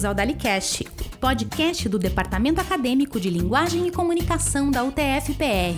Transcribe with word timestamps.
Bem-vindos 0.00 0.04
ao 0.04 0.14
DaliCast, 0.14 0.84
podcast 1.20 1.86
do 1.86 1.98
Departamento 1.98 2.58
Acadêmico 2.58 3.20
de 3.20 3.28
Linguagem 3.28 3.86
e 3.86 3.92
Comunicação 3.92 4.70
da 4.70 4.82
UTF-PR. 4.82 5.76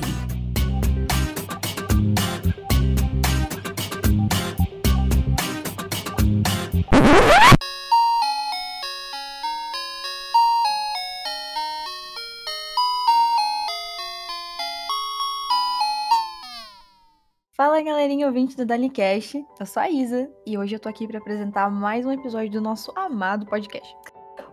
Fala 17.57 17.83
galerinha 17.83 18.27
ouvinte 18.27 18.57
do 18.57 18.65
DaliCast, 18.65 19.45
eu 19.59 19.67
sou 19.67 19.83
a 19.83 19.91
Isa 19.91 20.31
e 20.47 20.57
hoje 20.57 20.77
eu 20.77 20.81
tô 20.81 20.89
aqui 20.89 21.09
para 21.09 21.19
apresentar 21.19 21.71
mais 21.71 22.07
um 22.07 22.13
episódio 22.13 22.51
do 22.51 22.61
nosso 22.61 22.93
amado 22.97 23.47
podcast. 23.47 24.12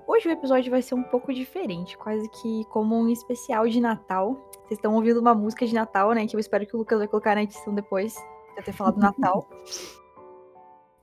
Hoje 0.09 0.27
o 0.27 0.31
episódio 0.31 0.72
vai 0.72 0.81
ser 0.81 0.95
um 0.95 1.04
pouco 1.04 1.31
diferente, 1.31 1.95
quase 1.95 2.27
que 2.30 2.66
como 2.72 2.95
um 2.95 3.09
especial 3.09 3.67
de 3.67 3.80
Natal. 3.80 4.34
Vocês 4.63 4.80
estão 4.80 4.95
ouvindo 4.95 5.20
uma 5.20 5.36
música 5.36 5.67
de 5.67 5.73
Natal, 5.76 6.12
né, 6.13 6.26
que 6.26 6.36
eu 6.36 6.40
espero 6.40 6.66
que 6.66 6.76
o 6.76 6.80
Lucas 6.80 6.98
vai 6.98 7.08
colocar 7.08 7.36
na 7.36 7.44
edição 7.44 7.76
depois, 7.76 8.16
de 8.16 8.58
eu 8.58 8.64
ter 8.64 8.73
falado 8.73 8.98
Natal. 8.98 9.48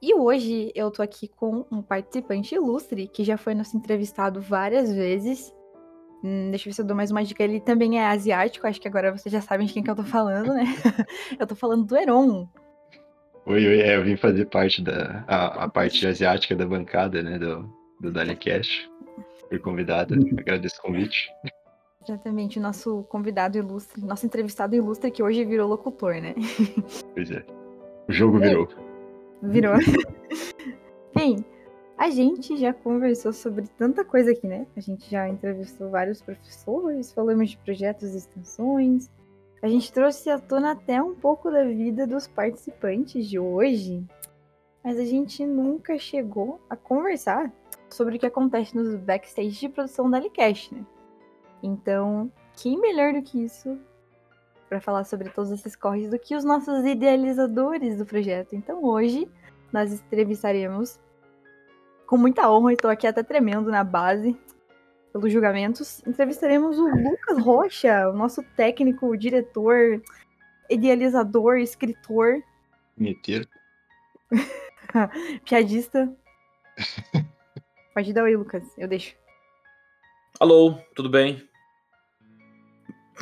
E 0.03 0.15
hoje 0.15 0.71
eu 0.75 0.91
tô 0.91 1.01
aqui 1.03 1.27
com 1.27 1.65
um 1.73 1.81
participante 1.81 2.55
ilustre 2.55 3.09
que 3.09 3.25
já 3.25 3.39
foi 3.39 3.55
nosso 3.55 3.75
entrevistado 3.79 4.43
várias 4.43 4.93
vezes 4.93 5.51
Hum, 6.23 6.51
deixa 6.51 6.65
eu 6.65 6.71
ver 6.71 6.75
se 6.75 6.81
eu 6.81 6.85
dou 6.85 6.97
mais 6.97 7.11
uma 7.11 7.23
dica. 7.23 7.43
Ele 7.45 7.61
também 7.61 8.01
é 8.01 8.07
asiático, 8.07 8.67
acho 8.67 8.81
que 8.81 8.89
agora 8.89 9.17
vocês 9.17 9.33
já 9.33 9.41
sabem 9.41 9.67
de 9.67 9.73
quem 9.73 9.83
que 9.83 9.91
eu 9.91 9.95
tô 9.95 10.03
falando, 10.03 10.53
né? 10.53 10.65
eu 11.39 11.47
tô 11.47 11.55
falando 11.55 11.85
do 11.85 11.97
Heron. 11.97 12.49
Oi, 13.47 13.65
oi, 13.65 13.81
é, 13.81 13.97
eu 13.97 14.03
vim 14.03 14.17
fazer 14.17 14.47
parte 14.47 14.83
da 14.83 15.25
a, 15.29 15.65
a 15.65 15.69
parte 15.69 16.05
asiática 16.05 16.57
da 16.57 16.67
bancada, 16.67 17.23
né, 17.23 17.39
do, 17.39 17.63
do 18.01 18.13
Cash. 18.41 18.91
Fui 19.49 19.59
convidado, 19.59 20.15
agradeço 20.39 20.77
o 20.79 20.83
convite. 20.83 21.31
Exatamente, 22.03 22.59
o 22.59 22.63
nosso 22.63 23.03
convidado 23.05 23.59
ilustre, 23.59 24.01
nosso 24.05 24.27
entrevistado 24.27 24.77
ilustre 24.77 25.11
que 25.11 25.23
hoje 25.23 25.45
virou 25.45 25.69
locutor, 25.69 26.15
né? 26.15 26.35
Pois 27.15 27.31
é. 27.31 27.45
O 28.09 28.13
jogo 28.13 28.39
virou. 28.39 28.69
Virou. 29.43 29.75
Bem, 31.15 31.45
a 31.99 32.11
gente 32.11 32.57
já 32.57 32.73
conversou 32.73 33.33
sobre 33.33 33.67
tanta 33.79 34.05
coisa 34.05 34.31
aqui, 34.31 34.47
né? 34.47 34.67
A 34.77 34.81
gente 34.81 35.11
já 35.11 35.29
entrevistou 35.29 35.91
vários 35.91 36.21
professores, 36.21 37.13
falamos 37.13 37.51
de 37.51 37.59
projetos 37.59 38.15
e 38.15 38.19
extensões. 38.19 39.11
A 39.63 39.69
gente 39.69 39.93
trouxe 39.93 40.31
à 40.31 40.39
tona 40.39 40.73
até 40.73 41.03
um 41.03 41.15
pouco 41.15 41.51
da 41.51 41.65
vida 41.65 42.07
dos 42.07 42.27
participantes 42.29 43.29
de 43.29 43.39
hoje, 43.39 44.05
mas 44.85 44.99
a 44.99 45.05
gente 45.05 45.45
nunca 45.45 45.99
chegou 45.99 46.61
a 46.71 46.77
conversar 46.77 47.51
sobre 47.91 48.17
o 48.17 48.19
que 48.19 48.27
acontece 48.27 48.77
nos 48.77 48.95
backstage 48.97 49.61
de 49.61 49.69
produção 49.69 50.11
da 50.11 50.19
Alicast, 50.19 50.75
né? 50.75 50.85
Então, 51.63 52.31
quem 52.57 52.79
melhor 52.81 53.13
do 53.13 53.23
que 53.23 53.43
isso 53.43 53.79
para 54.69 54.81
falar 54.81 55.05
sobre 55.05 55.31
todos 55.31 55.51
esses 55.51 55.77
corres 55.77 56.11
do 56.11 56.19
que 56.19 56.35
os 56.35 56.45
nossos 56.45 56.85
idealizadores 56.85 57.99
do 57.99 58.07
projeto? 58.07 58.55
Então, 58.55 58.85
hoje 58.85 59.29
nós 59.73 59.93
entrevistaremos 59.93 60.99
com 62.07 62.17
muita 62.17 62.51
honra, 62.51 62.73
estou 62.73 62.91
aqui 62.91 63.07
até 63.07 63.23
tremendo 63.23 63.71
na 63.71 63.83
base 63.83 64.39
pelos 65.13 65.33
julgamentos. 65.33 66.07
Entrevistaremos 66.07 66.79
o 66.79 66.87
Lucas 66.87 67.39
Rocha, 67.39 68.09
o 68.09 68.13
nosso 68.13 68.43
técnico, 68.55 69.17
diretor, 69.17 70.01
idealizador, 70.71 71.59
escritor. 71.59 72.43
Meteiro. 72.97 73.49
Piadista. 75.45 76.13
Pode 77.97 78.13
dar 78.13 78.25
oi, 78.25 78.37
Lucas, 78.37 78.63
eu 78.77 78.87
deixo. 78.87 79.17
Alô, 80.39 80.75
tudo 80.95 81.09
bem? 81.09 81.43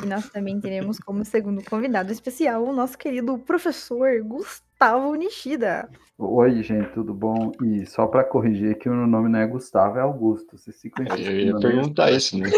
E 0.03 0.05
nós 0.05 0.29
também 0.29 0.59
teremos 0.59 0.99
como 0.99 1.23
segundo 1.23 1.63
convidado 1.63 2.11
especial 2.11 2.61
o 2.61 2.73
nosso 2.73 2.97
querido 2.97 3.39
professor 3.39 4.21
Gustavo 4.21 5.15
Nishida. 5.15 5.89
Oi, 6.17 6.61
gente, 6.61 6.91
tudo 6.91 7.13
bom? 7.13 7.53
E 7.63 7.85
só 7.85 8.05
para 8.05 8.25
corrigir 8.25 8.77
que 8.77 8.89
o 8.89 8.93
meu 8.93 9.07
nome 9.07 9.29
não 9.29 9.39
é 9.39 9.47
Gustavo, 9.47 9.97
é 9.97 10.01
Augusto. 10.01 10.57
Vocês 10.57 10.75
se 10.75 10.89
conhecem. 10.89 11.25
Eu 11.25 11.39
ia 11.39 11.57
perguntar 11.57 12.09
é... 12.09 12.17
isso, 12.17 12.37
né? 12.37 12.49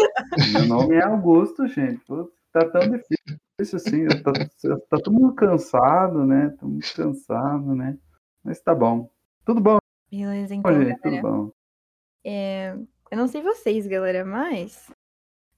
Meu 0.54 0.66
nome 0.66 0.96
é 0.96 1.04
Augusto, 1.04 1.68
gente. 1.68 2.02
Tá 2.52 2.68
tão 2.68 2.80
difícil 2.80 3.76
assim. 3.76 4.08
Tá, 4.24 4.32
tá 4.90 4.96
todo 5.04 5.12
mundo 5.12 5.36
cansado, 5.36 6.26
né? 6.26 6.52
Tô 6.58 6.66
muito 6.66 6.92
cansado, 6.96 7.76
né? 7.76 7.96
Mas 8.42 8.60
tá 8.60 8.74
bom. 8.74 9.08
Tudo 9.44 9.60
bom? 9.60 9.78
Beleza, 10.10 10.52
então. 10.52 10.72
Oi, 10.72 10.84
gente, 10.84 11.00
tudo 11.00 11.20
bom. 11.22 11.57
É... 12.30 12.74
Eu 13.10 13.16
não 13.16 13.26
sei 13.26 13.40
vocês, 13.40 13.86
galera, 13.86 14.22
mas 14.22 14.92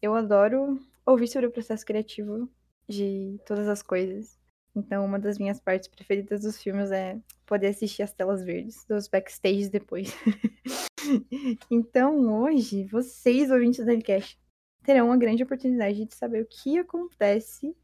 eu 0.00 0.14
adoro 0.14 0.80
ouvir 1.04 1.26
sobre 1.26 1.48
o 1.48 1.50
processo 1.50 1.84
criativo 1.84 2.48
de 2.88 3.40
todas 3.44 3.66
as 3.66 3.82
coisas. 3.82 4.38
Então, 4.76 5.04
uma 5.04 5.18
das 5.18 5.36
minhas 5.36 5.58
partes 5.58 5.88
preferidas 5.88 6.42
dos 6.42 6.62
filmes 6.62 6.92
é 6.92 7.18
poder 7.44 7.66
assistir 7.66 8.04
as 8.04 8.12
telas 8.12 8.44
verdes, 8.44 8.84
dos 8.84 9.08
backstage 9.08 9.68
depois. 9.68 10.14
então, 11.68 12.40
hoje, 12.40 12.84
vocês, 12.84 13.50
ouvintes 13.50 13.80
do 13.80 13.86
Nerdcast, 13.86 14.38
terão 14.84 15.06
uma 15.06 15.16
grande 15.16 15.42
oportunidade 15.42 16.04
de 16.04 16.14
saber 16.14 16.42
o 16.42 16.46
que 16.46 16.78
acontece 16.78 17.76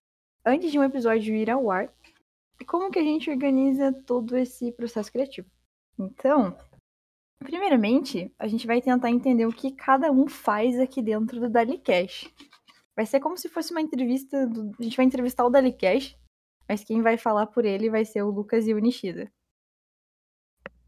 antes 0.45 0.71
de 0.71 0.79
um 0.79 0.85
episódio 0.85 1.35
ir 1.35 1.51
ao 1.51 1.73
ar 1.73 1.93
e 2.61 2.65
como 2.65 2.93
que 2.93 3.01
a 3.01 3.03
gente 3.03 3.29
organiza 3.31 3.93
todo 3.93 4.37
esse 4.37 4.71
processo 4.71 5.11
criativo. 5.11 5.51
Então, 5.99 6.57
primeiramente, 7.39 8.33
a 8.39 8.47
gente 8.47 8.67
vai 8.67 8.81
tentar 8.81 9.11
entender 9.11 9.47
o 9.47 9.53
que 9.53 9.73
cada 9.73 10.11
um 10.11 10.29
faz 10.29 10.79
aqui 10.79 11.03
dentro 11.03 11.41
do 11.41 11.51
Dalicast. 11.51 12.33
Vai 12.95 13.07
ser 13.07 13.21
como 13.21 13.37
se 13.37 13.49
fosse 13.49 13.73
uma 13.73 13.81
entrevista. 13.81 14.47
Do... 14.47 14.73
A 14.79 14.83
gente 14.83 14.97
vai 14.97 15.07
entrevistar 15.07 15.45
o 15.45 15.51
Dalicast, 15.51 16.19
mas 16.69 16.83
quem 16.83 17.03
vai 17.03 17.17
falar 17.17 17.47
por 17.47 17.65
ele 17.65 17.91
vai 17.91 18.05
ser 18.05 18.23
o 18.23 18.31
Lucas 18.31 18.67
e 18.67 18.75
o 18.75 18.79
Nishida. 18.79 19.31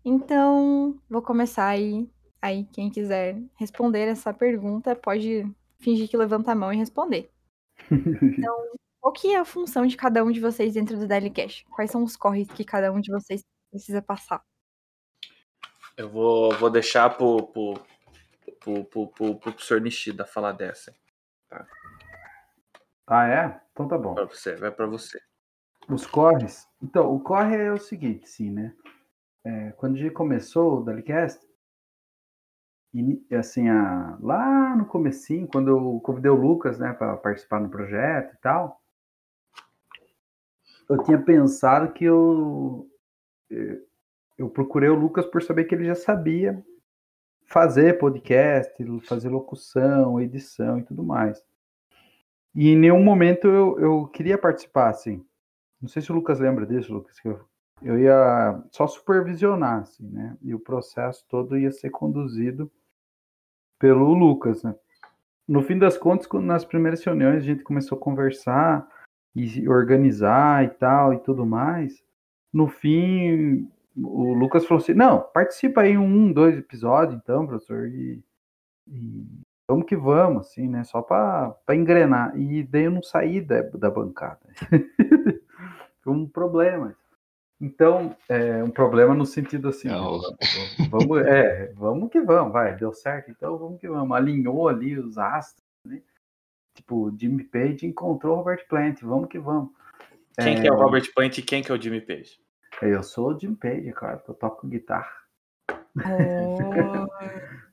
Então, 0.04 0.98
vou 1.08 1.20
começar 1.20 1.66
aí. 1.66 2.08
Aí, 2.40 2.64
quem 2.72 2.88
quiser 2.90 3.42
responder 3.56 4.08
essa 4.08 4.32
pergunta, 4.32 4.94
pode 4.94 5.44
fingir 5.80 6.08
que 6.08 6.16
levanta 6.16 6.52
a 6.52 6.54
mão 6.54 6.72
e 6.72 6.76
responder. 6.76 7.30
Então, 8.38 8.78
qual 9.00 9.12
que 9.12 9.28
é 9.28 9.38
a 9.38 9.44
função 9.44 9.86
de 9.86 9.96
cada 9.96 10.24
um 10.24 10.30
de 10.30 10.40
vocês 10.40 10.74
dentro 10.74 10.98
do 10.98 11.06
Dalicast? 11.06 11.64
Quais 11.70 11.90
são 11.90 12.02
os 12.02 12.16
corres 12.16 12.48
que 12.48 12.64
cada 12.64 12.92
um 12.92 13.00
de 13.00 13.10
vocês 13.10 13.42
precisa 13.70 14.02
passar? 14.02 14.42
Eu 15.98 16.08
vou, 16.08 16.54
vou 16.54 16.70
deixar 16.70 17.10
pro, 17.10 17.48
pro, 17.48 17.74
pro, 18.60 18.84
pro, 18.84 19.06
pro, 19.08 19.34
pro 19.34 19.52
professor 19.52 19.80
Nishida 19.80 20.24
falar 20.24 20.52
dessa. 20.52 20.94
Tá? 21.48 21.66
Ah, 23.04 23.26
é? 23.26 23.60
Então 23.72 23.88
tá 23.88 23.98
bom. 23.98 24.14
Pra 24.14 24.24
você, 24.24 24.54
vai 24.54 24.70
para 24.70 24.86
você. 24.86 25.20
Os 25.90 26.06
corres? 26.06 26.68
Então, 26.80 27.12
o 27.12 27.18
corre 27.18 27.56
é 27.56 27.72
o 27.72 27.78
seguinte, 27.78 28.28
sim, 28.28 28.48
né? 28.48 28.76
É, 29.44 29.72
quando 29.72 29.96
a 29.96 29.98
gente 29.98 30.12
começou 30.12 30.78
o 30.78 30.84
Dalicast, 30.84 31.44
e, 32.94 33.34
assim, 33.34 33.68
a, 33.68 34.16
lá 34.20 34.76
no 34.76 34.86
comecinho, 34.86 35.48
quando 35.48 35.68
eu 35.68 36.00
convidei 36.00 36.30
o 36.30 36.40
Lucas, 36.40 36.78
né, 36.78 36.92
para 36.92 37.16
participar 37.16 37.60
no 37.60 37.68
projeto 37.68 38.34
e 38.34 38.38
tal, 38.38 38.80
eu 40.88 41.02
tinha 41.02 41.20
pensado 41.20 41.92
que 41.92 42.04
eu 42.04 42.88
é, 43.50 43.87
eu 44.38 44.48
procurei 44.48 44.88
o 44.88 44.94
Lucas 44.94 45.26
por 45.26 45.42
saber 45.42 45.64
que 45.64 45.74
ele 45.74 45.84
já 45.84 45.96
sabia 45.96 46.64
fazer 47.44 47.98
podcast, 47.98 48.72
fazer 49.02 49.28
locução, 49.28 50.20
edição 50.20 50.78
e 50.78 50.84
tudo 50.84 51.02
mais. 51.02 51.44
E 52.54 52.68
em 52.68 52.76
nenhum 52.76 53.02
momento 53.02 53.48
eu, 53.48 53.78
eu 53.80 54.06
queria 54.06 54.38
participar, 54.38 54.90
assim. 54.90 55.24
Não 55.80 55.88
sei 55.88 56.02
se 56.02 56.12
o 56.12 56.14
Lucas 56.14 56.40
lembra 56.40 56.66
disso, 56.66 56.92
Lucas, 56.92 57.18
que 57.18 57.28
eu, 57.28 57.40
eu 57.82 57.98
ia 57.98 58.62
só 58.70 58.86
supervisionar, 58.86 59.80
assim, 59.80 60.08
né? 60.08 60.36
E 60.42 60.54
o 60.54 60.60
processo 60.60 61.24
todo 61.28 61.56
ia 61.56 61.70
ser 61.70 61.90
conduzido 61.90 62.70
pelo 63.78 64.12
Lucas, 64.12 64.62
né? 64.62 64.74
No 65.46 65.62
fim 65.62 65.78
das 65.78 65.96
contas, 65.96 66.28
nas 66.42 66.64
primeiras 66.64 67.02
reuniões 67.02 67.36
a 67.42 67.46
gente 67.46 67.62
começou 67.62 67.96
a 67.96 68.00
conversar 68.00 68.86
e 69.34 69.66
organizar 69.68 70.64
e 70.64 70.68
tal 70.68 71.14
e 71.14 71.18
tudo 71.20 71.46
mais. 71.46 72.04
No 72.52 72.68
fim, 72.68 73.70
o 74.02 74.34
Lucas 74.34 74.64
falou 74.64 74.82
assim: 74.82 74.94
não, 74.94 75.20
participa 75.20 75.82
aí 75.82 75.96
um, 75.96 76.32
dois 76.32 76.56
episódios, 76.56 77.20
então, 77.20 77.46
professor, 77.46 77.86
e, 77.88 78.22
e 78.86 79.24
vamos 79.68 79.86
que 79.86 79.96
vamos, 79.96 80.46
assim, 80.46 80.68
né? 80.68 80.84
Só 80.84 81.02
para 81.02 81.56
engrenar. 81.70 82.38
E 82.38 82.62
daí 82.62 82.84
eu 82.84 82.90
não 82.90 83.02
saí 83.02 83.40
da, 83.40 83.62
da 83.62 83.90
bancada. 83.90 84.40
Foi 86.00 86.12
um 86.12 86.26
problema. 86.26 86.96
Então, 87.60 88.16
é 88.28 88.62
um 88.62 88.70
problema 88.70 89.14
no 89.14 89.26
sentido 89.26 89.68
assim, 89.68 89.88
não. 89.88 90.20
vamos, 90.90 91.26
é, 91.26 91.72
vamos 91.74 92.08
que 92.08 92.20
vamos, 92.20 92.52
vai, 92.52 92.76
deu 92.76 92.92
certo, 92.92 93.32
então 93.32 93.58
vamos 93.58 93.80
que 93.80 93.88
vamos. 93.88 94.16
Alinhou 94.16 94.68
ali 94.68 94.96
os 94.96 95.18
astros, 95.18 95.66
né? 95.84 96.00
Tipo, 96.72 97.12
Jimmy 97.18 97.42
Page 97.42 97.84
encontrou 97.84 98.34
o 98.34 98.36
Robert 98.36 98.64
Plant, 98.68 99.00
vamos 99.02 99.28
que 99.28 99.40
vamos. 99.40 99.70
Quem 100.40 100.56
é, 100.56 100.60
que 100.60 100.68
é 100.68 100.72
o 100.72 100.76
Robert 100.76 101.12
Plant 101.12 101.36
e 101.38 101.42
quem 101.42 101.60
que 101.60 101.72
é 101.72 101.74
o 101.74 101.82
Jimmy 101.82 102.00
Page? 102.00 102.38
Eu 102.82 103.02
sou 103.02 103.34
o 103.34 103.38
Jimmy 103.38 103.56
Page, 103.56 103.92
cara, 103.92 104.22
eu 104.26 104.34
toco 104.34 104.66
guitarra. 104.66 105.12
Oh. 105.96 107.06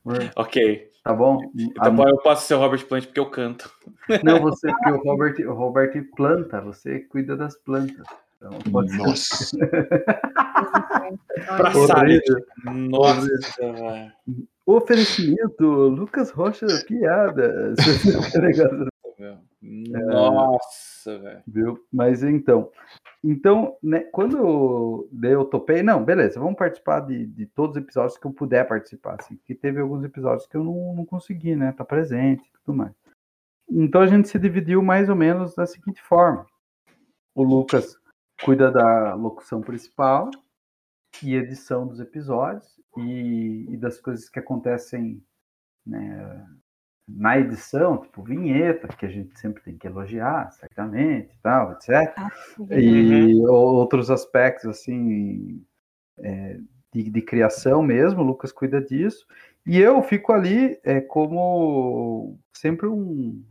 Ok. 0.36 0.90
Tá 1.02 1.12
bom? 1.12 1.40
Então 1.56 2.08
eu 2.08 2.18
posso 2.18 2.46
ser 2.46 2.54
o 2.54 2.58
Robert 2.58 2.84
Plant 2.86 3.06
porque 3.06 3.20
eu 3.20 3.30
canto. 3.30 3.70
Não, 4.24 4.40
você, 4.40 4.68
porque 4.68 4.90
o 4.90 5.02
Robert, 5.02 5.34
o 5.48 5.52
Robert 5.52 6.10
planta, 6.16 6.60
você 6.60 7.00
cuida 7.00 7.36
das 7.36 7.56
plantas. 7.56 8.06
Então, 8.36 8.58
pode 8.72 8.90
ser. 8.90 8.98
Nossa. 8.98 9.56
pra. 11.56 11.72
Salles. 11.72 12.22
Nossa, 12.64 13.72
velho. 13.72 14.12
Oferecimento, 14.66 15.64
Lucas 15.64 16.30
Rocha 16.30 16.66
Piadas. 16.86 17.76
Tá? 17.76 19.38
Nossa, 19.62 21.18
velho. 21.18 21.42
Viu? 21.46 21.84
Mas 21.92 22.22
então, 22.22 22.70
então, 23.28 23.76
né, 23.82 24.04
quando 24.12 25.08
eu, 25.20 25.44
topei, 25.46 25.82
não, 25.82 26.04
beleza, 26.04 26.38
vamos 26.38 26.56
participar 26.56 27.00
de, 27.00 27.26
de 27.26 27.44
todos 27.44 27.76
os 27.76 27.82
episódios 27.82 28.16
que 28.16 28.24
eu 28.24 28.32
puder 28.32 28.66
participar, 28.68 29.16
assim, 29.18 29.34
porque 29.34 29.52
teve 29.52 29.80
alguns 29.80 30.04
episódios 30.04 30.46
que 30.46 30.56
eu 30.56 30.62
não, 30.62 30.94
não 30.94 31.04
consegui, 31.04 31.56
né, 31.56 31.72
tá 31.72 31.84
presente 31.84 32.48
e 32.48 32.52
tudo 32.52 32.76
mais. 32.76 32.92
Então 33.68 34.00
a 34.00 34.06
gente 34.06 34.28
se 34.28 34.38
dividiu 34.38 34.80
mais 34.80 35.08
ou 35.08 35.16
menos 35.16 35.56
da 35.56 35.66
seguinte 35.66 36.00
forma. 36.00 36.46
O 37.34 37.42
Lucas 37.42 37.98
cuida 38.44 38.70
da 38.70 39.14
locução 39.14 39.60
principal 39.60 40.30
e 41.20 41.34
edição 41.34 41.84
dos 41.84 41.98
episódios 41.98 42.78
e, 42.96 43.66
e 43.70 43.76
das 43.76 44.00
coisas 44.00 44.28
que 44.28 44.38
acontecem 44.38 45.20
né, 45.84 46.46
na 47.08 47.38
edição, 47.38 47.98
tipo 47.98 48.22
vinheta, 48.22 48.88
que 48.88 49.06
a 49.06 49.08
gente 49.08 49.38
sempre 49.38 49.62
tem 49.62 49.78
que 49.78 49.86
elogiar, 49.86 50.50
certamente, 50.52 51.38
tal, 51.40 51.72
etc. 51.72 52.12
E 52.70 53.36
outros 53.46 54.10
aspectos, 54.10 54.66
assim, 54.66 55.64
é, 56.18 56.58
de, 56.92 57.10
de 57.10 57.22
criação 57.22 57.82
mesmo, 57.82 58.22
o 58.22 58.24
Lucas 58.24 58.50
cuida 58.50 58.80
disso. 58.80 59.26
E 59.64 59.78
eu 59.78 60.02
fico 60.02 60.32
ali 60.32 60.78
é, 60.82 61.00
como 61.00 62.38
sempre 62.52 62.88
um, 62.88 63.44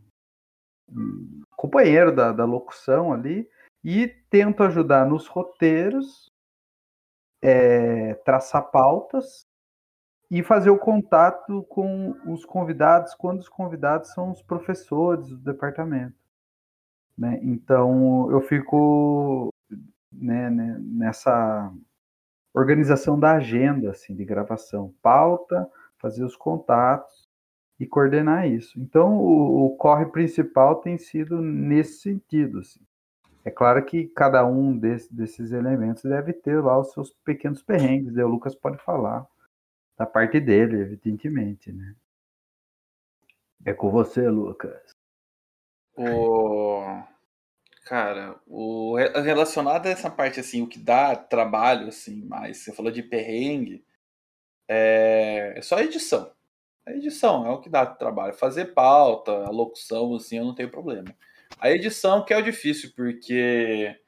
um 0.89 1.41
companheiro 1.55 2.13
da, 2.13 2.31
da 2.31 2.45
locução 2.45 3.13
ali 3.13 3.49
e 3.83 4.07
tento 4.29 4.63
ajudar 4.63 5.05
nos 5.05 5.27
roteiros, 5.27 6.31
é, 7.41 8.15
traçar 8.25 8.69
pautas 8.71 9.44
e 10.29 10.41
fazer 10.43 10.69
o 10.69 10.79
contato 10.79 11.63
com 11.69 12.15
os 12.27 12.45
convidados 12.45 13.13
quando 13.13 13.39
os 13.39 13.49
convidados 13.49 14.11
são 14.13 14.31
os 14.31 14.41
professores 14.41 15.29
do 15.29 15.37
departamento. 15.37 16.15
Né? 17.17 17.39
Então 17.43 18.29
eu 18.31 18.41
fico 18.41 19.49
né, 20.11 20.49
né, 20.49 20.77
nessa 20.79 21.71
organização 22.53 23.19
da 23.19 23.33
agenda 23.33 23.91
assim, 23.91 24.15
de 24.15 24.25
gravação, 24.25 24.93
pauta, 25.01 25.69
fazer 25.97 26.23
os 26.23 26.35
contatos 26.35 27.29
e 27.79 27.85
coordenar 27.85 28.47
isso. 28.47 28.79
Então 28.79 29.17
o, 29.17 29.65
o 29.65 29.77
corre 29.77 30.05
principal 30.07 30.75
tem 30.75 30.97
sido 30.97 31.41
nesse 31.41 32.01
sentido. 32.01 32.59
Assim. 32.59 32.81
É 33.43 33.51
claro 33.51 33.83
que 33.85 34.07
cada 34.07 34.45
um 34.45 34.77
desse, 34.77 35.13
desses 35.13 35.51
elementos 35.51 36.03
deve 36.03 36.33
ter 36.33 36.61
lá 36.61 36.79
os 36.79 36.91
seus 36.91 37.13
pequenos 37.23 37.61
perrengues, 37.61 38.13
né? 38.13 38.25
o 38.25 38.27
Lucas 38.27 38.55
pode 38.55 38.77
falar 38.83 39.25
da 39.97 40.05
parte 40.05 40.39
dele, 40.39 40.81
evidentemente, 40.81 41.71
né? 41.71 41.95
É 43.65 43.73
com 43.73 43.89
você, 43.89 44.27
Lucas. 44.29 44.95
O 45.97 47.03
cara, 47.85 48.39
o 48.45 48.95
relacionado 48.95 49.85
a 49.87 49.89
essa 49.89 50.09
parte 50.09 50.39
assim, 50.39 50.61
o 50.61 50.67
que 50.67 50.79
dá 50.79 51.15
trabalho 51.15 51.87
assim, 51.87 52.23
mas 52.25 52.57
você 52.57 52.73
falou 52.73 52.91
de 52.91 53.01
perrengue, 53.01 53.85
é, 54.67 55.53
é 55.55 55.61
só 55.61 55.79
edição. 55.79 56.33
A 56.85 56.91
edição 56.91 57.45
é 57.45 57.49
o 57.49 57.59
que 57.59 57.69
dá 57.69 57.85
trabalho. 57.85 58.33
Fazer 58.33 58.73
pauta, 58.73 59.31
a 59.31 59.49
locução, 59.49 60.15
assim, 60.15 60.37
eu 60.37 60.45
não 60.45 60.53
tenho 60.53 60.69
problema. 60.69 61.15
A 61.59 61.71
edição 61.71 62.23
que 62.23 62.33
é 62.33 62.37
o 62.37 62.43
difícil, 62.43 62.91
porque 62.95 63.99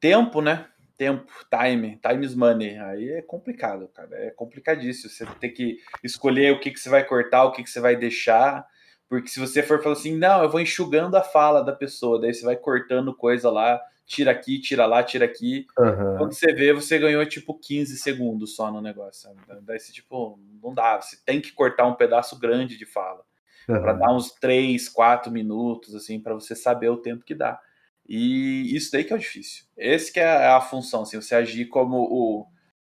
tempo, 0.00 0.40
né? 0.40 0.70
Tempo, 0.98 1.32
time, 1.48 1.98
time 2.06 2.26
is 2.26 2.34
money. 2.34 2.76
Aí 2.76 3.08
é 3.10 3.22
complicado, 3.22 3.88
cara. 3.94 4.10
É 4.16 4.30
complicadíssimo. 4.30 5.08
Você 5.08 5.24
tem 5.40 5.52
que 5.52 5.78
escolher 6.02 6.52
o 6.52 6.60
que, 6.60 6.72
que 6.72 6.80
você 6.80 6.90
vai 6.90 7.04
cortar, 7.04 7.44
o 7.44 7.52
que, 7.52 7.62
que 7.62 7.70
você 7.70 7.80
vai 7.80 7.96
deixar. 7.96 8.66
Porque 9.08 9.28
se 9.28 9.40
você 9.40 9.62
for 9.62 9.80
falar 9.80 9.94
assim, 9.94 10.16
não, 10.16 10.42
eu 10.42 10.50
vou 10.50 10.60
enxugando 10.60 11.16
a 11.16 11.22
fala 11.22 11.62
da 11.62 11.72
pessoa, 11.72 12.20
daí 12.20 12.34
você 12.34 12.44
vai 12.44 12.56
cortando 12.56 13.14
coisa 13.14 13.50
lá, 13.50 13.80
tira 14.04 14.30
aqui, 14.32 14.60
tira 14.60 14.84
lá, 14.84 15.02
tira 15.02 15.24
aqui. 15.24 15.66
Uhum. 15.78 16.16
Quando 16.18 16.32
você 16.34 16.52
vê, 16.52 16.74
você 16.74 16.98
ganhou 16.98 17.24
tipo 17.24 17.54
15 17.54 17.96
segundos 17.96 18.56
só 18.56 18.70
no 18.70 18.82
negócio. 18.82 19.22
Sabe? 19.22 19.40
Daí 19.62 19.78
você, 19.78 19.92
tipo, 19.92 20.38
não 20.62 20.74
dá. 20.74 21.00
Você 21.00 21.16
tem 21.24 21.40
que 21.40 21.52
cortar 21.52 21.86
um 21.86 21.94
pedaço 21.94 22.38
grande 22.38 22.76
de 22.76 22.84
fala. 22.84 23.22
Uhum. 23.68 23.80
Para 23.80 23.92
dar 23.92 24.12
uns 24.12 24.32
3, 24.32 24.88
4 24.88 25.30
minutos, 25.30 25.94
assim, 25.94 26.18
para 26.18 26.34
você 26.34 26.56
saber 26.56 26.88
o 26.88 26.96
tempo 26.96 27.24
que 27.24 27.34
dá. 27.34 27.60
E 28.08 28.74
isso 28.74 28.90
daí 28.90 29.04
que 29.04 29.12
é 29.12 29.16
o 29.16 29.18
difícil. 29.18 29.64
Esse 29.76 30.12
que 30.12 30.18
é 30.18 30.46
a 30.48 30.60
função, 30.60 31.02
assim, 31.02 31.20
você 31.20 31.34
agir 31.34 31.66
como 31.66 31.98
o, 31.98 32.46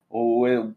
o, 0.08 0.72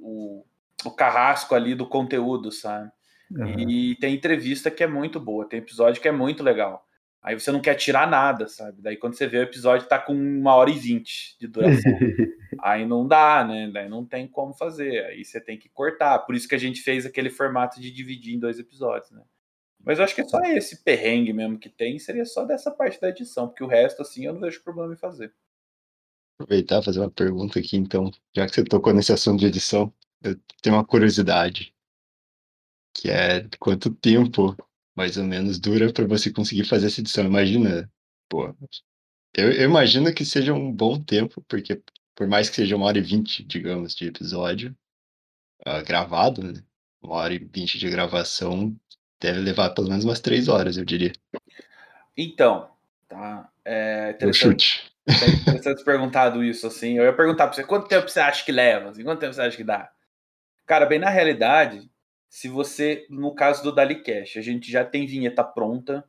o, 0.00 0.44
o 0.84 0.90
carrasco 0.90 1.54
ali 1.54 1.74
do 1.74 1.86
conteúdo, 1.86 2.50
sabe? 2.50 2.90
Uhum. 3.30 3.68
E 3.68 3.96
tem 3.96 4.14
entrevista 4.14 4.70
que 4.70 4.82
é 4.82 4.86
muito 4.86 5.20
boa, 5.20 5.48
tem 5.48 5.58
episódio 5.58 6.00
que 6.00 6.08
é 6.08 6.12
muito 6.12 6.42
legal. 6.42 6.86
Aí 7.22 7.38
você 7.38 7.52
não 7.52 7.60
quer 7.60 7.76
tirar 7.76 8.08
nada, 8.08 8.48
sabe? 8.48 8.82
Daí 8.82 8.96
quando 8.96 9.14
você 9.14 9.28
vê 9.28 9.38
o 9.38 9.42
episódio 9.42 9.86
tá 9.86 9.98
com 9.98 10.12
uma 10.12 10.54
hora 10.56 10.70
e 10.70 10.78
vinte 10.78 11.36
de 11.38 11.46
duração. 11.46 11.92
aí 12.60 12.84
não 12.84 13.06
dá, 13.06 13.44
né? 13.44 13.70
Daí 13.72 13.88
não 13.88 14.04
tem 14.04 14.26
como 14.26 14.52
fazer. 14.54 15.04
Aí 15.06 15.24
você 15.24 15.40
tem 15.40 15.56
que 15.56 15.68
cortar. 15.68 16.18
Por 16.20 16.34
isso 16.34 16.48
que 16.48 16.54
a 16.54 16.58
gente 16.58 16.80
fez 16.80 17.06
aquele 17.06 17.30
formato 17.30 17.80
de 17.80 17.92
dividir 17.92 18.34
em 18.34 18.40
dois 18.40 18.58
episódios, 18.58 19.12
né? 19.12 19.22
Mas 19.84 19.98
eu 19.98 20.04
acho 20.04 20.14
que 20.14 20.20
é 20.20 20.24
só 20.24 20.40
esse 20.42 20.82
perrengue 20.82 21.32
mesmo 21.32 21.58
que 21.58 21.68
tem, 21.68 21.98
seria 21.98 22.24
só 22.24 22.44
dessa 22.44 22.70
parte 22.70 23.00
da 23.00 23.08
edição, 23.08 23.48
porque 23.48 23.64
o 23.64 23.68
resto, 23.68 24.02
assim, 24.02 24.24
eu 24.24 24.32
não 24.32 24.40
vejo 24.40 24.62
problema 24.62 24.94
em 24.94 24.96
fazer. 24.96 25.34
Aproveitar 26.38 26.80
e 26.80 26.84
fazer 26.84 27.00
uma 27.00 27.10
pergunta 27.10 27.58
aqui, 27.58 27.76
então, 27.76 28.10
já 28.34 28.46
que 28.46 28.54
você 28.54 28.64
tocou 28.64 28.92
nesse 28.94 29.12
assunto 29.12 29.40
de 29.40 29.46
edição, 29.46 29.92
eu 30.22 30.38
tenho 30.62 30.76
uma 30.76 30.84
curiosidade, 30.84 31.74
que 32.94 33.10
é 33.10 33.48
quanto 33.58 33.92
tempo, 33.94 34.56
mais 34.94 35.16
ou 35.16 35.24
menos, 35.24 35.58
dura 35.58 35.92
para 35.92 36.06
você 36.06 36.32
conseguir 36.32 36.64
fazer 36.64 36.86
essa 36.86 37.00
edição? 37.00 37.24
Imagina, 37.24 37.90
pô, 38.28 38.54
eu, 39.34 39.50
eu 39.50 39.64
imagino 39.64 40.12
que 40.14 40.24
seja 40.24 40.52
um 40.52 40.70
bom 40.72 41.02
tempo, 41.02 41.42
porque 41.48 41.82
por 42.14 42.26
mais 42.26 42.48
que 42.48 42.56
seja 42.56 42.76
uma 42.76 42.86
hora 42.86 42.98
e 42.98 43.02
vinte, 43.02 43.42
digamos, 43.42 43.94
de 43.94 44.06
episódio 44.06 44.76
uh, 45.66 45.84
gravado, 45.84 46.42
né? 46.42 46.62
Uma 47.02 47.14
hora 47.16 47.34
e 47.34 47.38
vinte 47.38 47.78
de 47.78 47.90
gravação, 47.90 48.78
deve 49.22 49.40
levar 49.40 49.70
pelo 49.70 49.88
menos 49.88 50.04
umas 50.04 50.20
três 50.20 50.48
horas, 50.48 50.76
eu 50.76 50.84
diria. 50.84 51.12
Então, 52.16 52.68
tá. 53.08 53.48
É 53.64 54.10
interessante, 54.10 54.92
é 55.06 55.30
interessante 55.30 55.84
perguntado 55.84 56.42
isso, 56.42 56.66
assim. 56.66 56.98
Eu 56.98 57.04
ia 57.04 57.12
perguntar 57.12 57.46
pra 57.46 57.54
você, 57.54 57.62
quanto 57.62 57.86
tempo 57.86 58.08
você 58.08 58.18
acha 58.18 58.44
que 58.44 58.50
leva? 58.50 58.90
Assim, 58.90 59.04
quanto 59.04 59.20
tempo 59.20 59.32
você 59.32 59.42
acha 59.42 59.56
que 59.56 59.62
dá? 59.62 59.90
Cara, 60.66 60.84
bem 60.84 60.98
na 60.98 61.08
realidade, 61.08 61.88
se 62.28 62.48
você, 62.48 63.06
no 63.08 63.34
caso 63.34 63.62
do 63.62 63.72
DaliCast, 63.72 64.38
a 64.38 64.42
gente 64.42 64.70
já 64.70 64.84
tem 64.84 65.06
vinheta 65.06 65.44
pronta, 65.44 66.04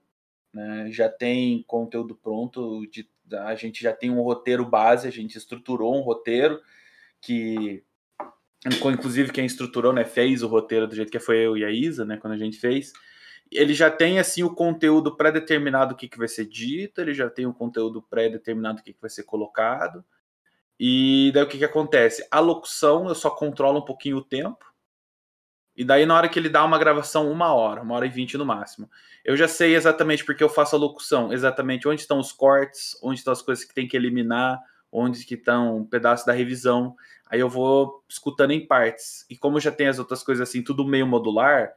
né? 0.52 0.88
Já 0.90 1.10
tem 1.10 1.64
conteúdo 1.68 2.16
pronto, 2.16 2.88
de, 2.88 3.08
a 3.46 3.54
gente 3.56 3.84
já 3.84 3.94
tem 3.94 4.10
um 4.10 4.22
roteiro 4.22 4.66
base, 4.66 5.08
a 5.08 5.12
gente 5.12 5.38
estruturou 5.38 5.96
um 5.96 6.02
roteiro 6.02 6.60
que 7.22 7.84
inclusive 8.66 9.32
quem 9.32 9.46
estruturou, 9.46 9.92
né, 9.92 10.06
fez 10.06 10.42
o 10.42 10.48
roteiro 10.48 10.88
do 10.88 10.96
jeito 10.96 11.12
que 11.12 11.20
foi 11.20 11.38
eu 11.38 11.58
e 11.58 11.66
a 11.66 11.72
Isa, 11.72 12.06
né, 12.06 12.18
quando 12.18 12.34
a 12.34 12.38
gente 12.38 12.58
fez. 12.58 12.94
Ele 13.52 13.74
já 13.74 13.92
tem 13.92 14.20
assim 14.20 14.44
o 14.44 14.54
conteúdo 14.54 15.16
pré-determinado 15.16 15.96
que, 15.96 16.08
que 16.08 16.18
vai 16.18 16.28
ser 16.28 16.46
dito, 16.46 17.02
ele 17.02 17.14
já 17.14 17.30
tem 17.30 17.46
o 17.46 17.54
conteúdo 17.54 18.02
pré-determinado 18.02 18.82
que, 18.82 18.94
que 18.94 19.02
vai 19.02 19.10
ser 19.10 19.24
colocado. 19.24 20.04
E 20.80 21.32
daí 21.34 21.44
o 21.44 21.48
que, 21.48 21.58
que 21.58 21.66
acontece? 21.66 22.26
A 22.32 22.40
locução 22.40 23.08
eu 23.08 23.16
só 23.16 23.30
controlo 23.30 23.80
um 23.80 23.86
pouquinho 23.86 24.18
o 24.18 24.24
tempo. 24.24 24.66
E 25.76 25.84
daí, 25.84 26.06
na 26.06 26.16
hora 26.16 26.30
que 26.30 26.38
ele 26.38 26.50
dá 26.50 26.64
uma 26.64 26.78
gravação, 26.78 27.32
uma 27.32 27.54
hora, 27.54 27.82
uma 27.82 27.96
hora 27.96 28.06
e 28.06 28.10
vinte 28.10 28.38
no 28.38 28.46
máximo. 28.46 28.90
Eu 29.26 29.36
já 29.36 29.48
sei 29.48 29.76
exatamente 29.76 30.24
porque 30.24 30.44
eu 30.44 30.50
faço 30.50 30.76
a 30.76 30.80
locução, 30.80 31.34
exatamente 31.34 31.88
onde 31.88 32.02
estão 32.02 32.20
os 32.20 32.32
cortes, 32.32 32.98
onde 33.02 33.20
estão 33.20 33.34
as 33.34 33.42
coisas 33.42 33.66
que 33.66 33.74
tem 33.74 33.88
que 33.88 33.98
eliminar, 33.98 34.60
onde 34.94 35.26
que 35.26 35.34
estão 35.34 35.78
um 35.78 35.86
pedaço 35.86 36.26
da 36.26 36.32
revisão. 36.32 36.96
Aí 37.26 37.40
eu 37.40 37.50
vou 37.50 38.04
escutando 38.08 38.52
em 38.52 38.66
partes. 38.66 39.26
E 39.28 39.36
como 39.36 39.60
já 39.60 39.72
tem 39.72 39.88
as 39.88 39.98
outras 39.98 40.22
coisas 40.22 40.48
assim, 40.48 40.62
tudo 40.62 40.86
meio 40.86 41.08
modular, 41.08 41.74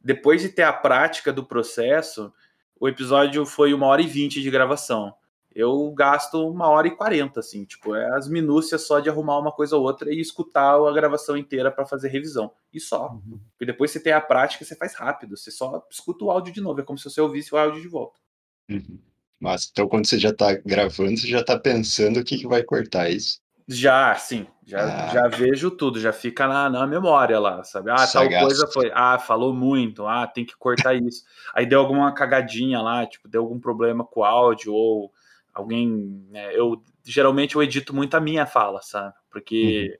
depois 0.00 0.42
de 0.42 0.48
ter 0.48 0.64
a 0.64 0.72
prática 0.72 1.32
do 1.32 1.46
processo, 1.46 2.32
o 2.78 2.88
episódio 2.88 3.46
foi 3.46 3.72
uma 3.72 3.86
hora 3.86 4.02
e 4.02 4.06
vinte 4.06 4.42
de 4.42 4.50
gravação. 4.50 5.14
Eu 5.54 5.90
gasto 5.92 6.46
uma 6.46 6.68
hora 6.68 6.86
e 6.86 6.90
quarenta, 6.90 7.40
assim, 7.40 7.64
tipo, 7.64 7.94
é 7.94 8.14
as 8.14 8.28
minúcias 8.28 8.86
só 8.86 9.00
de 9.00 9.08
arrumar 9.08 9.38
uma 9.38 9.50
coisa 9.50 9.74
ou 9.74 9.84
outra 9.84 10.12
e 10.12 10.20
escutar 10.20 10.74
a 10.74 10.92
gravação 10.92 11.34
inteira 11.34 11.70
para 11.70 11.86
fazer 11.86 12.08
revisão. 12.08 12.52
E 12.70 12.78
só. 12.78 13.12
Uhum. 13.12 13.40
E 13.58 13.64
depois 13.64 13.90
você 13.90 13.98
tem 13.98 14.12
a 14.12 14.20
prática, 14.20 14.64
você 14.64 14.76
faz 14.76 14.94
rápido. 14.94 15.34
Você 15.34 15.50
só 15.50 15.82
escuta 15.90 16.24
o 16.26 16.30
áudio 16.30 16.52
de 16.52 16.60
novo. 16.60 16.80
É 16.80 16.84
como 16.84 16.98
se 16.98 17.08
você 17.08 17.22
ouvisse 17.22 17.54
o 17.54 17.56
áudio 17.56 17.80
de 17.80 17.88
volta. 17.88 18.20
Uhum. 18.68 18.98
Mas 19.40 19.68
então 19.70 19.88
quando 19.88 20.06
você 20.06 20.18
já 20.18 20.32
tá 20.32 20.54
gravando, 20.54 21.16
você 21.16 21.26
já 21.28 21.42
tá 21.44 21.58
pensando 21.58 22.20
o 22.20 22.24
que, 22.24 22.38
que 22.38 22.46
vai 22.48 22.62
cortar 22.62 23.08
é 23.08 23.12
isso. 23.12 23.38
Já, 23.68 24.14
sim. 24.14 24.46
Já, 24.64 24.80
Ah. 24.80 25.08
já 25.12 25.28
vejo 25.28 25.70
tudo, 25.70 26.00
já 26.00 26.12
fica 26.12 26.46
na, 26.48 26.68
na 26.70 26.86
memória 26.86 27.38
lá, 27.38 27.62
sabe? 27.64 27.90
Ah, 27.90 28.06
tal 28.06 28.28
coisa 28.28 28.66
foi. 28.68 28.90
Ah, 28.94 29.18
falou 29.18 29.52
muito. 29.54 30.06
Ah, 30.06 30.26
tem 30.26 30.44
que 30.44 30.56
cortar 30.56 30.94
isso. 30.94 31.24
Aí 31.54 31.66
deu 31.66 31.80
alguma 31.80 32.12
cagadinha 32.12 32.80
lá, 32.80 33.06
tipo, 33.06 33.28
deu 33.28 33.42
algum 33.42 33.58
problema 33.60 34.04
com 34.04 34.20
o 34.20 34.24
áudio, 34.24 34.72
ou 34.72 35.12
alguém. 35.52 36.24
né, 36.30 36.56
eu 36.56 36.82
geralmente 37.04 37.54
eu 37.56 37.62
edito 37.62 37.94
muito 37.94 38.14
a 38.16 38.20
minha 38.20 38.46
fala, 38.46 38.80
sabe? 38.82 39.14
Porque 39.30 39.98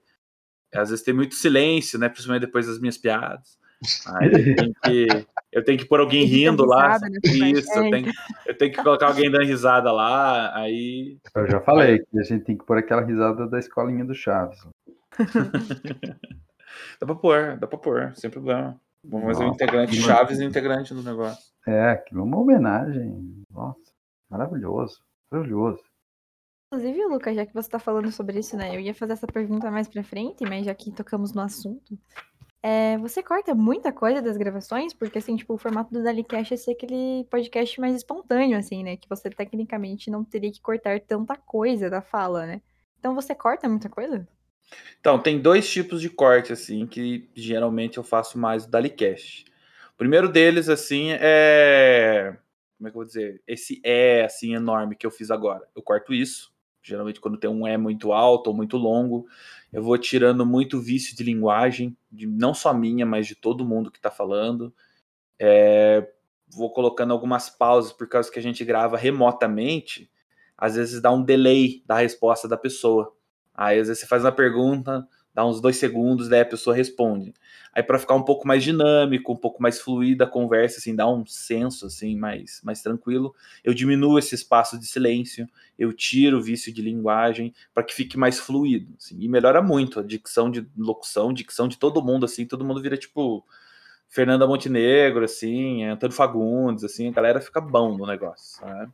às 0.73 0.89
vezes 0.89 1.03
tem 1.05 1.13
muito 1.13 1.35
silêncio, 1.35 1.99
né? 1.99 2.09
Principalmente 2.09 2.45
depois 2.45 2.67
das 2.67 2.79
minhas 2.79 2.97
piadas. 2.97 3.57
Aí 4.07 4.31
eu 4.31 4.55
tenho 4.55 4.73
que, 4.83 5.27
eu 5.51 5.63
tenho 5.63 5.77
que 5.79 5.85
pôr 5.85 5.99
alguém 5.99 6.25
rindo 6.25 6.65
lá. 6.65 6.93
risada. 6.93 7.19
Isso, 7.23 7.71
eu 7.73 7.83
É, 7.85 7.89
tenho, 7.91 8.11
eu 8.47 8.57
tenho 8.57 8.71
que 8.71 8.83
colocar 8.83 9.07
alguém 9.07 9.29
dando 9.29 9.45
risada 9.45 9.91
lá, 9.91 10.55
aí 10.57 11.17
Eu 11.35 11.47
já 11.49 11.61
falei 11.61 11.99
que 11.99 12.19
a 12.19 12.23
gente 12.23 12.43
tem 12.43 12.57
que 12.57 12.65
pôr 12.65 12.77
aquela 12.77 13.03
risada 13.03 13.47
da 13.47 13.59
escolinha 13.59 14.03
do 14.03 14.15
Chaves. 14.15 14.59
Dá 16.99 17.05
pra 17.05 17.15
pôr, 17.15 17.57
dá 17.57 17.67
pra 17.67 17.77
pôr, 17.77 18.13
sem 18.15 18.29
problema. 18.29 18.79
Vamos 19.03 19.25
fazer 19.27 19.43
um 19.43 19.47
Nossa, 19.47 19.55
integrante 19.63 19.91
que 19.91 20.01
Chaves 20.01 20.39
e 20.39 20.43
um 20.45 20.49
integrante 20.49 20.93
do 20.93 21.01
negócio. 21.03 21.43
É, 21.65 21.91
aquilo 21.91 22.21
é 22.21 22.23
uma 22.23 22.39
homenagem. 22.39 23.43
Nossa, 23.51 23.91
maravilhoso. 24.29 24.99
Maravilhoso. 25.31 25.81
Inclusive, 26.73 27.05
Lucas, 27.05 27.35
já 27.35 27.45
que 27.45 27.53
você 27.53 27.69
tá 27.69 27.79
falando 27.79 28.11
sobre 28.11 28.39
isso, 28.39 28.57
né? 28.57 28.75
Eu 28.75 28.79
ia 28.79 28.93
fazer 28.93 29.13
essa 29.13 29.27
pergunta 29.27 29.71
mais 29.71 29.87
pra 29.87 30.03
frente, 30.03 30.43
mas 30.43 30.65
já 30.65 30.75
que 30.75 30.91
tocamos 30.91 31.33
no 31.33 31.41
assunto. 31.41 31.97
É, 32.63 32.97
você 32.97 33.21
corta 33.21 33.53
muita 33.53 33.91
coisa 33.91 34.21
das 34.21 34.37
gravações? 34.37 34.93
Porque, 34.93 35.19
assim, 35.19 35.35
tipo, 35.35 35.53
o 35.53 35.57
formato 35.57 35.93
do 35.93 36.03
Dalicast 36.03 36.53
é 36.53 36.57
ser 36.57 36.71
aquele 36.71 37.25
podcast 37.29 37.79
mais 37.79 37.95
espontâneo, 37.95 38.57
assim, 38.57 38.83
né? 38.83 38.97
Que 38.97 39.07
você 39.07 39.29
tecnicamente 39.29 40.09
não 40.09 40.23
teria 40.23 40.51
que 40.51 40.61
cortar 40.61 40.99
tanta 41.01 41.35
coisa 41.35 41.89
da 41.89 42.01
fala, 42.01 42.45
né? 42.45 42.61
Então 42.99 43.13
você 43.13 43.35
corta 43.35 43.69
muita 43.69 43.89
coisa? 43.89 44.27
Então, 44.99 45.19
tem 45.19 45.39
dois 45.39 45.69
tipos 45.69 46.01
de 46.01 46.09
corte, 46.09 46.51
assim, 46.51 46.85
que 46.85 47.29
geralmente 47.33 47.97
eu 47.97 48.03
faço 48.03 48.37
mais 48.37 48.65
do 48.65 48.71
Dalicast. 48.71 49.45
O 49.93 49.97
primeiro 49.97 50.27
deles, 50.27 50.67
assim, 50.67 51.11
é. 51.11 52.35
Como 52.77 52.87
é 52.87 52.91
que 52.91 52.97
eu 52.97 53.01
vou 53.01 53.05
dizer? 53.05 53.41
Esse 53.47 53.81
é, 53.83 54.25
assim, 54.25 54.53
enorme 54.53 54.95
que 54.95 55.05
eu 55.05 55.11
fiz 55.11 55.31
agora. 55.31 55.65
Eu 55.75 55.81
corto 55.81 56.13
isso. 56.13 56.51
Geralmente, 56.87 57.19
quando 57.19 57.37
tem 57.37 57.49
um 57.49 57.67
é 57.67 57.77
muito 57.77 58.13
alto 58.13 58.47
ou 58.47 58.55
muito 58.55 58.77
longo, 58.77 59.27
eu 59.71 59.83
vou 59.83 59.97
tirando 59.97 60.45
muito 60.45 60.79
vício 60.79 61.15
de 61.15 61.23
linguagem, 61.23 61.95
de, 62.11 62.25
não 62.25 62.53
só 62.53 62.73
minha, 62.73 63.05
mas 63.05 63.27
de 63.27 63.35
todo 63.35 63.65
mundo 63.65 63.91
que 63.91 63.99
tá 63.99 64.09
falando. 64.09 64.73
É, 65.39 66.09
vou 66.49 66.71
colocando 66.71 67.11
algumas 67.11 67.49
pausas 67.49 67.91
por 67.91 68.07
causa 68.07 68.31
que 68.31 68.39
a 68.39 68.41
gente 68.41 68.63
grava 68.63 68.97
remotamente. 68.97 70.09
Às 70.57 70.75
vezes 70.75 71.01
dá 71.01 71.11
um 71.11 71.23
delay 71.23 71.83
da 71.85 71.97
resposta 71.97 72.47
da 72.47 72.57
pessoa. 72.57 73.13
Aí 73.53 73.79
às 73.79 73.87
vezes 73.87 74.01
você 74.01 74.07
faz 74.07 74.23
uma 74.23 74.31
pergunta, 74.31 75.07
dá 75.37 75.45
uns 75.45 75.61
dois 75.61 75.77
segundos, 75.77 76.27
daí 76.27 76.41
a 76.41 76.45
pessoa 76.45 76.75
responde. 76.75 77.31
Aí 77.71 77.83
para 77.83 77.99
ficar 77.99 78.15
um 78.15 78.23
pouco 78.23 78.47
mais 78.47 78.63
dinâmico, 78.63 79.31
um 79.31 79.35
pouco 79.35 79.61
mais 79.61 79.79
fluida 79.79 80.23
a 80.23 80.27
conversa, 80.27 80.79
assim, 80.79 80.95
dá 80.95 81.07
um 81.07 81.23
senso 81.27 81.85
assim 81.85 82.15
mais, 82.15 82.59
mais 82.63 82.81
tranquilo, 82.81 83.35
eu 83.63 83.71
diminuo 83.71 84.17
esse 84.17 84.33
espaço 84.33 84.79
de 84.79 84.87
silêncio, 84.87 85.47
eu 85.77 85.93
tiro 85.93 86.39
o 86.39 86.41
vício 86.41 86.73
de 86.73 86.81
linguagem 86.81 87.53
para 87.71 87.83
que 87.83 87.93
fique 87.93 88.17
mais 88.17 88.39
fluido, 88.39 88.95
assim, 88.97 89.15
e 89.19 89.29
melhora 89.29 89.61
muito 89.61 89.99
a 89.99 90.03
dicção 90.03 90.49
de 90.49 90.67
locução, 90.75 91.31
dicção 91.31 91.67
de 91.67 91.77
todo 91.77 92.03
mundo, 92.03 92.25
assim, 92.25 92.43
todo 92.43 92.65
mundo 92.65 92.81
vira 92.81 92.97
tipo 92.97 93.45
Fernanda 94.09 94.47
Montenegro, 94.47 95.23
assim, 95.23 95.83
Antônio 95.83 96.15
Fagundes, 96.15 96.83
assim, 96.83 97.09
a 97.09 97.11
galera 97.11 97.39
fica 97.39 97.61
bom 97.61 97.95
no 97.95 98.07
negócio, 98.07 98.59
sabe? 98.59 98.91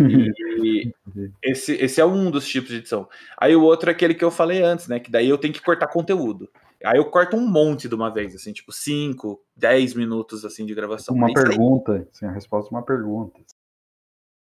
E 0.00 0.92
esse, 1.42 1.74
esse 1.74 2.00
é 2.00 2.04
um 2.04 2.30
dos 2.30 2.46
tipos 2.48 2.70
de 2.70 2.76
edição. 2.76 3.08
Aí 3.38 3.54
o 3.54 3.62
outro 3.62 3.90
é 3.90 3.92
aquele 3.92 4.14
que 4.14 4.24
eu 4.24 4.30
falei 4.30 4.62
antes, 4.62 4.88
né? 4.88 4.98
Que 4.98 5.10
daí 5.10 5.28
eu 5.28 5.38
tenho 5.38 5.54
que 5.54 5.62
cortar 5.62 5.86
conteúdo. 5.86 6.48
Aí 6.84 6.98
eu 6.98 7.06
corto 7.06 7.36
um 7.36 7.46
monte 7.48 7.88
de 7.88 7.94
uma 7.94 8.12
vez, 8.12 8.34
assim, 8.34 8.52
tipo 8.52 8.72
5, 8.72 9.40
10 9.56 9.94
minutos 9.94 10.44
assim 10.44 10.66
de 10.66 10.74
gravação. 10.74 11.14
Uma 11.14 11.28
sai- 11.32 11.44
pergunta, 11.44 12.06
sim, 12.12 12.26
a 12.26 12.32
resposta 12.32 12.72
é 12.72 12.76
uma 12.76 12.84
pergunta. 12.84 13.40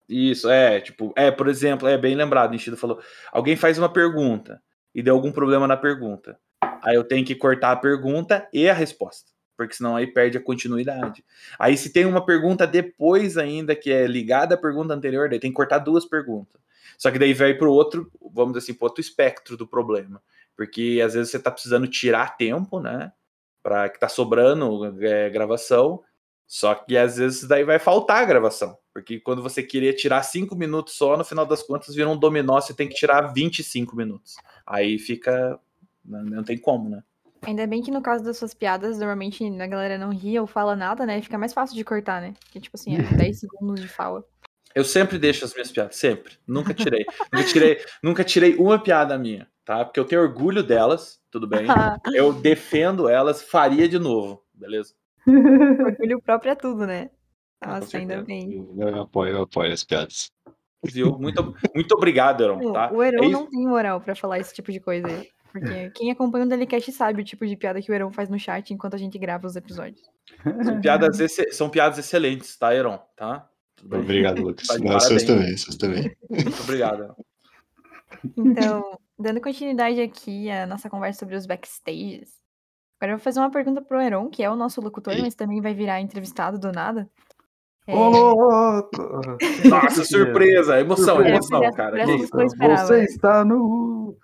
Isso, 0.07 0.50
é, 0.50 0.81
tipo, 0.81 1.13
é, 1.15 1.31
por 1.31 1.47
exemplo, 1.47 1.88
é 1.88 1.97
bem 1.97 2.15
lembrado, 2.15 2.51
Nishido 2.51 2.75
falou, 2.75 3.00
alguém 3.31 3.55
faz 3.55 3.77
uma 3.77 3.88
pergunta 3.88 4.61
e 4.93 5.01
deu 5.01 5.15
algum 5.15 5.31
problema 5.31 5.65
na 5.67 5.77
pergunta. 5.77 6.38
Aí 6.83 6.95
eu 6.95 7.03
tenho 7.03 7.25
que 7.25 7.33
cortar 7.33 7.71
a 7.71 7.77
pergunta 7.77 8.47
e 8.51 8.69
a 8.69 8.73
resposta, 8.73 9.31
porque 9.62 9.75
senão 9.75 9.96
aí 9.96 10.08
perde 10.08 10.38
a 10.38 10.41
continuidade. 10.41 11.24
Aí 11.60 11.77
se 11.77 11.91
tem 11.91 12.06
uma 12.06 12.25
pergunta 12.25 12.65
depois 12.65 13.38
ainda 13.38 13.75
que 13.75 13.91
é 13.91 14.08
ligada 14.08 14.56
à 14.56 14.58
pergunta 14.58 14.94
anterior, 14.94 15.30
daí 15.30 15.39
tem 15.39 15.51
que 15.51 15.56
cortar 15.56 15.77
duas 15.77 16.03
perguntas. 16.03 16.60
Só 16.98 17.12
que 17.12 17.20
daí 17.20 17.34
vai 17.34 17.53
para 17.53 17.68
o 17.68 17.72
outro, 17.72 18.12
vamos 18.34 18.53
dizer 18.53 18.65
assim, 18.65 18.74
pro 18.74 18.88
outro 18.88 19.01
espectro 19.01 19.56
do 19.56 19.68
problema. 19.68 20.22
Porque 20.56 21.00
às 21.06 21.13
vezes 21.13 21.32
você 21.32 21.39
tá 21.39 21.51
precisando 21.51 21.88
tirar 21.88 22.38
tempo, 22.38 22.80
né? 22.80 23.12
Para 23.62 23.88
que 23.89 24.00
tá 24.00 24.10
sobrando 24.10 24.98
é, 25.03 25.30
gravação, 25.30 26.03
só 26.48 26.74
que 26.74 26.98
às 26.98 27.18
vezes 27.18 27.48
daí 27.48 27.63
vai 27.63 27.77
faltar 27.77 28.24
a 28.24 28.25
gravação. 28.25 28.75
Porque 28.91 29.20
quando 29.20 29.44
você 29.44 29.62
queria 29.62 29.96
tirar 29.96 30.24
5 30.24 30.56
minutos 30.56 30.96
só, 30.96 31.15
no 31.15 31.24
final 31.24 31.46
das 31.46 31.62
contas 31.62 31.94
vira 31.94 32.10
um 32.10 32.18
dominó, 32.18 32.60
você 32.60 32.74
tem 32.74 32.89
que 32.89 32.96
tirar 32.96 33.32
25 33.34 33.96
minutos. 33.96 34.36
Aí 34.65 34.98
fica. 34.98 35.60
Não, 36.03 36.24
não 36.24 36.44
tem 36.44 36.58
como, 36.58 36.89
né? 36.89 37.03
Ainda 37.43 37.65
bem 37.65 37.81
que 37.81 37.89
no 37.89 38.01
caso 38.01 38.24
das 38.24 38.38
suas 38.38 38.53
piadas, 38.53 39.00
normalmente 39.00 39.43
a 39.43 39.67
galera 39.67 39.98
não 39.98 40.10
ri 40.10 40.39
ou 40.39 40.45
fala 40.45 40.75
nada, 40.75 41.05
né? 41.05 41.21
Fica 41.21 41.38
mais 41.38 41.53
fácil 41.53 41.75
de 41.75 41.83
cortar, 41.83 42.21
né? 42.21 42.33
Porque, 42.39 42.60
tipo 42.60 42.77
assim, 42.77 42.95
é 42.95 43.01
10 43.31 43.39
segundos 43.39 43.81
de 43.81 43.88
fala. 43.88 44.24
Eu 44.75 44.86
sempre 44.86 45.17
deixo 45.17 45.43
as 45.43 45.53
minhas 45.53 45.71
piadas, 45.71 45.95
sempre. 45.95 46.36
Nunca 46.48 46.74
tirei. 46.74 47.05
nunca 47.33 47.43
tirei, 47.45 47.86
nunca 48.01 48.24
tirei 48.24 48.55
uma 48.55 48.79
piada 48.79 49.17
minha, 49.17 49.48
tá? 49.65 49.83
Porque 49.83 50.00
eu 50.00 50.05
tenho 50.05 50.21
orgulho 50.21 50.63
delas, 50.63 51.19
tudo 51.29 51.48
bem. 51.48 51.65
Eu 52.13 52.31
defendo 52.31 53.10
elas, 53.10 53.41
faria 53.41 53.89
de 53.89 54.00
novo, 54.00 54.43
beleza? 54.53 54.93
Orgulho 55.27 56.21
próprio 56.21 56.51
é 56.51 56.55
tudo, 56.55 56.88
né? 56.88 57.10
Ah, 57.60 57.79
Nossa, 57.79 57.98
ainda 57.98 58.24
bem. 58.24 58.67
Eu 58.77 59.01
apoio, 59.01 59.33
eu 59.33 59.41
apoio 59.43 59.71
as 59.71 59.83
piadas. 59.83 60.31
Viu? 60.83 61.17
Muito, 61.19 61.53
muito 61.75 61.91
obrigado, 61.93 62.43
Heron, 62.43 62.74
tá? 62.74 62.91
O 62.91 63.03
Heron 63.03 63.24
É 63.24 63.29
não 63.29 63.45
tem 63.48 63.67
moral 63.67 64.01
pra 64.01 64.15
falar 64.15 64.39
esse 64.39 64.53
tipo 64.53 64.71
de 64.71 64.79
coisa 64.79 65.07
aí. 65.07 65.29
Porque 65.51 65.89
quem 65.91 66.12
acompanha 66.12 66.46
o 66.46 66.48
Delicast 66.50 66.91
sabe 66.91 67.22
o 67.22 67.25
tipo 67.25 67.46
de 67.46 67.55
piada 67.55 67.81
que 67.81 67.91
o 67.91 67.93
Heron 67.93 68.12
faz 68.12 68.29
no 68.29 68.39
chat 68.39 68.74
enquanto 68.74 68.93
a 68.93 68.98
gente 68.98 69.17
grava 69.20 69.46
os 69.48 69.55
episódios. 69.55 70.01
São 70.63 70.79
piadas, 70.79 71.20
exce- 71.20 71.51
são 71.51 71.70
piadas 71.70 71.98
excelentes, 71.98 72.55
tá, 72.58 72.74
Heron? 72.74 73.00
Tá? 73.15 73.50
Obrigado, 73.84 74.41
Lucas. 74.43 74.67
Não, 74.79 74.98
parabéns. 74.98 75.24
também, 75.24 75.58
seus 75.58 75.75
também. 75.75 76.15
Muito 76.29 76.62
obrigado. 76.63 77.15
Então, 78.38 78.98
dando 79.20 79.41
continuidade 79.41 80.00
aqui 80.01 80.50
à 80.50 80.65
nossa 80.65 80.89
conversa 80.89 81.20
sobre 81.20 81.36
os 81.36 81.46
backstages. 81.46 82.39
Agora 83.00 83.13
eu 83.13 83.17
vou 83.17 83.24
fazer 83.24 83.39
uma 83.39 83.50
pergunta 83.51 83.81
pro 83.81 84.00
Heron, 84.00 84.29
que 84.29 84.43
é 84.43 84.50
o 84.50 84.55
nosso 84.55 84.79
locutor, 84.79 85.15
mas 85.20 85.34
também 85.36 85.60
vai 85.60 85.74
virar 85.74 86.00
entrevistado 86.01 86.60
do 86.60 86.72
nada. 86.72 87.10
É, 87.88 87.96
louco! 87.96 88.88
Nossa, 89.67 90.05
surpresa! 90.05 90.79
Emoção, 90.79 91.15
Surpresa. 91.15 91.29
emoção, 91.55 91.72
cara. 91.74 92.05
Você 92.86 93.03
está 93.05 93.43
no 93.43 94.15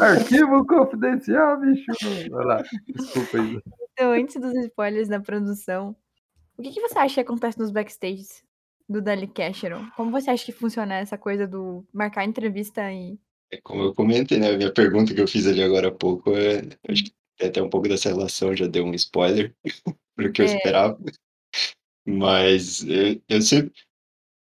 arquivo 0.00 0.66
confidencial, 0.66 1.60
bicho. 1.60 1.92
Vai 2.30 2.44
lá, 2.44 2.62
desculpa 2.88 3.38
aí. 3.38 3.60
Então, 3.92 4.12
antes 4.12 4.40
dos 4.40 4.54
spoilers 4.64 5.08
da 5.08 5.20
produção, 5.20 5.94
o 6.56 6.62
que, 6.62 6.70
que 6.70 6.80
você 6.80 6.98
acha 6.98 7.14
que 7.14 7.20
acontece 7.20 7.58
nos 7.58 7.70
backstages 7.70 8.42
do 8.88 9.00
Dalicast, 9.00 9.64
Heron? 9.64 9.88
Como 9.96 10.10
você 10.10 10.30
acha 10.30 10.44
que 10.44 10.52
funciona 10.52 10.96
essa 10.96 11.16
coisa 11.18 11.46
do 11.46 11.86
marcar 11.92 12.24
entrevista 12.24 12.90
e 12.92 13.18
É 13.52 13.60
como 13.62 13.82
eu 13.82 13.94
comentei, 13.94 14.38
né? 14.38 14.50
A 14.50 14.56
minha 14.56 14.72
pergunta 14.72 15.14
que 15.14 15.20
eu 15.20 15.28
fiz 15.28 15.46
ali 15.46 15.62
agora 15.62 15.88
há 15.88 15.92
pouco, 15.92 16.30
é, 16.36 16.60
acho 16.88 17.04
que 17.04 17.12
tem 17.38 17.48
até 17.48 17.62
um 17.62 17.70
pouco 17.70 17.88
dessa 17.88 18.08
relação, 18.08 18.54
já 18.54 18.66
deu 18.66 18.84
um 18.84 18.94
spoiler 18.94 19.54
pro 20.16 20.32
que 20.32 20.42
eu 20.42 20.46
É. 20.46 20.56
esperava. 20.56 20.98
Mas 22.06 22.82
eu, 22.84 23.20
eu 23.28 23.42
sempre, 23.42 23.72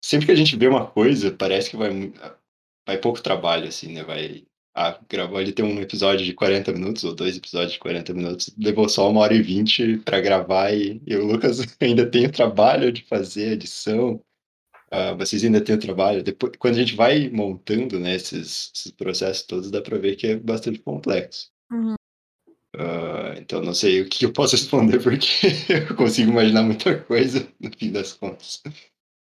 sempre 0.04 0.26
que 0.28 0.32
a 0.32 0.36
gente 0.36 0.56
vê 0.56 0.68
uma 0.68 0.86
coisa, 0.90 1.32
parece 1.36 1.70
que 1.72 1.78
vai, 1.78 1.90
vai 2.88 2.98
pouco 3.00 3.22
trabalho, 3.22 3.68
assim, 3.68 3.94
né? 3.94 4.04
Vai. 4.04 4.46
Ah, 4.80 5.00
gravou 5.10 5.42
ele 5.42 5.52
tem 5.52 5.66
um 5.66 5.82
episódio 5.82 6.24
de 6.24 6.36
40 6.36 6.72
minutos, 6.72 7.04
ou 7.04 7.16
dois 7.16 7.36
episódios 7.36 7.74
de 7.74 7.80
40 7.80 8.14
minutos, 8.14 8.54
levou 8.60 8.88
só 8.88 9.10
uma 9.10 9.22
hora 9.22 9.34
e 9.34 9.42
vinte 9.42 9.98
para 10.06 10.22
gravar, 10.22 10.72
e, 10.72 11.02
e 11.04 11.16
o 11.16 11.26
Lucas 11.26 11.58
ainda 11.82 12.06
tem 12.06 12.28
o 12.28 12.32
trabalho 12.32 12.92
de 12.92 13.04
fazer 13.06 13.50
a 13.50 13.54
edição. 13.54 14.22
Ah, 14.92 15.14
vocês 15.16 15.44
ainda 15.44 15.62
têm 15.62 15.76
o 15.76 15.80
trabalho. 15.80 16.22
Depois, 16.22 16.54
quando 16.60 16.76
a 16.76 16.78
gente 16.78 16.96
vai 16.96 17.28
montando, 17.28 18.00
né, 18.00 18.16
esses, 18.16 18.72
esses 18.76 18.92
processos 18.92 19.48
todos, 19.48 19.72
dá 19.72 19.82
para 19.82 19.98
ver 19.98 20.16
que 20.16 20.28
é 20.28 20.36
bastante 20.36 20.78
complexo. 20.78 21.50
Uhum. 21.72 21.96
Ah, 22.78 23.34
então, 23.38 23.64
não 23.64 23.74
sei 23.74 24.02
o 24.02 24.08
que 24.08 24.26
eu 24.26 24.32
posso 24.32 24.56
responder, 24.58 25.02
porque 25.02 25.28
eu 25.90 25.96
consigo 25.96 26.30
imaginar 26.30 26.62
muita 26.62 27.00
coisa, 27.00 27.48
no 27.60 27.72
fim 27.76 27.92
das 27.92 28.14
contas. 28.14 28.62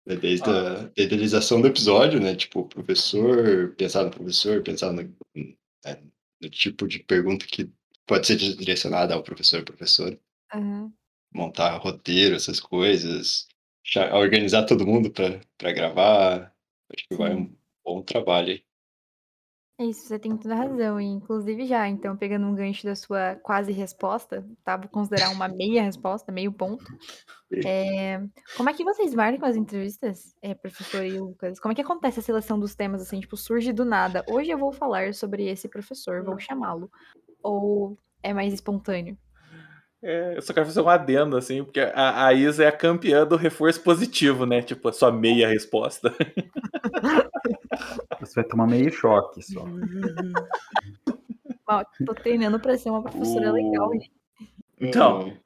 É 0.06 0.16
Desde 0.16 0.48
a 0.50 0.52
da 0.52 0.90
idealização 0.96 1.60
do 1.60 1.66
episódio, 1.66 2.20
né? 2.20 2.36
Tipo, 2.36 2.64
professor, 2.66 3.74
pensar 3.76 4.04
no 4.04 4.10
professor, 4.10 4.62
pensar 4.62 4.92
no, 4.92 5.02
né, 5.02 6.02
no 6.40 6.50
tipo 6.50 6.86
de 6.86 6.98
pergunta 6.98 7.46
que 7.46 7.70
pode 8.06 8.26
ser 8.26 8.36
direcionada 8.36 9.14
ao 9.14 9.22
professor 9.22 9.60
e 9.60 9.64
professora 9.64 10.18
Aham. 10.52 10.92
montar 11.32 11.76
roteiro, 11.78 12.36
essas 12.36 12.60
coisas, 12.60 13.48
organizar 14.12 14.64
todo 14.64 14.86
mundo 14.86 15.10
para 15.10 15.72
gravar. 15.72 16.54
Acho 16.94 17.08
que 17.08 17.16
vai 17.16 17.32
Sim. 17.32 17.38
um 17.38 17.56
bom 17.84 18.02
trabalho 18.02 18.52
aí. 18.52 18.64
É 19.76 19.84
isso, 19.86 20.06
você 20.06 20.20
tem 20.20 20.36
toda 20.36 20.54
razão. 20.54 21.00
E, 21.00 21.04
inclusive, 21.04 21.66
já, 21.66 21.88
então, 21.88 22.16
pegando 22.16 22.46
um 22.46 22.54
gancho 22.54 22.84
da 22.84 22.94
sua 22.94 23.34
quase 23.42 23.72
resposta, 23.72 24.46
tá? 24.64 24.76
Vou 24.76 24.88
considerar 24.88 25.30
uma 25.30 25.48
meia 25.48 25.82
resposta, 25.82 26.30
meio 26.30 26.52
ponto. 26.52 26.84
É, 27.64 28.20
como 28.56 28.70
é 28.70 28.72
que 28.72 28.84
vocês 28.84 29.12
marcam 29.14 29.48
as 29.48 29.56
entrevistas, 29.56 30.34
é, 30.40 30.54
professor 30.54 31.04
e 31.04 31.18
Lucas? 31.18 31.58
Como 31.58 31.72
é 31.72 31.74
que 31.74 31.82
acontece 31.82 32.20
a 32.20 32.22
seleção 32.22 32.58
dos 32.58 32.76
temas, 32.76 33.02
assim, 33.02 33.18
tipo, 33.18 33.36
surge 33.36 33.72
do 33.72 33.84
nada? 33.84 34.24
Hoje 34.28 34.50
eu 34.50 34.58
vou 34.58 34.72
falar 34.72 35.12
sobre 35.12 35.48
esse 35.48 35.68
professor, 35.68 36.22
vou 36.22 36.38
chamá-lo. 36.38 36.88
Ou 37.42 37.98
é 38.22 38.32
mais 38.32 38.54
espontâneo? 38.54 39.18
É, 40.00 40.36
eu 40.36 40.42
só 40.42 40.52
quero 40.52 40.66
fazer 40.66 40.82
um 40.82 40.88
adendo, 40.88 41.36
assim, 41.36 41.64
porque 41.64 41.80
a, 41.80 42.26
a 42.26 42.32
Isa 42.32 42.64
é 42.64 42.68
a 42.68 42.72
campeã 42.72 43.26
do 43.26 43.36
reforço 43.36 43.82
positivo, 43.82 44.46
né? 44.46 44.62
Tipo, 44.62 44.88
a 44.88 44.92
sua 44.92 45.10
meia 45.10 45.48
resposta. 45.48 46.14
Você 48.24 48.34
vai 48.34 48.44
tomar 48.44 48.66
meio 48.66 48.92
choque 48.92 49.42
só. 49.42 49.64
Tô 52.06 52.14
treinando 52.14 52.60
pra 52.60 52.76
ser 52.76 52.90
uma 52.90 53.02
professora 53.02 53.52
legal, 53.52 53.92
gente. 53.92 54.12
Então, 54.80 55.36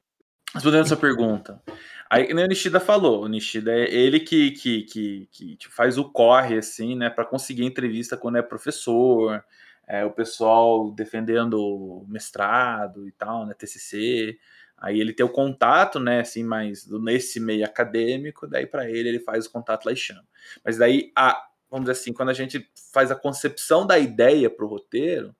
respondendo 0.53 0.81
a 0.81 0.85
sua 0.85 0.97
pergunta. 0.97 1.61
Aí, 2.09 2.33
né, 2.33 2.43
o 2.43 2.47
Nishida 2.47 2.79
falou, 2.79 3.23
o 3.23 3.27
Nishida 3.27 3.71
é 3.71 3.83
ele 3.93 4.19
que, 4.19 4.51
que, 4.51 4.81
que, 4.83 5.29
que 5.31 5.55
tipo, 5.57 5.73
faz 5.73 5.97
o 5.97 6.09
corre, 6.09 6.57
assim, 6.57 6.95
né, 6.95 7.07
para 7.09 7.23
conseguir 7.23 7.63
entrevista 7.63 8.17
quando 8.17 8.37
é 8.37 8.41
professor, 8.41 9.43
é, 9.87 10.03
o 10.03 10.11
pessoal 10.11 10.91
defendendo 10.91 12.03
mestrado 12.07 13.07
e 13.07 13.11
tal, 13.11 13.45
né, 13.45 13.53
TCC. 13.53 14.37
Aí 14.75 14.99
ele 14.99 15.13
tem 15.13 15.25
o 15.25 15.29
contato, 15.29 15.99
né, 15.99 16.21
assim, 16.21 16.43
mais 16.43 16.87
nesse 16.87 17.39
meio 17.39 17.63
acadêmico, 17.63 18.47
daí 18.47 18.65
para 18.65 18.89
ele 18.89 19.09
ele 19.09 19.19
faz 19.19 19.45
o 19.45 19.51
contato 19.51 19.85
lá 19.85 19.91
e 19.91 19.95
chama. 19.95 20.25
Mas 20.65 20.77
daí, 20.77 21.11
a, 21.15 21.48
vamos 21.69 21.85
dizer 21.85 21.99
assim, 21.99 22.13
quando 22.13 22.29
a 22.29 22.33
gente 22.33 22.69
faz 22.93 23.11
a 23.11 23.15
concepção 23.15 23.85
da 23.85 23.97
ideia 23.97 24.49
para 24.49 24.65
o 24.65 24.67
roteiro, 24.67 25.35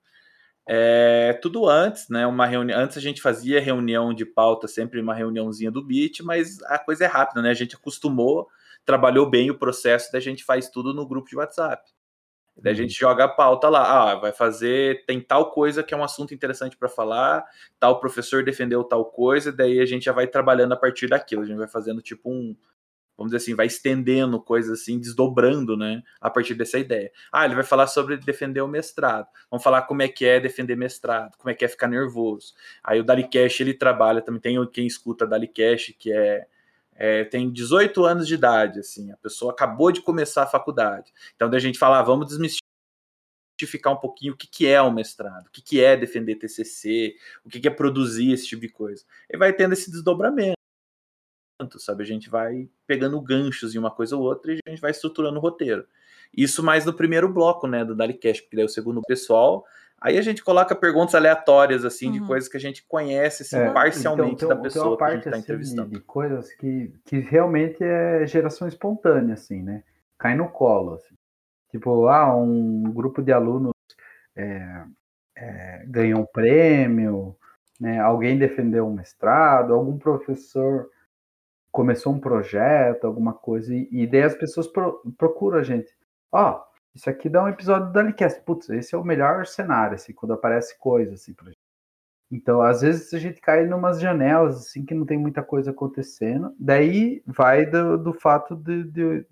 é 0.67 1.33
tudo 1.41 1.67
antes, 1.67 2.07
né? 2.09 2.27
Uma 2.27 2.45
reunião. 2.45 2.79
Antes 2.79 2.95
a 2.97 3.01
gente 3.01 3.21
fazia 3.21 3.59
reunião 3.59 4.13
de 4.13 4.23
pauta, 4.23 4.67
sempre 4.67 5.01
uma 5.01 5.15
reuniãozinha 5.15 5.71
do 5.71 5.83
Beat, 5.83 6.19
mas 6.21 6.61
a 6.63 6.77
coisa 6.77 7.05
é 7.05 7.07
rápida, 7.07 7.41
né? 7.41 7.49
A 7.49 7.55
gente 7.55 7.75
acostumou, 7.75 8.47
trabalhou 8.85 9.27
bem 9.27 9.49
o 9.49 9.57
processo, 9.57 10.11
da 10.11 10.19
gente 10.19 10.43
faz 10.43 10.69
tudo 10.69 10.93
no 10.93 11.07
grupo 11.07 11.27
de 11.27 11.35
WhatsApp. 11.35 11.89
Daí 12.61 12.73
a 12.73 12.75
gente 12.75 12.93
joga 12.93 13.23
a 13.23 13.27
pauta 13.27 13.69
lá, 13.69 14.11
ah, 14.11 14.15
vai 14.15 14.31
fazer, 14.31 15.05
tem 15.05 15.21
tal 15.21 15.51
coisa 15.51 15.81
que 15.81 15.93
é 15.93 15.97
um 15.97 16.03
assunto 16.03 16.33
interessante 16.33 16.77
para 16.77 16.89
falar, 16.89 17.43
tal 17.79 17.99
professor 17.99 18.43
defendeu 18.43 18.83
tal 18.83 19.05
coisa, 19.05 19.51
daí 19.51 19.79
a 19.79 19.85
gente 19.85 20.05
já 20.05 20.11
vai 20.11 20.27
trabalhando 20.27 20.73
a 20.73 20.77
partir 20.77 21.07
daquilo, 21.07 21.43
a 21.43 21.45
gente 21.45 21.57
vai 21.57 21.69
fazendo 21.69 22.01
tipo 22.01 22.29
um, 22.29 22.55
vamos 23.19 23.33
dizer 23.33 23.43
assim, 23.43 23.53
vai 23.53 23.67
estendendo 23.67 24.41
coisas 24.41 24.79
assim, 24.79 24.97
desdobrando, 24.97 25.75
né, 25.75 26.01
a 26.21 26.29
partir 26.29 26.55
dessa 26.55 26.79
ideia. 26.79 27.11
Ah, 27.29 27.43
ele 27.43 27.53
vai 27.53 27.65
falar 27.65 27.87
sobre 27.87 28.15
defender 28.15 28.61
o 28.61 28.67
mestrado. 28.67 29.27
Vamos 29.51 29.61
falar 29.61 29.81
como 29.81 30.01
é 30.01 30.07
que 30.07 30.25
é 30.25 30.39
defender 30.39 30.77
mestrado, 30.77 31.35
como 31.37 31.49
é 31.49 31.53
que 31.53 31.65
é 31.65 31.67
ficar 31.67 31.89
nervoso. 31.89 32.53
Aí 32.81 32.97
o 32.97 33.03
Dali 33.03 33.27
Cash, 33.27 33.59
ele 33.59 33.73
trabalha, 33.73 34.21
também 34.21 34.39
tem 34.39 34.65
quem 34.67 34.87
escuta 34.87 35.27
Dali 35.27 35.49
Cash, 35.49 35.93
que 35.99 36.13
é, 36.13 36.47
é, 36.95 37.25
tem 37.25 37.51
18 37.51 38.05
anos 38.05 38.25
de 38.25 38.35
idade, 38.35 38.79
assim, 38.79 39.11
a 39.11 39.17
pessoa 39.17 39.51
acabou 39.51 39.91
de 39.91 40.01
começar 40.01 40.43
a 40.43 40.47
faculdade. 40.47 41.11
Então, 41.35 41.49
da 41.49 41.59
gente 41.59 41.77
falar, 41.77 41.99
ah, 41.99 42.03
vamos 42.03 42.27
desmistificar 42.27 43.91
um 43.91 43.97
pouquinho 43.97 44.33
o 44.33 44.37
que, 44.37 44.47
que 44.47 44.65
é 44.65 44.81
o 44.81 44.91
mestrado, 44.91 45.47
o 45.47 45.51
que, 45.51 45.61
que 45.61 45.83
é 45.83 45.97
defender 45.97 46.35
TCC, 46.35 47.15
o 47.43 47.49
que, 47.49 47.59
que 47.59 47.67
é 47.67 47.71
produzir 47.71 48.31
esse 48.31 48.47
tipo 48.47 48.61
de 48.61 48.69
coisa. 48.69 49.03
E 49.29 49.37
vai 49.37 49.51
tendo 49.51 49.73
esse 49.73 49.91
desdobramento 49.91 50.58
sabe? 51.77 52.03
A 52.03 52.05
gente 52.05 52.29
vai 52.29 52.69
pegando 52.87 53.19
ganchos 53.21 53.75
em 53.75 53.77
uma 53.77 53.91
coisa 53.91 54.15
ou 54.15 54.23
outra 54.23 54.53
e 54.53 54.59
a 54.65 54.69
gente 54.69 54.81
vai 54.81 54.91
estruturando 54.91 55.37
o 55.37 55.41
roteiro. 55.41 55.85
Isso 56.35 56.63
mais 56.63 56.85
no 56.85 56.93
primeiro 56.93 57.27
bloco, 57.27 57.67
né, 57.67 57.83
do 57.83 57.95
Dalicast, 57.95 58.43
porque 58.43 58.55
daí 58.55 58.65
o 58.65 58.69
segundo 58.69 59.01
pessoal, 59.01 59.65
aí 59.99 60.17
a 60.17 60.21
gente 60.21 60.43
coloca 60.43 60.75
perguntas 60.75 61.15
aleatórias, 61.15 61.83
assim, 61.83 62.07
uhum. 62.07 62.13
de 62.13 62.19
coisas 62.21 62.49
que 62.49 62.57
a 62.57 62.59
gente 62.59 62.85
conhece, 62.87 63.43
assim, 63.43 63.57
é, 63.57 63.71
parcialmente 63.71 64.45
então, 64.45 64.49
da 64.49 64.55
pessoa 64.55 64.95
que 64.95 65.03
a 65.03 65.09
gente 65.11 65.19
está 65.19 65.31
assim, 65.31 65.39
entrevistando. 65.39 65.89
De 65.89 65.99
coisas 66.01 66.51
que, 66.53 66.93
que 67.05 67.19
realmente 67.19 67.83
é 67.83 68.25
geração 68.27 68.67
espontânea, 68.67 69.33
assim, 69.33 69.61
né? 69.63 69.83
Cai 70.17 70.35
no 70.35 70.49
colo, 70.49 70.95
assim. 70.95 71.15
Tipo, 71.71 72.07
ah, 72.07 72.35
um 72.35 72.83
grupo 72.91 73.21
de 73.21 73.31
alunos 73.31 73.73
é, 74.35 74.83
é, 75.35 75.83
ganhou 75.87 76.21
um 76.21 76.25
prêmio, 76.25 77.35
né? 77.79 77.99
alguém 77.99 78.37
defendeu 78.37 78.87
um 78.87 78.93
mestrado, 78.93 79.73
algum 79.73 79.97
professor 79.97 80.89
começou 81.71 82.13
um 82.13 82.19
projeto, 82.19 83.05
alguma 83.05 83.33
coisa, 83.33 83.73
e, 83.73 83.87
e 83.91 84.07
daí 84.07 84.23
as 84.23 84.35
pessoas 84.35 84.67
pro, 84.67 85.01
procuram 85.17 85.59
a 85.59 85.63
gente. 85.63 85.91
Ó, 86.31 86.51
oh, 86.51 86.69
isso 86.93 87.09
aqui 87.09 87.29
dá 87.29 87.43
um 87.43 87.49
episódio 87.49 87.87
do 87.87 87.93
Dalicast. 87.93 88.41
Putz, 88.41 88.69
esse 88.69 88.95
é 88.95 88.97
o 88.97 89.03
melhor 89.03 89.45
cenário, 89.45 89.95
assim, 89.95 90.13
quando 90.13 90.33
aparece 90.33 90.77
coisa, 90.77 91.13
assim, 91.13 91.33
pra 91.33 91.47
gente. 91.47 91.57
Então, 92.31 92.61
às 92.61 92.81
vezes 92.81 93.13
a 93.13 93.17
gente 93.19 93.41
cai 93.41 93.65
em 93.65 93.73
umas 93.73 93.99
janelas, 93.99 94.57
assim, 94.57 94.85
que 94.85 94.93
não 94.93 95.05
tem 95.05 95.17
muita 95.17 95.41
coisa 95.41 95.71
acontecendo. 95.71 96.53
Daí 96.59 97.23
vai 97.25 97.65
do, 97.65 97.97
do 97.97 98.13
fato 98.13 98.55
de, 98.55 98.83
de, 98.83 99.25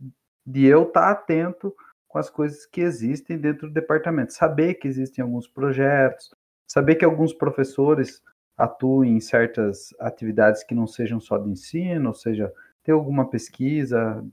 de 0.46 0.66
eu 0.66 0.84
estar 0.84 1.02
tá 1.02 1.12
atento 1.12 1.76
com 2.08 2.18
as 2.18 2.30
coisas 2.30 2.66
que 2.66 2.82
existem 2.82 3.38
dentro 3.38 3.68
do 3.68 3.74
departamento. 3.74 4.34
Saber 4.34 4.76
que 4.76 4.88
existem 4.88 5.22
alguns 5.24 5.48
projetos, 5.48 6.34
saber 6.68 6.96
que 6.96 7.06
alguns 7.06 7.34
professores 7.34 8.22
atue 8.58 9.08
em 9.08 9.20
certas 9.20 9.94
atividades 10.00 10.64
que 10.64 10.74
não 10.74 10.88
sejam 10.88 11.20
só 11.20 11.38
de 11.38 11.50
ensino, 11.50 12.10
ou 12.10 12.16
seja, 12.16 12.52
ter 12.84 12.92
alguma 12.92 13.30
pesquisa 13.30 14.26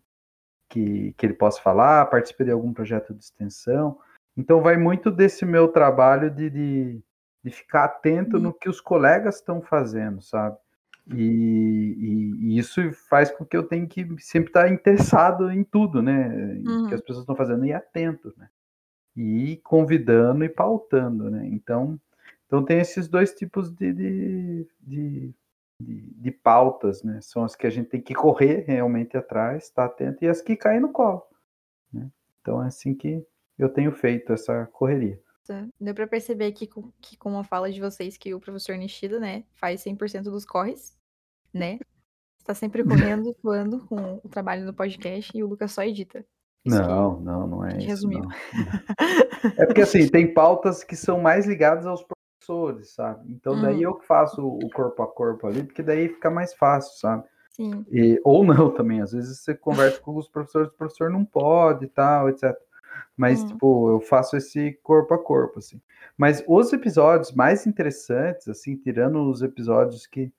que, 0.68 1.12
que 1.12 1.26
ele 1.26 1.34
possa 1.34 1.60
falar, 1.60 2.06
participe 2.06 2.44
de 2.44 2.50
algum 2.50 2.72
projeto 2.72 3.12
de 3.12 3.22
extensão. 3.22 3.98
Então, 4.36 4.62
vai 4.62 4.76
muito 4.76 5.10
desse 5.10 5.44
meu 5.44 5.68
trabalho 5.68 6.30
de, 6.30 6.50
de, 6.50 7.02
de 7.44 7.50
ficar 7.50 7.84
atento 7.84 8.38
no 8.38 8.52
que 8.52 8.68
os 8.68 8.80
colegas 8.80 9.36
estão 9.36 9.60
fazendo, 9.60 10.22
sabe? 10.22 10.56
E, 11.12 11.16
e, 11.18 12.54
e, 12.54 12.58
isso 12.58 12.80
faz 13.10 13.30
com 13.30 13.44
que 13.44 13.56
eu 13.56 13.62
tenha 13.62 13.86
que 13.86 14.06
sempre 14.18 14.48
estar 14.48 14.72
interessado 14.72 15.50
em 15.50 15.62
tudo, 15.62 16.02
né? 16.02 16.28
Uhum. 16.66 16.88
Que 16.88 16.94
as 16.94 17.00
pessoas 17.02 17.20
estão 17.20 17.36
fazendo 17.36 17.66
e 17.66 17.72
atento, 17.74 18.32
né? 18.38 18.48
E 19.14 19.60
convidando 19.62 20.44
e 20.44 20.48
pautando, 20.48 21.30
né? 21.30 21.46
Então, 21.46 22.00
então 22.54 22.64
tem 22.64 22.78
esses 22.78 23.08
dois 23.08 23.34
tipos 23.34 23.68
de, 23.72 23.92
de, 23.92 24.68
de, 24.80 25.34
de, 25.80 26.14
de 26.20 26.30
pautas, 26.30 27.02
né? 27.02 27.20
São 27.20 27.42
as 27.42 27.56
que 27.56 27.66
a 27.66 27.70
gente 27.70 27.88
tem 27.88 28.00
que 28.00 28.14
correr 28.14 28.64
realmente 28.64 29.16
atrás, 29.16 29.64
estar 29.64 29.88
tá 29.88 29.92
atento, 29.92 30.24
e 30.24 30.28
as 30.28 30.40
que 30.40 30.54
caem 30.54 30.78
no 30.78 30.92
colo. 30.92 31.26
Né? 31.92 32.08
Então 32.40 32.62
é 32.62 32.68
assim 32.68 32.94
que 32.94 33.26
eu 33.58 33.68
tenho 33.68 33.90
feito 33.90 34.32
essa 34.32 34.66
correria. 34.66 35.20
Deu 35.80 35.94
para 35.96 36.06
perceber 36.06 36.46
aqui 36.46 36.68
com, 36.68 36.92
que 37.00 37.16
com 37.16 37.36
a 37.36 37.42
fala 37.42 37.72
de 37.72 37.80
vocês 37.80 38.16
que 38.16 38.32
o 38.32 38.40
professor 38.40 38.76
Nishida, 38.76 39.18
né, 39.18 39.44
faz 39.54 39.82
100% 39.82 40.22
dos 40.22 40.44
corres, 40.44 40.96
né? 41.52 41.80
Está 42.38 42.54
sempre 42.54 42.84
correndo, 43.18 43.34
voando 43.42 43.84
com 43.86 44.20
o 44.22 44.28
trabalho 44.28 44.64
no 44.64 44.72
podcast 44.72 45.36
e 45.36 45.42
o 45.42 45.48
Lucas 45.48 45.72
só 45.72 45.82
edita. 45.82 46.24
Isso 46.64 46.78
não, 46.78 47.20
não, 47.20 47.46
não 47.46 47.64
é 47.66 47.76
isso. 47.76 47.86
Resumiu. 47.86 48.20
Não. 48.20 48.30
É 49.58 49.66
porque 49.66 49.82
assim, 49.82 50.08
tem 50.08 50.32
pautas 50.32 50.82
que 50.82 50.96
são 50.96 51.20
mais 51.20 51.46
ligadas 51.46 51.84
aos 51.84 52.02
professores, 52.44 52.90
sabe? 52.90 53.32
Então 53.32 53.60
daí 53.60 53.78
hum. 53.78 53.90
eu 53.90 54.00
faço 54.00 54.46
o 54.46 54.70
corpo 54.70 55.02
a 55.02 55.06
corpo 55.06 55.46
ali, 55.46 55.64
porque 55.64 55.82
daí 55.82 56.08
fica 56.08 56.30
mais 56.30 56.54
fácil, 56.54 56.98
sabe? 56.98 57.24
Sim. 57.50 57.84
E, 57.90 58.20
ou 58.24 58.44
não 58.44 58.70
também, 58.70 59.00
às 59.00 59.12
vezes 59.12 59.40
você 59.40 59.54
conversa 59.54 60.00
com 60.00 60.16
os 60.16 60.28
professores, 60.28 60.68
o 60.68 60.76
professor 60.76 61.10
não 61.10 61.24
pode 61.24 61.84
e 61.84 61.88
tal, 61.88 62.28
etc. 62.28 62.54
Mas, 63.16 63.42
hum. 63.42 63.48
tipo, 63.48 63.90
eu 63.90 64.00
faço 64.00 64.36
esse 64.36 64.72
corpo 64.82 65.14
a 65.14 65.18
corpo, 65.18 65.58
assim. 65.58 65.80
Mas 66.16 66.44
os 66.46 66.72
episódios 66.72 67.32
mais 67.32 67.66
interessantes, 67.66 68.48
assim, 68.48 68.76
tirando 68.76 69.28
os 69.30 69.42
episódios 69.42 70.06
que 70.06 70.32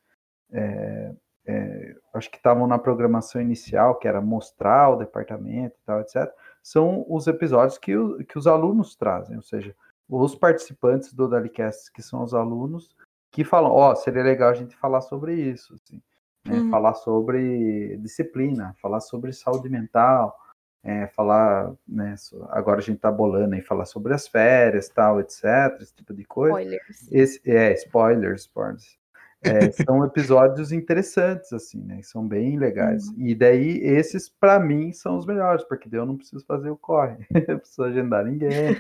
é, 0.52 1.14
é, 1.48 1.96
acho 2.14 2.30
que 2.30 2.38
estavam 2.38 2.68
na 2.68 2.78
programação 2.78 3.42
inicial, 3.42 3.96
que 3.96 4.08
era 4.08 4.22
mostrar 4.22 4.90
o 4.90 4.98
departamento 4.98 5.76
e 5.82 5.86
tal, 5.86 6.02
etc., 6.02 6.32
são 6.62 7.06
os 7.08 7.28
episódios 7.28 7.78
que, 7.78 7.96
o, 7.96 8.18
que 8.26 8.38
os 8.38 8.48
alunos 8.48 8.96
trazem, 8.96 9.38
ou 9.38 9.44
seja, 9.44 9.76
os 10.10 10.36
participantes 10.36 11.14
do 11.14 11.28
Dalicast, 11.28 11.92
que 11.92 12.02
são 12.02 12.24
os 12.24 12.34
alunos, 12.34 12.96
que 13.32 13.44
falam, 13.44 13.72
ó, 13.72 13.92
oh, 13.92 13.96
seria 13.96 14.24
legal 14.24 14.50
a 14.50 14.54
gente 14.54 14.76
falar 14.76 15.02
sobre 15.02 15.34
isso, 15.34 15.74
assim, 15.74 16.02
né? 16.46 16.60
uhum. 16.60 16.70
falar 16.70 16.94
sobre 16.94 17.98
disciplina, 17.98 18.74
falar 18.82 19.02
sobre 19.02 19.34
saúde 19.34 19.68
mental, 19.68 20.38
é, 20.84 21.08
falar, 21.08 21.74
né, 21.88 22.14
agora 22.50 22.78
a 22.78 22.82
gente 22.82 23.00
tá 23.00 23.12
bolando 23.12 23.56
aí, 23.56 23.62
falar 23.62 23.86
sobre 23.86 24.14
as 24.14 24.28
férias, 24.28 24.88
tal, 24.88 25.20
etc, 25.20 25.44
esse 25.82 25.96
tipo 25.96 26.14
de 26.14 26.24
coisa. 26.24 26.60
Spoilers. 26.62 27.12
Esse, 27.12 27.42
é, 27.50 27.74
spoilers, 27.74 28.42
spoilers. 28.42 28.98
É, 29.46 29.72
são 29.72 30.04
episódios 30.04 30.72
interessantes, 30.72 31.54
assim, 31.54 31.82
né? 31.84 32.02
São 32.02 32.28
bem 32.28 32.58
legais. 32.58 33.08
Uhum. 33.10 33.28
E 33.28 33.36
daí, 33.36 33.78
esses, 33.84 34.28
para 34.30 34.60
mim, 34.60 34.92
são 34.92 35.18
os 35.18 35.26
melhores, 35.26 35.64
porque 35.64 35.88
daí 35.88 36.00
eu 36.00 36.06
não 36.06 36.18
preciso 36.18 36.46
fazer 36.46 36.70
o 36.70 36.78
corre, 36.78 37.18
eu 37.48 37.60
preciso 37.60 37.84
agendar 37.84 38.26
ninguém. 38.26 38.78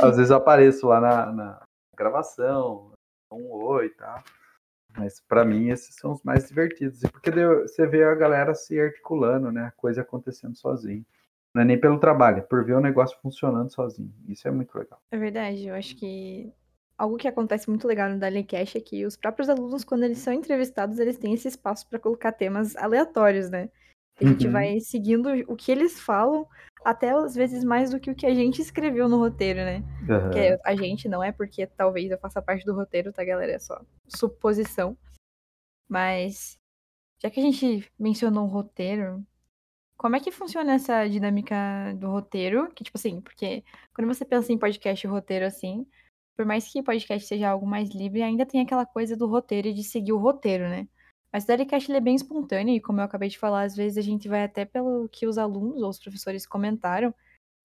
Às 0.00 0.16
vezes 0.16 0.30
eu 0.30 0.36
apareço 0.36 0.86
lá 0.86 1.00
na, 1.00 1.32
na 1.32 1.62
gravação, 1.96 2.92
um 3.32 3.52
oi 3.52 3.86
e 3.86 3.90
tal. 3.90 4.22
Mas 4.96 5.20
para 5.20 5.44
mim, 5.44 5.68
esses 5.68 5.94
são 5.94 6.12
os 6.12 6.22
mais 6.22 6.48
divertidos. 6.48 7.00
Porque 7.12 7.30
daí 7.30 7.46
você 7.62 7.86
vê 7.86 8.02
a 8.04 8.14
galera 8.14 8.54
se 8.54 8.78
articulando, 8.80 9.52
né? 9.52 9.66
A 9.66 9.70
coisa 9.70 10.02
acontecendo 10.02 10.56
sozinho. 10.56 11.04
Não 11.54 11.62
é 11.62 11.64
nem 11.64 11.80
pelo 11.80 11.98
trabalho, 11.98 12.38
é 12.38 12.42
por 12.42 12.64
ver 12.64 12.74
o 12.74 12.80
negócio 12.80 13.18
funcionando 13.20 13.72
sozinho. 13.72 14.12
Isso 14.28 14.46
é 14.46 14.50
muito 14.50 14.76
legal. 14.76 15.00
É 15.10 15.18
verdade, 15.18 15.66
eu 15.66 15.74
acho 15.74 15.96
que 15.96 16.52
algo 17.00 17.16
que 17.16 17.26
acontece 17.26 17.68
muito 17.70 17.86
legal 17.88 18.10
no 18.10 18.18
Dalencast 18.18 18.76
é 18.76 18.80
que 18.80 19.06
os 19.06 19.16
próprios 19.16 19.48
alunos, 19.48 19.84
quando 19.84 20.04
eles 20.04 20.18
são 20.18 20.32
entrevistados, 20.34 20.98
eles 20.98 21.16
têm 21.16 21.32
esse 21.32 21.48
espaço 21.48 21.88
para 21.88 21.98
colocar 21.98 22.30
temas 22.32 22.76
aleatórios, 22.76 23.48
né? 23.48 23.70
A 24.20 24.24
gente 24.24 24.46
Uhum. 24.46 24.52
vai 24.52 24.80
seguindo 24.80 25.30
o 25.48 25.56
que 25.56 25.72
eles 25.72 25.98
falam, 25.98 26.46
até 26.84 27.10
às 27.10 27.34
vezes 27.34 27.64
mais 27.64 27.90
do 27.90 27.98
que 27.98 28.10
o 28.10 28.14
que 28.14 28.26
a 28.26 28.34
gente 28.34 28.60
escreveu 28.60 29.08
no 29.08 29.16
roteiro, 29.16 29.60
né? 29.60 29.82
Que 30.30 30.58
a 30.62 30.76
gente 30.76 31.08
não 31.08 31.22
é 31.24 31.32
porque 31.32 31.66
talvez 31.66 32.10
eu 32.10 32.18
faça 32.18 32.42
parte 32.42 32.66
do 32.66 32.74
roteiro, 32.74 33.12
tá, 33.14 33.24
galera? 33.24 33.52
É 33.52 33.58
só 33.58 33.80
suposição. 34.06 34.94
Mas, 35.88 36.58
já 37.22 37.30
que 37.30 37.40
a 37.40 37.42
gente 37.42 37.90
mencionou 37.98 38.44
o 38.44 38.50
roteiro, 38.50 39.24
como 39.96 40.16
é 40.16 40.20
que 40.20 40.30
funciona 40.30 40.74
essa 40.74 41.06
dinâmica 41.08 41.56
do 41.96 42.08
roteiro? 42.10 42.70
Que, 42.74 42.84
tipo 42.84 42.98
assim, 42.98 43.20
porque 43.22 43.64
quando 43.94 44.06
você 44.06 44.24
pensa 44.24 44.52
em 44.52 44.58
podcast 44.58 45.06
e 45.06 45.10
roteiro 45.10 45.46
assim, 45.46 45.86
por 46.40 46.46
mais 46.46 46.66
que 46.72 46.82
podcast 46.82 47.28
seja 47.28 47.50
algo 47.50 47.66
mais 47.66 47.90
livre, 47.90 48.22
ainda 48.22 48.46
tem 48.46 48.62
aquela 48.62 48.86
coisa 48.86 49.14
do 49.14 49.26
roteiro 49.26 49.68
e 49.68 49.74
de 49.74 49.84
seguir 49.84 50.14
o 50.14 50.16
roteiro, 50.16 50.66
né? 50.70 50.88
Mas 51.30 51.44
o 51.44 51.46
Dalycast 51.46 51.90
ele 51.90 51.98
é 51.98 52.00
bem 52.00 52.14
espontâneo 52.14 52.74
e, 52.74 52.80
como 52.80 52.98
eu 52.98 53.04
acabei 53.04 53.28
de 53.28 53.38
falar, 53.38 53.64
às 53.64 53.76
vezes 53.76 53.98
a 53.98 54.00
gente 54.00 54.26
vai 54.26 54.42
até 54.42 54.64
pelo 54.64 55.06
que 55.10 55.26
os 55.26 55.36
alunos 55.36 55.82
ou 55.82 55.90
os 55.90 55.98
professores 55.98 56.46
comentaram. 56.46 57.14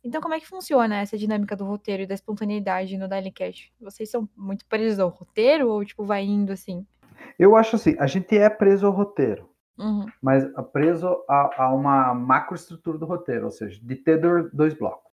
Então, 0.03 0.19
como 0.19 0.33
é 0.33 0.41
que 0.41 0.45
funciona 0.45 0.97
essa 0.97 1.17
dinâmica 1.17 1.55
do 1.55 1.63
roteiro 1.63 2.03
e 2.03 2.05
da 2.05 2.15
espontaneidade 2.15 2.97
no 2.97 3.07
Dalycast? 3.07 3.73
Vocês 3.79 4.11
são 4.11 4.27
muito 4.35 4.65
presos 4.65 4.99
ao 4.99 5.07
roteiro 5.07 5.69
ou, 5.69 5.85
tipo, 5.85 6.03
vai 6.03 6.25
indo 6.25 6.51
assim? 6.51 6.85
Eu 7.39 7.55
acho 7.55 7.77
assim, 7.77 7.95
a 7.97 8.07
gente 8.07 8.38
é 8.38 8.49
preso 8.49 8.85
ao 8.85 8.91
roteiro, 8.91 9.49
Uhum. 9.77 10.05
mas 10.21 10.43
é 10.43 10.61
preso 10.63 11.23
a, 11.29 11.63
a 11.63 11.73
uma 11.73 12.13
macroestrutura 12.13 12.97
do 12.97 13.05
roteiro, 13.05 13.45
ou 13.45 13.51
seja, 13.51 13.79
de 13.81 13.95
ter 13.95 14.17
do- 14.19 14.49
dois 14.51 14.73
blocos. 14.73 15.09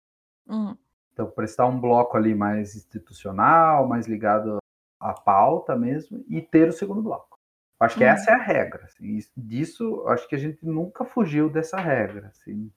Uhum. 0.46 0.76
Então, 1.16 1.30
prestar 1.30 1.64
um 1.66 1.80
bloco 1.80 2.14
ali 2.14 2.34
mais 2.34 2.76
institucional, 2.76 3.88
mais 3.88 4.06
ligado 4.06 4.58
à 5.00 5.14
pauta 5.14 5.74
mesmo, 5.74 6.22
e 6.28 6.42
ter 6.42 6.68
o 6.68 6.72
segundo 6.74 7.00
bloco. 7.02 7.38
Acho 7.80 7.96
que 7.96 8.04
Uhum. 8.04 8.10
essa 8.10 8.32
é 8.32 8.34
a 8.34 8.42
regra. 8.42 8.84
assim, 8.84 9.16
isso- 9.16 9.32
disso, 9.34 10.04
acho 10.08 10.28
que 10.28 10.34
a 10.34 10.38
gente 10.38 10.62
nunca 10.66 11.06
fugiu 11.06 11.48
dessa 11.48 11.78
regra. 11.78 12.26
Assim. 12.28 12.70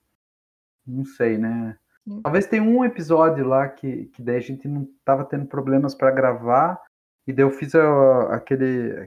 Não 0.86 1.04
sei, 1.04 1.36
né? 1.36 1.76
Sim. 2.08 2.22
Talvez 2.22 2.46
tenha 2.46 2.62
um 2.62 2.82
episódio 2.82 3.46
lá 3.46 3.68
que, 3.68 4.06
que 4.06 4.22
daí 4.22 4.36
a 4.36 4.40
gente 4.40 4.66
não 4.66 4.84
estava 4.84 5.22
tendo 5.26 5.44
problemas 5.46 5.94
para 5.94 6.10
gravar, 6.10 6.80
e 7.26 7.34
daí 7.34 7.44
eu 7.44 7.50
fiz 7.50 7.74
a- 7.74 8.34
aquele. 8.34 9.06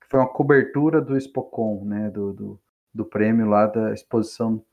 que 0.00 0.08
foi 0.10 0.18
uma 0.20 0.28
cobertura 0.28 1.00
do 1.00 1.16
Spocon, 1.20 1.84
né? 1.84 2.10
Do, 2.10 2.32
do, 2.32 2.60
do 2.92 3.04
prêmio 3.04 3.48
lá 3.48 3.66
da 3.66 3.92
exposição 3.92 4.64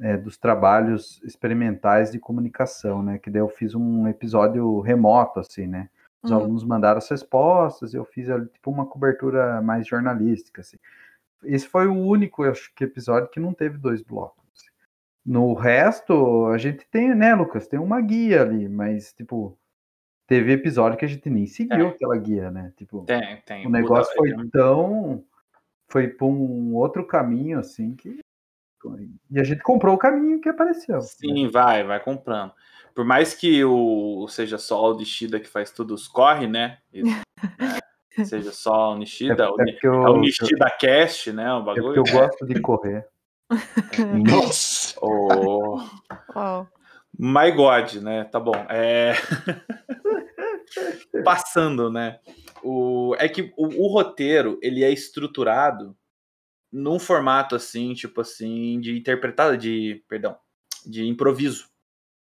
é, 0.00 0.16
dos 0.16 0.36
trabalhos 0.36 1.20
experimentais 1.22 2.10
de 2.10 2.18
comunicação, 2.18 3.02
né? 3.02 3.18
Que 3.18 3.30
daí 3.30 3.40
eu 3.42 3.48
fiz 3.48 3.74
um 3.74 4.08
episódio 4.08 4.80
remoto, 4.80 5.40
assim, 5.40 5.66
né? 5.66 5.88
Os 6.22 6.30
Uhum. 6.30 6.36
alunos 6.38 6.64
mandaram 6.64 6.98
as 6.98 7.08
respostas, 7.08 7.92
eu 7.94 8.04
fiz 8.04 8.26
tipo 8.52 8.70
uma 8.70 8.86
cobertura 8.86 9.60
mais 9.60 9.86
jornalística, 9.86 10.60
assim. 10.60 10.76
Esse 11.44 11.66
foi 11.66 11.88
o 11.88 11.94
único, 11.94 12.44
acho 12.44 12.72
que 12.74 12.84
episódio 12.84 13.28
que 13.28 13.40
não 13.40 13.52
teve 13.52 13.76
dois 13.76 14.00
blocos. 14.02 14.38
assim. 14.56 14.68
No 15.26 15.52
resto, 15.54 16.46
a 16.46 16.58
gente 16.58 16.86
tem, 16.90 17.14
né, 17.14 17.34
Lucas? 17.34 17.66
Tem 17.66 17.78
uma 17.80 18.00
guia 18.00 18.42
ali, 18.42 18.68
mas, 18.68 19.12
tipo, 19.12 19.58
teve 20.28 20.52
episódio 20.52 20.96
que 20.96 21.04
a 21.04 21.08
gente 21.08 21.28
nem 21.28 21.46
seguiu 21.46 21.86
É. 21.86 21.88
aquela 21.90 22.16
guia, 22.16 22.50
né? 22.50 22.72
Tipo, 22.76 23.02
Tem, 23.04 23.42
tem. 23.44 23.66
o 23.66 23.70
negócio 23.70 24.14
foi 24.16 24.32
tão. 24.50 25.24
Foi 25.88 26.08
por 26.08 26.26
um 26.28 26.74
outro 26.74 27.04
caminho, 27.06 27.58
assim, 27.58 27.94
que. 27.96 28.20
E 29.30 29.40
a 29.40 29.44
gente 29.44 29.62
comprou 29.62 29.94
o 29.94 29.98
caminho 29.98 30.40
que 30.40 30.48
apareceu. 30.48 30.96
né? 30.96 31.02
Sim, 31.02 31.48
vai, 31.48 31.84
vai 31.84 32.02
comprando. 32.02 32.52
Por 32.94 33.04
mais 33.04 33.34
que 33.34 33.64
o 33.64 34.26
seja 34.28 34.58
só 34.58 34.92
o 34.92 34.96
Nishida 34.96 35.40
que 35.40 35.48
faz 35.48 35.70
tudo 35.70 35.94
os 35.94 36.06
corre, 36.06 36.46
né? 36.46 36.78
E, 36.92 37.02
é, 38.18 38.24
seja 38.24 38.52
só 38.52 38.92
o 38.92 38.96
É, 38.96 38.98
Nishida, 38.98 39.50
o, 39.50 39.60
é 39.60 39.64
porque 39.72 39.86
é 39.86 39.90
eu, 39.90 39.94
o 39.94 40.18
Nishida 40.18 40.70
Cast, 40.78 41.32
né? 41.32 41.52
O 41.54 41.60
é 41.60 41.64
bagulho. 41.64 41.94
porque 41.94 42.10
eu 42.10 42.20
gosto 42.20 42.46
de 42.46 42.60
correr. 42.60 43.06
Nossa! 44.26 44.98
O 45.00 45.78
Uau. 46.36 46.68
My 47.18 47.50
God, 47.50 47.94
né? 47.96 48.24
Tá 48.24 48.40
bom. 48.40 48.54
É... 48.68 49.12
Passando, 51.24 51.90
né? 51.90 52.18
O... 52.62 53.14
É 53.18 53.28
que 53.28 53.52
o, 53.56 53.84
o 53.84 53.92
roteiro, 53.92 54.58
ele 54.62 54.82
é 54.82 54.90
estruturado 54.90 55.96
num 56.72 56.98
formato 56.98 57.54
assim, 57.54 57.92
tipo 57.94 58.20
assim, 58.20 58.80
de 58.80 58.96
interpretado, 58.96 59.56
de, 59.58 60.02
perdão, 60.08 60.36
de 60.86 61.04
improviso. 61.06 61.68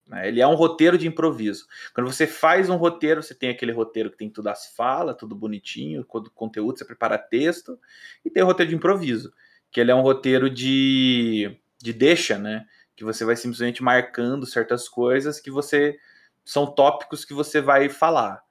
né? 0.07 0.27
Ele 0.27 0.39
é 0.41 0.47
um 0.47 0.55
roteiro 0.55 0.97
de 0.97 1.07
improviso. 1.07 1.67
Quando 1.93 2.11
você 2.11 2.25
faz 2.25 2.69
um 2.69 2.77
roteiro, 2.77 3.21
você 3.21 3.35
tem 3.35 3.49
aquele 3.49 3.73
roteiro 3.73 4.09
que 4.09 4.17
tem 4.17 4.29
tudo 4.29 4.47
as 4.47 4.73
falas, 4.73 5.17
tudo 5.17 5.35
bonitinho, 5.35 6.05
conteúdo, 6.05 6.77
você 6.77 6.85
prepara 6.85 7.17
texto, 7.17 7.77
e 8.23 8.29
tem 8.29 8.41
o 8.41 8.45
roteiro 8.45 8.69
de 8.69 8.75
improviso, 8.75 9.33
que 9.69 9.81
ele 9.81 9.91
é 9.91 9.95
um 9.95 10.01
roteiro 10.01 10.49
de, 10.49 11.59
de 11.81 11.91
deixa, 11.93 12.37
né? 12.37 12.65
Que 12.95 13.03
você 13.03 13.25
vai 13.25 13.35
simplesmente 13.35 13.83
marcando 13.83 14.45
certas 14.45 14.87
coisas 14.87 15.39
que 15.39 15.51
você 15.51 15.99
são 16.45 16.65
tópicos 16.65 17.25
que 17.25 17.33
você 17.33 17.59
vai 17.61 17.89
falar. 17.89 18.46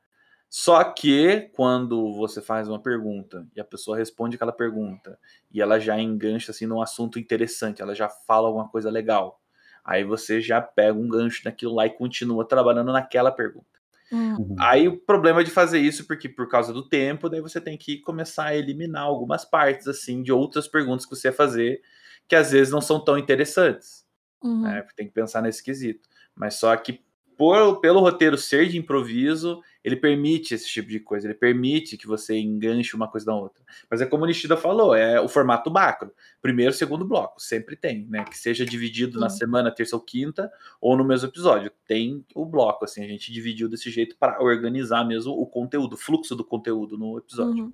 Só 0.58 0.82
que 0.84 1.50
quando 1.52 2.14
você 2.14 2.40
faz 2.40 2.66
uma 2.66 2.80
pergunta 2.80 3.46
e 3.54 3.60
a 3.60 3.64
pessoa 3.64 3.94
responde 3.94 4.36
aquela 4.36 4.52
pergunta 4.52 5.18
e 5.52 5.60
ela 5.60 5.78
já 5.78 6.00
engancha 6.00 6.50
assim 6.50 6.64
num 6.64 6.80
assunto 6.80 7.18
interessante, 7.18 7.82
ela 7.82 7.94
já 7.94 8.08
fala 8.08 8.46
alguma 8.48 8.66
coisa 8.66 8.88
legal. 8.88 9.38
Aí 9.84 10.02
você 10.02 10.40
já 10.40 10.62
pega 10.62 10.98
um 10.98 11.08
gancho 11.08 11.42
naquilo 11.44 11.74
lá 11.74 11.84
e 11.84 11.90
continua 11.90 12.42
trabalhando 12.42 12.90
naquela 12.90 13.30
pergunta. 13.30 13.66
Hum. 14.10 14.36
Uhum. 14.38 14.56
Aí 14.58 14.88
o 14.88 14.96
problema 14.96 15.44
de 15.44 15.50
fazer 15.50 15.78
isso, 15.78 16.06
porque 16.06 16.26
por 16.26 16.48
causa 16.48 16.72
do 16.72 16.88
tempo, 16.88 17.28
daí 17.28 17.42
você 17.42 17.60
tem 17.60 17.76
que 17.76 17.98
começar 17.98 18.46
a 18.46 18.56
eliminar 18.56 19.02
algumas 19.02 19.44
partes 19.44 19.86
assim 19.86 20.22
de 20.22 20.32
outras 20.32 20.66
perguntas 20.66 21.04
que 21.04 21.14
você 21.14 21.28
ia 21.28 21.34
fazer, 21.34 21.82
que 22.26 22.34
às 22.34 22.52
vezes 22.52 22.72
não 22.72 22.80
são 22.80 22.98
tão 22.98 23.18
interessantes 23.18 24.06
Uhum. 24.42 24.62
né? 24.62 24.86
Tem 24.96 25.06
que 25.06 25.12
pensar 25.12 25.42
nesse 25.42 25.62
quesito. 25.62 26.08
Mas 26.34 26.54
só 26.54 26.74
que 26.76 27.04
por, 27.36 27.80
pelo 27.80 28.00
roteiro 28.00 28.38
ser 28.38 28.68
de 28.68 28.78
improviso, 28.78 29.60
ele 29.86 29.94
permite 29.94 30.52
esse 30.52 30.68
tipo 30.68 30.88
de 30.88 30.98
coisa, 30.98 31.28
ele 31.28 31.34
permite 31.34 31.96
que 31.96 32.08
você 32.08 32.36
enganche 32.36 32.96
uma 32.96 33.06
coisa 33.06 33.30
na 33.30 33.36
outra. 33.36 33.62
Mas 33.88 34.00
é 34.00 34.06
como 34.06 34.24
o 34.24 34.26
Nishida 34.26 34.56
falou, 34.56 34.96
é 34.96 35.20
o 35.20 35.28
formato 35.28 35.70
macro. 35.70 36.12
Primeiro, 36.42 36.72
segundo 36.72 37.04
bloco, 37.04 37.40
sempre 37.40 37.76
tem, 37.76 38.04
né? 38.08 38.24
Que 38.24 38.36
seja 38.36 38.66
dividido 38.66 39.20
na 39.20 39.28
Sim. 39.28 39.38
semana, 39.38 39.72
terça 39.72 39.94
ou 39.94 40.02
quinta, 40.02 40.50
ou 40.80 40.96
no 40.96 41.04
mesmo 41.04 41.28
episódio. 41.28 41.70
Tem 41.86 42.26
o 42.34 42.44
bloco, 42.44 42.84
assim, 42.84 43.04
a 43.04 43.06
gente 43.06 43.32
dividiu 43.32 43.68
desse 43.68 43.88
jeito 43.88 44.16
para 44.16 44.42
organizar 44.42 45.04
mesmo 45.04 45.32
o 45.34 45.46
conteúdo, 45.46 45.92
o 45.92 45.96
fluxo 45.96 46.34
do 46.34 46.44
conteúdo 46.44 46.98
no 46.98 47.16
episódio. 47.18 47.66
Uhum. 47.66 47.72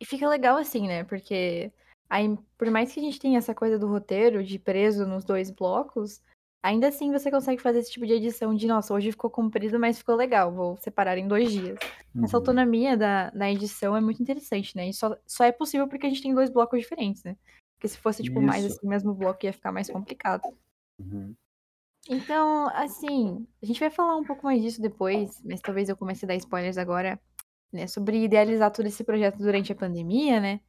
E 0.00 0.06
fica 0.06 0.26
legal 0.26 0.56
assim, 0.56 0.88
né? 0.88 1.04
Porque 1.04 1.70
aí, 2.08 2.38
por 2.56 2.70
mais 2.70 2.90
que 2.90 3.00
a 3.00 3.02
gente 3.02 3.20
tenha 3.20 3.36
essa 3.36 3.54
coisa 3.54 3.78
do 3.78 3.86
roteiro 3.86 4.42
de 4.42 4.58
preso 4.58 5.04
nos 5.04 5.26
dois 5.26 5.50
blocos, 5.50 6.22
ainda 6.62 6.88
assim 6.88 7.12
você 7.12 7.30
consegue 7.30 7.60
fazer 7.62 7.80
esse 7.80 7.90
tipo 7.92 8.06
de 8.06 8.14
edição 8.14 8.54
de, 8.54 8.66
nossa, 8.66 8.92
hoje 8.92 9.10
ficou 9.12 9.30
comprido, 9.30 9.78
mas 9.78 9.98
ficou 9.98 10.14
legal, 10.16 10.52
vou 10.52 10.76
separar 10.76 11.18
em 11.18 11.28
dois 11.28 11.50
dias. 11.50 11.78
Essa 12.22 12.36
Uhum. 12.36 12.40
autonomia 12.42 12.96
da, 12.96 13.30
da 13.30 13.50
edição 13.50 13.96
é 13.96 14.00
muito 14.00 14.20
interessante, 14.22 14.76
né? 14.76 14.88
E 14.88 14.92
só, 14.94 15.16
só 15.26 15.44
é 15.44 15.52
possível 15.52 15.86
porque 15.86 16.06
a 16.06 16.08
gente 16.08 16.22
tem 16.22 16.34
dois 16.34 16.50
blocos 16.50 16.80
diferentes, 16.80 17.22
né? 17.22 17.36
Porque 17.76 17.88
se 17.88 17.98
fosse, 17.98 18.24
tipo, 18.24 18.40
mais 18.40 18.64
Isso. 18.64 18.76
assim, 18.76 18.88
mesmo 18.88 19.14
bloco, 19.14 19.44
ia 19.44 19.52
ficar 19.52 19.70
mais 19.70 19.88
complicado. 19.88 20.42
Uhum. 20.98 21.34
Então, 22.08 22.68
assim, 22.70 23.46
a 23.62 23.66
gente 23.66 23.78
vai 23.78 23.90
falar 23.90 24.16
um 24.16 24.24
pouco 24.24 24.44
mais 24.44 24.60
disso 24.62 24.80
depois, 24.80 25.40
mas 25.44 25.60
talvez 25.60 25.88
eu 25.88 25.96
comece 25.96 26.24
a 26.24 26.28
dar 26.28 26.36
spoilers 26.36 26.78
agora, 26.78 27.20
né, 27.70 27.86
sobre 27.86 28.24
idealizar 28.24 28.72
todo 28.72 28.86
esse 28.86 29.04
projeto 29.04 29.36
durante 29.38 29.70
a 29.70 29.76
pandemia, 29.76 30.40
né? 30.40 30.60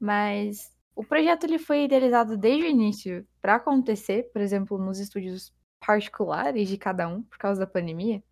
Mas 0.00 0.71
o 0.94 1.04
projeto 1.04 1.44
ele 1.44 1.58
foi 1.58 1.84
idealizado 1.84 2.36
desde 2.36 2.64
o 2.64 2.70
início 2.70 3.26
para 3.40 3.56
acontecer, 3.56 4.30
por 4.32 4.42
exemplo, 4.42 4.78
nos 4.78 4.98
estúdios 4.98 5.52
particulares 5.84 6.68
de 6.68 6.76
cada 6.76 7.08
um 7.08 7.22
por 7.22 7.38
causa 7.38 7.60
da 7.60 7.66
pandemia. 7.66 8.22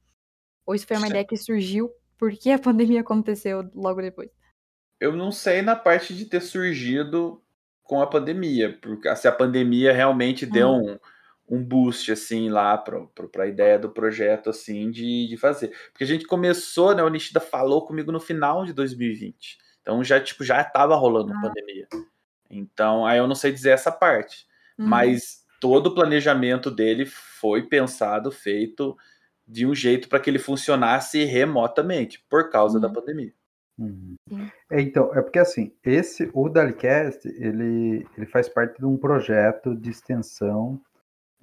Ou 0.66 0.74
isso 0.74 0.86
foi 0.86 0.96
uma 0.96 1.06
Sim. 1.06 1.12
ideia 1.12 1.24
que 1.24 1.36
surgiu 1.36 1.90
porque 2.18 2.50
a 2.50 2.58
pandemia 2.58 3.00
aconteceu 3.00 3.68
logo 3.74 4.02
depois. 4.02 4.30
Eu 5.00 5.16
não 5.16 5.32
sei 5.32 5.62
na 5.62 5.74
parte 5.74 6.14
de 6.14 6.26
ter 6.26 6.40
surgido 6.40 7.42
com 7.82 8.02
a 8.02 8.06
pandemia, 8.06 8.78
porque 8.80 9.14
se 9.16 9.26
a 9.26 9.32
pandemia 9.32 9.92
realmente 9.92 10.44
deu 10.44 10.68
um, 10.68 10.98
um 11.48 11.64
boost 11.64 12.12
assim 12.12 12.50
lá 12.50 12.76
para 12.76 13.08
a 13.38 13.46
ideia 13.46 13.78
do 13.78 13.90
projeto 13.90 14.50
assim 14.50 14.90
de, 14.90 15.26
de 15.26 15.36
fazer. 15.38 15.68
Porque 15.90 16.04
a 16.04 16.06
gente 16.06 16.26
começou, 16.26 16.94
né, 16.94 17.02
o 17.02 17.08
Nishida 17.08 17.40
falou 17.40 17.84
comigo 17.84 18.12
no 18.12 18.20
final 18.20 18.64
de 18.64 18.74
2020. 18.74 19.58
Então 19.80 20.04
já 20.04 20.20
tipo 20.20 20.44
já 20.44 20.60
estava 20.60 20.94
rolando 20.94 21.32
a 21.32 21.40
pandemia. 21.40 21.88
Então, 22.50 23.06
aí 23.06 23.18
eu 23.18 23.26
não 23.28 23.34
sei 23.34 23.52
dizer 23.52 23.70
essa 23.70 23.92
parte, 23.92 24.46
Uhum. 24.78 24.86
mas 24.88 25.44
todo 25.60 25.88
o 25.88 25.94
planejamento 25.94 26.70
dele 26.70 27.06
foi 27.06 27.62
pensado, 27.68 28.30
feito 28.32 28.96
de 29.46 29.66
um 29.66 29.74
jeito 29.74 30.08
para 30.08 30.20
que 30.20 30.30
ele 30.30 30.38
funcionasse 30.38 31.24
remotamente 31.24 32.24
por 32.30 32.50
causa 32.50 32.80
da 32.80 32.88
Uhum. 32.88 32.94
pandemia. 32.94 33.32
Uhum. 33.78 34.16
É, 34.70 34.80
então, 34.80 35.10
é 35.14 35.22
porque 35.22 35.38
assim, 35.38 35.72
esse, 35.84 36.30
o 36.34 36.48
Dalicast, 36.48 37.26
ele, 37.28 38.06
ele 38.16 38.26
faz 38.26 38.48
parte 38.48 38.78
de 38.78 38.84
um 38.86 38.96
projeto 38.96 39.74
de 39.74 39.90
extensão 39.90 40.80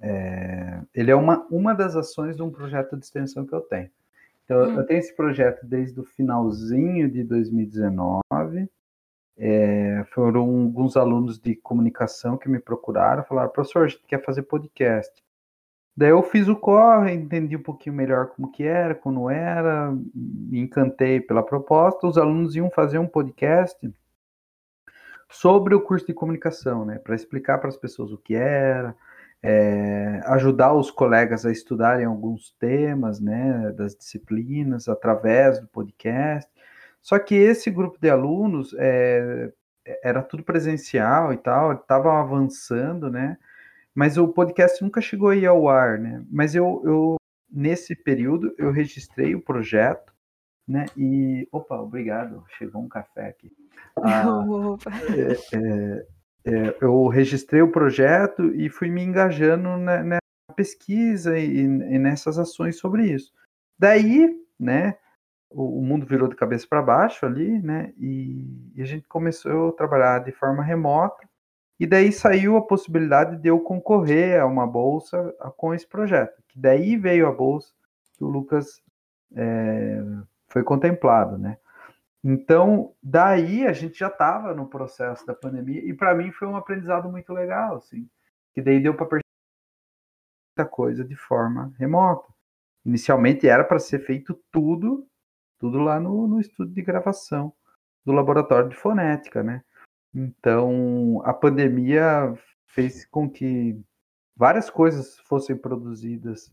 É, 0.00 0.80
ele 0.94 1.10
é 1.10 1.14
uma, 1.16 1.46
uma 1.50 1.74
das 1.74 1.96
ações 1.96 2.36
de 2.36 2.42
um 2.42 2.50
projeto 2.50 2.96
de 2.96 3.04
extensão 3.04 3.44
que 3.46 3.52
eu 3.54 3.60
tenho. 3.62 3.90
Então, 4.44 4.58
hum. 4.58 4.78
eu 4.78 4.86
tenho 4.86 5.00
esse 5.00 5.14
projeto 5.16 5.66
desde 5.66 5.98
o 6.00 6.04
finalzinho 6.04 7.10
de 7.10 7.24
2019. 7.24 8.68
É, 9.38 10.04
foram 10.12 10.40
alguns 10.40 10.96
alunos 10.96 11.38
de 11.38 11.54
comunicação 11.54 12.36
que 12.36 12.48
me 12.48 12.58
procuraram, 12.58 13.22
falaram, 13.22 13.50
professor, 13.50 13.84
a 13.84 13.88
gente 13.88 14.02
quer 14.06 14.24
fazer 14.24 14.42
podcast. 14.42 15.12
Daí 15.96 16.10
eu 16.10 16.22
fiz 16.22 16.48
o 16.48 16.56
corre, 16.56 17.12
entendi 17.12 17.56
um 17.56 17.62
pouquinho 17.62 17.94
melhor 17.94 18.28
como 18.28 18.50
que 18.50 18.64
era, 18.64 18.94
como 18.94 19.30
era, 19.30 19.92
me 20.14 20.60
encantei 20.60 21.20
pela 21.20 21.42
proposta. 21.42 22.06
Os 22.06 22.18
alunos 22.18 22.54
iam 22.54 22.70
fazer 22.70 22.98
um 22.98 23.06
podcast 23.06 23.76
sobre 25.28 25.74
o 25.74 25.80
curso 25.80 26.06
de 26.06 26.14
comunicação, 26.14 26.84
né, 26.84 26.98
para 26.98 27.14
explicar 27.14 27.58
para 27.58 27.68
as 27.68 27.76
pessoas 27.76 28.12
o 28.12 28.18
que 28.18 28.34
era, 28.34 28.94
é, 29.42 30.20
ajudar 30.26 30.72
os 30.72 30.90
colegas 30.90 31.44
a 31.44 31.52
estudarem 31.52 32.06
alguns 32.06 32.50
temas, 32.58 33.20
né, 33.20 33.72
das 33.72 33.94
disciplinas 33.94 34.88
através 34.88 35.60
do 35.60 35.68
podcast. 35.68 36.50
Só 37.02 37.18
que 37.18 37.34
esse 37.34 37.70
grupo 37.70 37.98
de 38.00 38.10
alunos 38.10 38.74
é, 38.78 39.52
era 40.02 40.22
tudo 40.22 40.42
presencial 40.42 41.32
e 41.32 41.36
tal, 41.36 41.72
estavam 41.72 42.12
avançando, 42.12 43.10
né? 43.10 43.38
Mas 43.94 44.16
o 44.16 44.28
podcast 44.28 44.82
nunca 44.82 45.00
chegou 45.00 45.30
aí 45.30 45.46
ao 45.46 45.68
ar, 45.68 45.98
né? 45.98 46.24
Mas 46.30 46.54
eu, 46.54 46.82
eu 46.84 47.16
nesse 47.50 47.96
período 47.96 48.54
eu 48.58 48.70
registrei 48.70 49.34
o 49.34 49.40
projeto, 49.40 50.12
né? 50.66 50.86
E 50.96 51.48
opa, 51.50 51.76
obrigado, 51.76 52.44
chegou 52.58 52.82
um 52.82 52.88
café 52.88 53.28
aqui. 53.28 53.50
Ah, 53.96 54.26
é, 55.52 55.56
é, 55.56 56.06
é, 56.44 56.76
eu 56.80 57.06
registrei 57.08 57.62
o 57.62 57.72
projeto 57.72 58.54
e 58.54 58.68
fui 58.68 58.90
me 58.90 59.02
engajando 59.02 59.76
na, 59.78 60.02
na 60.02 60.18
pesquisa 60.54 61.38
e, 61.38 61.60
e, 61.60 61.98
nessas 61.98 62.38
ações 62.38 62.78
sobre 62.78 63.06
isso. 63.06 63.32
Daí, 63.78 64.30
né? 64.58 64.96
O, 65.50 65.80
mundo 65.80 66.04
virou 66.04 66.28
de 66.28 66.36
cabeça 66.36 66.66
para 66.68 66.82
baixo 66.82 67.24
ali, 67.24 67.60
né? 67.62 67.92
E, 67.96 68.72
e 68.74 68.82
a 68.82 68.84
gente 68.84 69.06
começou 69.08 69.70
a 69.70 69.72
trabalhar 69.72 70.18
de 70.20 70.32
forma 70.32 70.62
remota 70.62 71.26
e 71.80 71.86
daí 71.86 72.12
saiu 72.12 72.56
a 72.56 72.66
possibilidade 72.66 73.36
de 73.36 73.48
eu 73.48 73.60
concorrer 73.60 74.40
a 74.40 74.46
uma 74.46 74.66
bolsa 74.66 75.32
com 75.56 75.72
esse 75.72 75.86
projeto. 75.86 76.42
Que 76.48 76.58
daí 76.58 76.96
veio 76.96 77.26
a 77.26 77.32
bolsa 77.32 77.72
que 78.16 78.24
o 78.24 78.28
Lucas 78.28 78.82
é, 79.34 80.02
foi 80.48 80.62
contemplado, 80.64 81.38
né? 81.38 81.56
Então, 82.22 82.92
daí 83.02 83.66
a 83.66 83.72
gente 83.72 83.98
já 83.98 84.08
estava 84.08 84.52
no 84.54 84.66
processo 84.66 85.24
da 85.24 85.34
pandemia 85.34 85.80
e 85.84 85.94
para 85.94 86.14
mim 86.14 86.32
foi 86.32 86.48
um 86.48 86.56
aprendizado 86.56 87.08
muito 87.08 87.32
legal, 87.32 87.76
assim, 87.76 88.08
que 88.52 88.60
daí 88.60 88.80
deu 88.80 88.92
para 88.94 89.06
perceber 89.06 89.24
muita 90.56 90.68
coisa 90.68 91.04
de 91.04 91.14
forma 91.14 91.72
remota. 91.78 92.28
Inicialmente 92.84 93.48
era 93.48 93.62
para 93.64 93.78
ser 93.78 94.00
feito 94.00 94.34
tudo, 94.50 95.06
tudo 95.58 95.78
lá 95.78 95.98
no, 95.98 96.26
no 96.26 96.40
estúdio 96.40 96.74
de 96.74 96.82
gravação 96.82 97.52
do 98.04 98.12
laboratório 98.12 98.68
de 98.68 98.76
fonética, 98.76 99.42
né? 99.42 99.62
Então, 100.14 101.20
a 101.24 101.34
pandemia 101.34 102.32
fez 102.66 103.04
com 103.04 103.28
que 103.28 103.78
várias 104.36 104.70
coisas 104.70 105.18
fossem 105.20 105.56
produzidas 105.56 106.50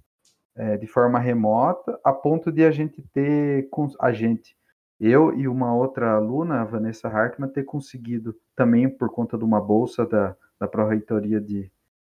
é, 0.56 0.78
de 0.78 0.88
forma 0.88 1.20
remota, 1.20 2.00
a 2.04 2.12
ponto 2.12 2.52
de 2.52 2.66
a 2.66 2.72
gente 2.72 3.02
ter, 3.14 3.70
a 4.00 4.12
gente, 4.12 4.58
eu 5.00 5.34
e 5.38 5.48
uma 5.48 5.74
outra 5.76 6.14
aluna, 6.14 6.62
a 6.62 6.66
Vanessa 6.66 7.08
Hartmann, 7.08 7.50
ter 7.50 7.64
conseguido 7.64 8.36
também 8.56 8.90
por 8.90 9.10
conta 9.10 9.38
de 9.38 9.44
uma 9.44 9.62
bolsa 9.62 10.06
da, 10.06 10.36
da 10.60 10.68
Pró-Reitoria 10.68 11.40
de, 11.40 11.72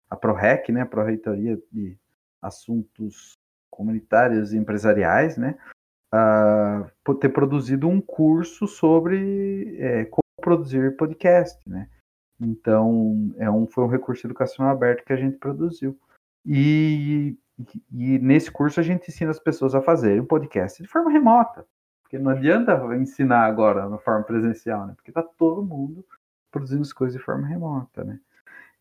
a 0.10 0.15
ProRec, 0.15 0.71
né, 0.71 0.82
a 0.82 0.86
Pró-Reitoria 0.86 1.60
de 1.71 1.97
Assuntos 2.41 3.38
Comunitários 3.69 4.54
e 4.54 4.58
Empresariais, 4.58 5.38
né, 5.38 5.58
uh, 6.13 7.15
ter 7.15 7.30
produzido 7.30 7.88
um 7.88 8.02
curso 8.02 8.67
sobre 8.67 9.76
é, 9.80 10.10
produzir 10.41 10.95
podcast, 10.97 11.58
né? 11.67 11.88
Então, 12.39 13.32
é 13.38 13.50
um, 13.50 13.67
foi 13.67 13.84
um 13.84 13.88
recurso 13.88 14.26
educacional 14.26 14.74
aberto 14.74 15.06
que 15.06 15.13
a 15.13 15.17
gente 15.17 15.38
produziu. 15.38 15.97
E, 16.43 17.38
e, 17.91 18.17
nesse 18.17 18.52
curso 18.52 18.80
a 18.80 18.84
gente 18.84 19.10
ensina 19.10 19.30
as 19.30 19.39
pessoas 19.39 19.76
a 19.76 19.82
fazerem 19.82 20.21
um 20.21 20.26
podcast 20.26 20.82
de 20.82 20.89
forma 20.89 21.12
remota. 21.12 21.65
Porque 22.02 22.17
não 22.17 22.32
adianta 22.32 22.74
ensinar 22.95 23.45
agora 23.45 23.88
na 23.88 24.00
forma 24.00 24.24
presencial, 24.24 24.88
né? 24.88 24.93
Porque 24.95 25.12
tá 25.12 25.21
todo 25.21 25.63
mundo 25.63 26.04
produzindo 26.52 26.82
as 26.82 26.91
coisas 26.91 27.17
de 27.17 27.24
forma 27.24 27.47
remota, 27.47 28.04
né? 28.04 28.19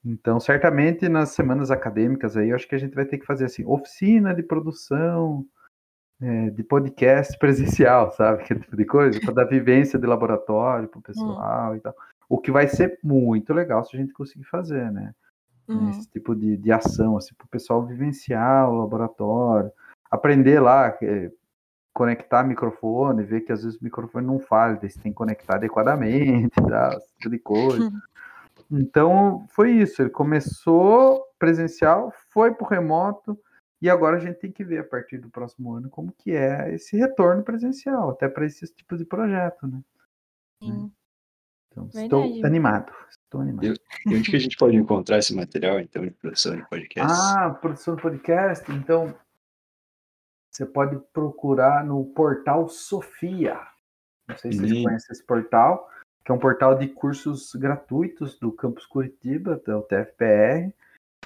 Então, 0.02 0.40
certamente 0.40 1.08
nas 1.10 1.30
semanas 1.30 1.70
acadêmicas 1.70 2.36
aí, 2.36 2.48
eu 2.48 2.56
acho 2.56 2.66
que 2.66 2.74
a 2.74 2.78
gente 2.78 2.94
vai 2.94 3.04
ter 3.04 3.18
que 3.18 3.26
fazer 3.26 3.44
assim, 3.44 3.64
oficina 3.66 4.34
de 4.34 4.42
produção 4.42 5.46
é, 6.20 6.50
de 6.50 6.62
podcast 6.62 7.38
presencial, 7.38 8.10
sabe? 8.12 8.42
Aquele 8.44 8.60
tipo 8.60 8.76
de 8.76 8.84
coisa, 8.84 9.18
para 9.20 9.34
dar 9.34 9.44
vivência 9.44 9.98
de 9.98 10.06
laboratório 10.06 10.88
para 10.88 10.98
o 10.98 11.02
pessoal 11.02 11.72
hum. 11.72 11.76
e 11.76 11.80
tal. 11.80 11.94
O 12.28 12.38
que 12.38 12.50
vai 12.50 12.68
ser 12.68 12.98
muito 13.02 13.52
legal 13.52 13.84
se 13.84 13.96
a 13.96 14.00
gente 14.00 14.12
conseguir 14.12 14.44
fazer, 14.44 14.90
né? 14.92 15.12
Uhum. 15.66 15.90
Esse 15.90 16.08
tipo 16.08 16.34
de, 16.34 16.56
de 16.56 16.72
ação, 16.72 17.16
assim, 17.16 17.34
para 17.36 17.44
o 17.44 17.48
pessoal 17.48 17.84
vivenciar 17.84 18.68
o 18.68 18.78
laboratório, 18.78 19.70
aprender 20.10 20.60
lá, 20.60 20.96
é, 21.02 21.30
conectar 21.92 22.42
microfone, 22.44 23.22
ver 23.22 23.42
que 23.42 23.52
às 23.52 23.62
vezes 23.62 23.80
o 23.80 23.84
microfone 23.84 24.26
não 24.26 24.38
falha, 24.38 24.78
você 24.80 25.00
tem 25.00 25.12
que 25.12 25.18
conectar 25.18 25.56
adequadamente, 25.56 26.54
tal, 26.68 26.92
esse 26.98 27.14
tipo 27.16 27.30
de 27.30 27.38
coisa. 27.38 27.84
Uhum. 27.84 28.00
Então, 28.70 29.46
foi 29.48 29.72
isso. 29.72 30.00
Ele 30.02 30.10
começou 30.10 31.24
presencial, 31.38 32.12
foi 32.28 32.52
para 32.52 32.64
o 32.64 32.68
remoto, 32.68 33.38
e 33.80 33.88
agora 33.88 34.16
a 34.16 34.20
gente 34.20 34.38
tem 34.38 34.52
que 34.52 34.64
ver 34.64 34.78
a 34.78 34.84
partir 34.84 35.18
do 35.18 35.30
próximo 35.30 35.72
ano 35.72 35.88
como 35.88 36.12
que 36.12 36.32
é 36.32 36.74
esse 36.74 36.96
retorno 36.96 37.42
presencial, 37.42 38.10
até 38.10 38.28
para 38.28 38.44
esses 38.44 38.70
tipos 38.70 38.98
de 38.98 39.04
projeto, 39.04 39.66
né? 39.66 39.82
Sim. 40.62 40.92
Então, 41.70 41.84
Verdade. 41.84 42.04
estou 42.04 42.46
animado. 42.46 42.92
Estou 43.08 43.40
animado. 43.40 43.74
E 44.06 44.14
onde 44.14 44.30
que 44.30 44.36
a 44.36 44.40
gente 44.40 44.56
pode 44.56 44.76
encontrar 44.76 45.18
esse 45.18 45.34
material, 45.34 45.78
então, 45.78 46.04
de 46.04 46.10
produção 46.10 46.56
de 46.56 46.68
podcast? 46.68 47.12
Ah, 47.12 47.50
produção 47.50 47.94
de 47.94 48.02
podcast, 48.02 48.72
então 48.72 49.14
você 50.50 50.66
pode 50.66 50.98
procurar 51.12 51.84
no 51.84 52.04
portal 52.06 52.68
Sofia. 52.68 53.58
Não 54.28 54.36
sei 54.36 54.52
se 54.52 54.58
vocês 54.58 54.72
uhum. 54.72 54.82
conhecem 54.82 55.12
esse 55.12 55.24
portal, 55.24 55.88
que 56.24 56.32
é 56.32 56.34
um 56.34 56.38
portal 56.38 56.76
de 56.76 56.88
cursos 56.88 57.54
gratuitos 57.54 58.38
do 58.38 58.52
Campus 58.52 58.84
Curitiba, 58.84 59.56
do 59.64 59.82
TFPR. 59.82 60.74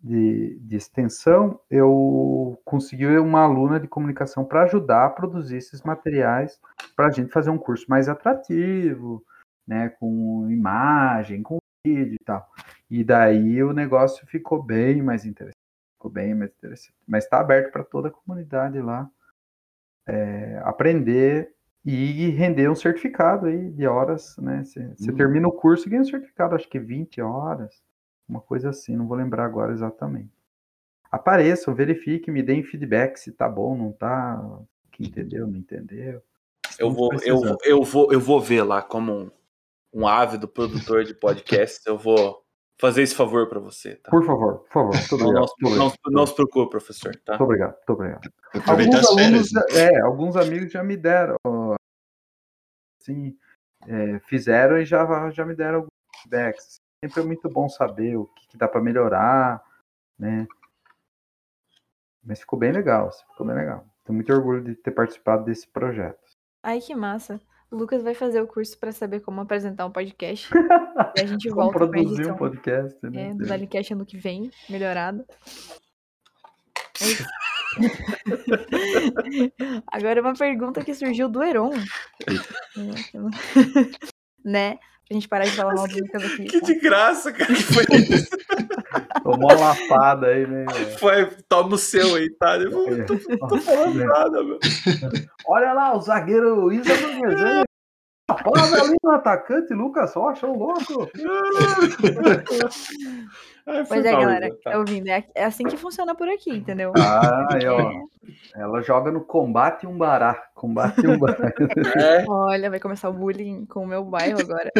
de, 0.01 0.61
de 0.61 0.77
extensão, 0.77 1.59
eu 1.69 2.61
consegui 2.65 3.07
uma 3.19 3.41
aluna 3.41 3.81
de 3.81 3.89
comunicação 3.89 4.45
para 4.45 4.63
ajudar 4.63 5.07
a 5.07 5.11
produzir 5.11 5.57
esses 5.57 5.83
materiais 5.83 6.61
para 6.95 7.09
a 7.09 7.11
gente 7.11 7.33
fazer 7.33 7.51
um 7.51 7.59
curso 7.59 7.87
mais 7.89 8.09
atrativo, 8.09 9.25
né, 9.67 9.89
com 9.89 10.49
imagem, 10.49 11.43
com 11.43 11.58
e 11.85 12.19
tal. 12.25 12.49
E 12.91 13.05
daí 13.05 13.63
o 13.63 13.73
negócio 13.73 14.27
ficou 14.27 14.63
bem 14.63 15.03
mais 15.03 15.25
interessante. 15.25 15.59
Ficou 15.95 16.11
bem 16.11 16.35
mais 16.35 16.51
interessante. 16.51 16.95
Mas 17.07 17.25
está 17.25 17.41
aberto 17.41 17.73
para 17.73 17.85
toda 17.85 18.09
a 18.09 18.11
comunidade 18.11 18.81
lá 18.81 19.11
é, 20.07 20.61
aprender 20.65 21.53
e 21.85 22.29
render 22.31 22.69
um 22.69 22.75
certificado 22.75 23.47
aí 23.47 23.71
de 23.71 23.87
horas, 23.87 24.37
né? 24.39 24.63
Você, 24.65 24.95
você 24.95 25.13
Hum. 25.13 25.17
termina 25.17 25.49
o 25.49 25.53
curso 25.53 25.87
e 25.87 25.91
ganha 25.91 26.03
um 26.03 26.07
certificado, 26.07 26.55
acho 26.55 26.69
que 26.69 26.79
20 26.79 27.21
horas, 27.21 27.83
uma 28.29 28.41
coisa 28.41 28.71
assim, 28.71 28.97
não 28.97 29.07
vou 29.07 29.17
lembrar 29.17 29.45
agora 29.45 29.73
exatamente. 29.73 30.33
Apareçam, 31.11 31.75
verifiquem, 31.75 32.35
me 32.35 32.43
deem 32.43 32.63
feedback 32.63 33.17
se 33.17 33.33
tá 33.33 33.49
bom, 33.49 33.77
não 33.77 33.93
tá, 33.93 34.61
que 34.93 35.05
entendeu, 35.05 35.47
não 35.47 35.57
entendeu. 35.57 36.21
Eu 36.79 36.93
vou, 36.93 37.11
eu, 37.25 37.41
eu, 37.65 37.83
vou, 37.83 38.13
eu 38.13 38.21
vou 38.21 38.41
ver 38.41 38.63
lá 38.63 38.83
como 38.83 39.33
um, 39.93 40.07
ávido 40.07 40.49
produtor 40.49 41.05
de 41.05 41.15
podcast. 41.15 41.81
eu 41.87 41.97
vou 41.99 42.43
fazer 42.81 43.03
esse 43.03 43.15
favor 43.15 43.49
para 43.49 43.59
você, 43.59 43.97
tá? 43.97 44.11
Por 44.11 44.25
favor, 44.25 44.59
por 44.61 44.73
favor, 44.73 44.95
muito 44.95 45.17
Não, 45.19 45.27
obrigado. 45.27 45.53
não, 46.07 46.13
não, 46.13 46.27
se 46.27 46.35
preocupe, 46.35 46.71
professor, 46.71 47.15
tá? 47.25 47.33
Muito 47.33 47.45
obrigado, 47.45 47.75
muito 47.75 47.93
obrigado. 47.93 48.33
Aproveitar 48.55 48.97
Alguns 48.99 49.09
as 49.09 49.15
férias. 49.15 49.33
alunos, 49.35 49.53
né? 49.53 49.63
é, 49.81 50.01
alguns 50.01 50.37
amigos 50.37 50.73
já 50.73 50.83
me 50.85 50.97
deram, 50.97 51.37
assim, 53.01 53.37
é, 53.87 54.19
fizeram 54.21 54.79
e 54.79 54.85
já, 54.85 55.31
já 55.31 55.45
me 55.45 55.55
deram 55.55 55.77
alguns 55.77 55.91
feedbacks. 56.23 56.77
Sempre 57.05 57.21
é 57.21 57.25
muito 57.25 57.49
bom 57.49 57.69
saber 57.69 58.17
o 58.17 58.27
que, 58.27 58.49
que 58.49 58.57
dá 58.57 58.67
para 58.69 58.81
melhorar, 58.81 59.63
né? 60.19 60.47
Mas 62.23 62.41
ficou 62.41 62.59
bem 62.59 62.73
legal, 62.73 63.11
ficou 63.31 63.47
bem 63.47 63.57
legal. 63.57 63.87
Tenho 64.05 64.17
muito 64.17 64.33
orgulho 64.33 64.63
de 64.63 64.75
ter 64.75 64.91
participado 64.91 65.45
desse 65.45 65.67
projeto. 65.69 66.19
Ai, 66.63 66.81
que 66.81 66.95
massa. 66.95 67.41
O 67.71 67.77
Lucas 67.77 68.03
vai 68.03 68.15
fazer 68.15 68.41
o 68.41 68.47
curso 68.47 68.79
pra 68.79 68.93
saber 68.93 69.21
como 69.21 69.41
apresentar 69.41 69.85
um 69.85 69.91
podcast. 69.91 70.49
e 71.17 71.21
a 71.21 71.27
gente 71.27 71.49
Como 71.51 71.61
volta 71.61 71.79
com 71.79 71.85
a 71.85 71.89
produzir 71.89 72.15
edição 72.15 72.35
um 72.35 72.39
podcast, 72.39 72.99
né? 73.03 73.29
é, 73.29 73.35
do 73.35 73.47
Dalicast 73.47 73.93
ano 73.93 74.07
que 74.07 74.17
vem, 74.17 74.51
melhorado. 74.71 75.25
É. 77.01 77.05
Agora 79.87 80.23
uma 80.23 80.35
pergunta 80.35 80.83
que 80.83 80.95
surgiu 80.95 81.29
do 81.29 81.43
Heron. 81.43 81.71
É, 81.75 82.77
né? 84.45 84.79
Pra 85.09 85.15
gente 85.15 85.29
parar 85.29 85.45
de 85.45 85.53
falar 85.53 85.75
mal 85.75 85.89
do 85.89 85.99
Lucas 85.99 86.23
aqui. 86.23 86.45
Que 86.45 86.61
tá? 86.61 86.67
de 86.67 86.75
graça, 86.75 87.33
cara. 87.33 87.55
que 87.55 87.63
Foi, 87.65 87.85
Tomou 89.23 89.51
uma 89.51 89.55
lapada 89.55 90.27
aí, 90.27 90.47
né? 90.47 90.67
foi 90.99 91.27
toma 91.49 91.75
o 91.77 91.79
seu 91.79 92.17
aí, 92.17 92.31
tá? 92.31 92.57
Eu 92.57 92.71
não 92.71 93.07
tô, 93.07 93.17
tô 93.49 93.59
falando 93.59 94.05
nada, 94.05 94.43
meu. 94.45 94.59
Olha 95.47 95.73
lá, 95.73 95.97
o 95.97 96.01
zagueiro 96.03 96.71
Isa 96.73 96.95
Burguesenha. 96.95 97.68
Palavra 98.29 98.83
ali 98.83 98.97
no 99.03 99.11
atacante, 99.11 99.73
Lucas 99.73 100.13
Rocha, 100.15 100.47
o 100.47 100.57
louco. 100.59 101.11
Ai, 103.67 103.85
Pois 103.87 104.05
é, 104.05 104.13
galera, 104.13 104.49
tá. 104.65 104.79
ouvindo? 104.79 105.09
É 105.09 105.25
é 105.35 105.45
assim 105.45 105.65
que 105.65 105.77
funciona 105.77 106.15
por 106.15 106.29
aqui, 106.29 106.51
entendeu? 106.51 106.93
Ah, 106.97 107.47
aí, 107.53 107.67
ó. 107.67 107.79
Ela 108.55 108.83
joga 108.83 109.11
no 109.11 109.23
combate 109.23 109.87
umbará. 109.87 110.35
Combate 110.55 111.07
umbará. 111.07 111.53
É. 111.97 112.25
Olha, 112.29 112.71
vai 112.71 112.79
começar 112.81 113.09
o 113.09 113.13
bullying 113.13 113.65
com 113.67 113.85
o 113.85 113.87
meu 113.87 114.05
bairro 114.05 114.39
agora. 114.41 114.71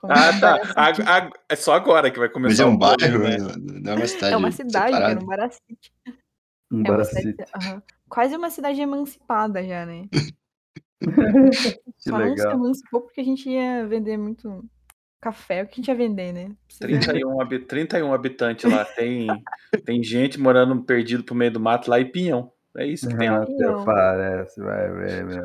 Com 0.00 0.06
Ah, 0.10 0.30
um 0.34 0.40
tá. 0.40 0.58
Ag- 0.76 1.02
ag- 1.06 1.32
é 1.50 1.56
só 1.56 1.74
agora 1.74 2.10
que 2.10 2.18
vai 2.18 2.28
Mas 2.28 2.34
começar 2.34 2.62
é 2.62 2.66
um 2.66 2.76
bairro, 2.76 3.18
né? 3.18 3.36
né? 3.38 3.54
não 3.82 3.92
é 3.92 3.96
uma 3.96 4.06
cidade. 4.06 4.32
É 4.32 4.36
uma 4.36 4.50
cidade, 4.50 4.92
cara, 4.92 5.08
separada. 5.10 5.20
um 5.20 5.26
Baracite. 5.26 5.92
É 6.72 6.90
uma 6.90 7.04
cidade, 7.04 7.36
aham. 7.54 7.82
Quase 8.08 8.36
uma 8.36 8.50
cidade 8.50 8.80
emancipada 8.80 9.62
já, 9.66 9.84
né? 9.86 10.02
Que 11.02 11.80
Só 12.10 12.18
não 12.18 12.24
se 12.28 12.30
legal. 12.42 12.52
emancipou 12.54 13.00
porque 13.02 13.20
a 13.20 13.24
gente 13.24 13.48
ia 13.50 13.86
vender 13.86 14.16
muito 14.16 14.64
café. 15.20 15.62
O 15.62 15.66
que 15.66 15.72
a 15.72 15.76
gente 15.76 15.88
ia 15.88 15.94
vender, 15.94 16.32
né? 16.32 16.50
Precisa- 16.66 17.12
31, 17.12 17.40
habi- 17.40 17.58
31 17.60 18.12
habitantes 18.12 18.70
lá. 18.70 18.84
Tem, 18.84 19.26
tem 19.84 20.02
gente 20.02 20.40
morando 20.40 20.82
perdido 20.82 21.22
pro 21.24 21.34
meio 21.34 21.50
do 21.52 21.60
mato 21.60 21.88
lá 21.90 22.00
em 22.00 22.10
Pinhão. 22.10 22.52
É 22.76 22.86
isso 22.86 23.06
que 23.08 23.16
tem 23.16 23.30
lá. 23.30 23.42
Até 23.42 23.52
Não. 23.52 23.84
parece, 23.84 24.60
vai 24.60 24.90
ver, 24.90 25.24
meu. 25.24 25.44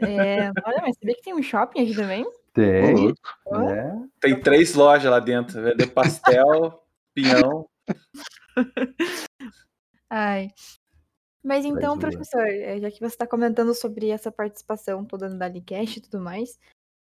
É, 0.00 0.50
olha, 0.64 0.82
mas 0.82 0.96
você 0.96 1.06
vê 1.06 1.14
que 1.14 1.22
tem 1.22 1.34
um 1.34 1.42
shopping 1.42 1.82
aqui 1.82 1.94
também? 1.94 2.24
Tem, 2.52 2.94
louco. 2.94 3.18
é. 3.70 3.92
Tem 4.20 4.40
três 4.40 4.74
lojas 4.74 5.10
lá 5.10 5.20
dentro. 5.20 5.60
Vender 5.62 5.86
pastel, 5.88 6.80
pinhão. 7.14 7.66
Ai. 10.10 10.48
Mas 11.44 11.66
então, 11.66 11.98
professor, 11.98 12.46
eh, 12.46 12.80
já 12.80 12.90
que 12.90 13.00
você 13.00 13.06
está 13.14 13.26
comentando 13.26 13.74
sobre 13.74 14.08
essa 14.08 14.32
participação 14.32 15.04
toda 15.04 15.28
no 15.28 15.38
Dalicast 15.38 15.98
e 15.98 16.02
tudo 16.02 16.18
mais, 16.18 16.58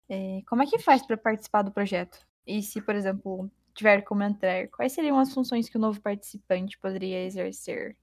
eh, 0.09 0.41
como 0.47 0.61
é 0.63 0.65
que 0.65 0.79
faz 0.79 1.05
para 1.05 1.17
participar 1.17 1.61
do 1.61 1.71
projeto? 1.71 2.19
E 2.45 2.61
se, 2.61 2.81
por 2.81 2.93
exemplo, 2.95 3.49
tiver 3.73 4.01
como 4.01 4.23
entrar, 4.23 4.67
quais 4.69 4.91
seriam 4.91 5.17
as 5.17 5.33
funções 5.33 5.69
que 5.69 5.77
o 5.77 5.79
novo 5.79 6.01
participante 6.01 6.77
poderia 6.77 7.23
exercer? 7.25 7.95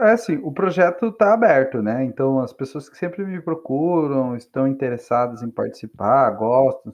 É 0.00 0.12
assim, 0.12 0.38
o 0.38 0.52
projeto 0.52 1.06
está 1.06 1.34
aberto, 1.34 1.82
né? 1.82 2.04
Então, 2.04 2.40
as 2.40 2.52
pessoas 2.52 2.88
que 2.88 2.96
sempre 2.98 3.24
me 3.24 3.40
procuram, 3.40 4.36
estão 4.36 4.66
interessadas 4.66 5.42
em 5.42 5.50
participar, 5.50 6.30
gostam, 6.32 6.92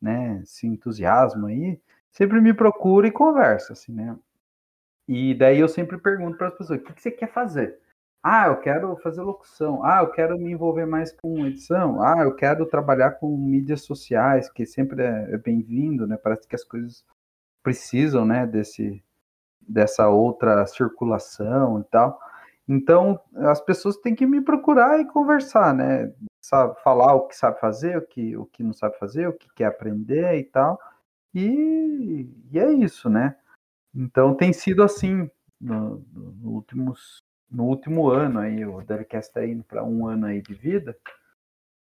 né? 0.00 0.42
Se 0.44 0.66
entusiasmam 0.66 1.48
aí, 1.48 1.80
sempre 2.10 2.40
me 2.40 2.54
procuram 2.54 3.08
e 3.08 3.12
conversa, 3.12 3.72
assim, 3.72 3.92
né? 3.92 4.16
E 5.08 5.34
daí 5.34 5.60
eu 5.60 5.68
sempre 5.68 5.98
pergunto 5.98 6.36
para 6.38 6.48
as 6.48 6.54
pessoas: 6.54 6.80
o 6.80 6.82
que, 6.82 6.92
que 6.94 7.02
você 7.02 7.10
quer 7.10 7.32
fazer? 7.32 7.78
Ah, 8.22 8.46
eu 8.46 8.58
quero 8.60 8.96
fazer 8.96 9.20
locução. 9.22 9.84
Ah, 9.84 10.00
eu 10.00 10.10
quero 10.10 10.38
me 10.38 10.50
envolver 10.50 10.86
mais 10.86 11.12
com 11.12 11.46
edição. 11.46 12.02
Ah, 12.02 12.22
eu 12.22 12.34
quero 12.34 12.64
trabalhar 12.66 13.12
com 13.12 13.36
mídias 13.36 13.82
sociais, 13.82 14.50
que 14.50 14.64
sempre 14.64 15.02
é, 15.02 15.34
é 15.34 15.36
bem-vindo, 15.36 16.06
né? 16.06 16.16
Parece 16.16 16.48
que 16.48 16.54
as 16.54 16.64
coisas 16.64 17.04
precisam, 17.62 18.24
né? 18.24 18.46
Desse, 18.46 19.04
dessa 19.60 20.08
outra 20.08 20.66
circulação 20.66 21.80
e 21.80 21.84
tal. 21.84 22.18
Então, 22.66 23.20
as 23.36 23.60
pessoas 23.60 23.98
têm 23.98 24.14
que 24.14 24.26
me 24.26 24.40
procurar 24.40 24.98
e 25.00 25.06
conversar, 25.06 25.74
né? 25.74 26.10
Sabe, 26.40 26.80
falar 26.82 27.14
o 27.14 27.26
que 27.26 27.36
sabe 27.36 27.60
fazer, 27.60 27.98
o 27.98 28.02
que, 28.02 28.36
o 28.36 28.46
que 28.46 28.62
não 28.62 28.72
sabe 28.72 28.98
fazer, 28.98 29.28
o 29.28 29.32
que 29.34 29.48
quer 29.54 29.66
aprender 29.66 30.38
e 30.38 30.44
tal. 30.44 30.78
E, 31.34 32.26
e 32.50 32.58
é 32.58 32.72
isso, 32.72 33.10
né? 33.10 33.36
Então, 33.94 34.34
tem 34.34 34.52
sido 34.52 34.82
assim 34.82 35.30
no, 35.60 36.04
no, 36.12 36.50
últimos, 36.50 37.22
no 37.50 37.64
último 37.64 38.08
ano 38.08 38.40
aí. 38.40 38.64
O 38.64 38.82
Derek 38.82 39.16
está 39.16 39.46
indo 39.46 39.62
para 39.62 39.84
um 39.84 40.06
ano 40.06 40.26
aí 40.26 40.42
de 40.42 40.54
vida. 40.54 40.96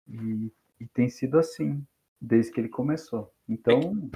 E, 0.07 0.51
e 0.79 0.87
tem 0.87 1.09
sido 1.09 1.37
assim, 1.37 1.85
desde 2.19 2.51
que 2.51 2.59
ele 2.59 2.69
começou. 2.69 3.31
Então, 3.47 4.09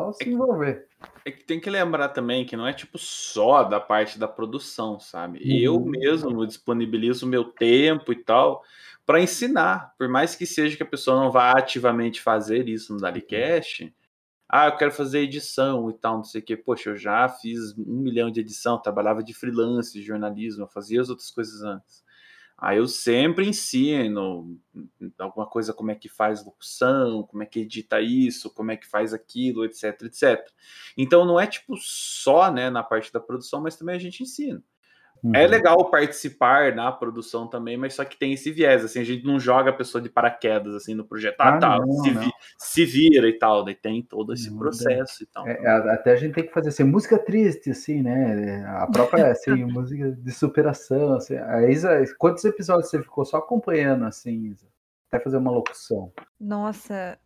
só 0.00 0.12
se 0.12 0.28
envolver. 0.28 0.88
É 1.24 1.30
que 1.30 1.44
tem 1.44 1.60
que 1.60 1.70
lembrar 1.70 2.08
também 2.08 2.44
que 2.44 2.56
não 2.56 2.66
é 2.66 2.72
tipo 2.72 2.98
só 2.98 3.62
da 3.64 3.80
parte 3.80 4.18
da 4.18 4.26
produção, 4.26 4.98
sabe? 4.98 5.40
Eu 5.62 5.76
Uhum. 5.76 5.90
mesmo 5.90 6.46
disponibilizo 6.46 7.26
meu 7.26 7.44
tempo 7.44 8.12
e 8.12 8.16
tal 8.16 8.62
para 9.06 9.20
ensinar, 9.20 9.94
por 9.96 10.08
mais 10.08 10.34
que 10.34 10.44
seja 10.44 10.76
que 10.76 10.82
a 10.82 10.86
pessoa 10.86 11.22
não 11.22 11.30
vá 11.30 11.52
ativamente 11.52 12.20
fazer 12.20 12.68
isso 12.68 12.92
no 12.92 13.00
Dalicast. 13.00 13.94
Ah, 14.48 14.66
eu 14.66 14.76
quero 14.76 14.92
fazer 14.92 15.20
edição 15.20 15.90
e 15.90 15.94
tal, 15.94 16.16
não 16.18 16.24
sei 16.24 16.40
o 16.40 16.44
quê. 16.44 16.56
Poxa, 16.56 16.90
eu 16.90 16.96
já 16.96 17.28
fiz 17.28 17.76
um 17.78 18.00
milhão 18.00 18.30
de 18.30 18.40
edição, 18.40 18.80
trabalhava 18.80 19.22
de 19.22 19.34
freelance, 19.34 19.92
de 19.92 20.02
jornalismo, 20.02 20.68
fazia 20.68 21.00
as 21.00 21.08
outras 21.08 21.30
coisas 21.30 21.62
antes. 21.62 22.04
Aí 22.58 22.78
eu 22.78 22.88
sempre 22.88 23.46
ensino 23.46 24.58
alguma 25.18 25.46
coisa, 25.46 25.74
como 25.74 25.90
é 25.90 25.94
que 25.94 26.08
faz 26.08 26.42
locução, 26.44 27.22
como 27.24 27.42
é 27.42 27.46
que 27.46 27.60
edita 27.60 28.00
isso, 28.00 28.50
como 28.54 28.70
é 28.70 28.76
que 28.76 28.86
faz 28.86 29.12
aquilo, 29.12 29.64
etc, 29.64 30.02
etc. 30.02 30.48
Então 30.96 31.26
não 31.26 31.38
é 31.38 31.46
tipo 31.46 31.76
só 31.76 32.50
né, 32.50 32.70
na 32.70 32.82
parte 32.82 33.12
da 33.12 33.20
produção, 33.20 33.60
mas 33.60 33.76
também 33.76 33.96
a 33.96 33.98
gente 33.98 34.22
ensina. 34.22 34.62
É 35.34 35.46
Uhum. 35.46 35.50
legal 35.50 35.90
participar 35.90 36.74
na 36.74 36.90
produção 36.92 37.46
também, 37.48 37.76
mas 37.76 37.94
só 37.94 38.04
que 38.04 38.18
tem 38.18 38.32
esse 38.32 38.50
viés, 38.50 38.84
assim, 38.84 39.00
a 39.00 39.04
gente 39.04 39.24
não 39.24 39.38
joga 39.38 39.70
a 39.70 39.72
pessoa 39.72 40.00
de 40.00 40.08
paraquedas 40.08 40.74
assim 40.74 40.94
no 40.94 41.04
projeto, 41.04 41.36
ah, 41.40 41.52
Ah, 41.52 41.60
tá, 41.60 41.78
não, 41.78 41.86
se, 41.86 42.10
não. 42.10 42.22
vi- 42.22 42.32
se 42.58 42.84
vira 42.84 43.28
e 43.28 43.38
tal, 43.38 43.64
daí 43.64 43.74
tem 43.74 44.02
todo 44.02 44.32
esse 44.32 44.50
Não, 44.50 44.58
processo 44.58 45.22
e 45.22 45.26
tal. 45.26 45.46
É, 45.46 45.62
é, 45.62 45.68
até 45.92 46.12
a 46.12 46.16
gente 46.16 46.34
tem 46.34 46.46
que 46.46 46.52
fazer 46.52 46.68
assim, 46.70 46.84
música 46.84 47.18
triste, 47.18 47.70
assim, 47.70 48.02
né? 48.02 48.64
A 48.66 48.86
própria, 48.86 49.30
assim, 49.32 49.64
música 49.64 50.12
de 50.12 50.32
superação, 50.32 51.14
assim. 51.14 51.36
A 51.36 51.68
Isa, 51.70 52.02
quantos 52.18 52.44
episódios 52.44 52.88
você 52.90 53.02
ficou 53.02 53.24
só 53.24 53.38
acompanhando, 53.38 54.04
assim, 54.06 54.46
Isa? 54.46 54.66
Até 55.10 55.22
fazer 55.22 55.36
uma 55.36 55.50
locução. 55.50 56.12
Nossa, 56.40 57.18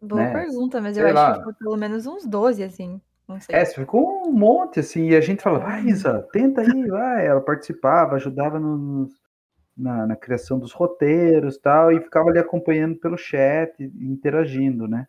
boa 0.00 0.24
Né? 0.24 0.32
pergunta, 0.32 0.80
mas 0.80 0.96
eu 0.96 1.02
Sei 1.02 1.12
acho 1.12 1.14
lá. 1.14 1.32
que 1.38 1.42
foi 1.42 1.52
pelo 1.54 1.76
menos 1.76 2.06
uns 2.06 2.24
12, 2.26 2.62
assim. 2.62 3.00
Não 3.28 3.40
sei. 3.40 3.54
É, 3.56 3.64
você 3.64 3.74
ficou 3.74 4.28
um 4.28 4.32
monte, 4.32 4.80
assim, 4.80 5.08
e 5.10 5.16
a 5.16 5.20
gente 5.20 5.42
falava, 5.42 5.64
vai, 5.64 5.84
Isa, 5.86 6.26
tenta 6.32 6.60
aí, 6.60 6.86
vai. 6.86 7.26
Ela 7.26 7.40
participava, 7.40 8.16
ajudava 8.16 8.58
nos- 8.60 9.22
na, 9.76 10.06
na 10.06 10.14
criação 10.16 10.58
dos 10.58 10.72
roteiros 10.72 11.58
tal, 11.58 11.90
e 11.90 12.00
ficava 12.00 12.28
ali 12.30 12.38
acompanhando 12.38 12.96
pelo 12.96 13.16
chat, 13.16 13.72
interagindo, 13.82 14.86
né? 14.86 15.06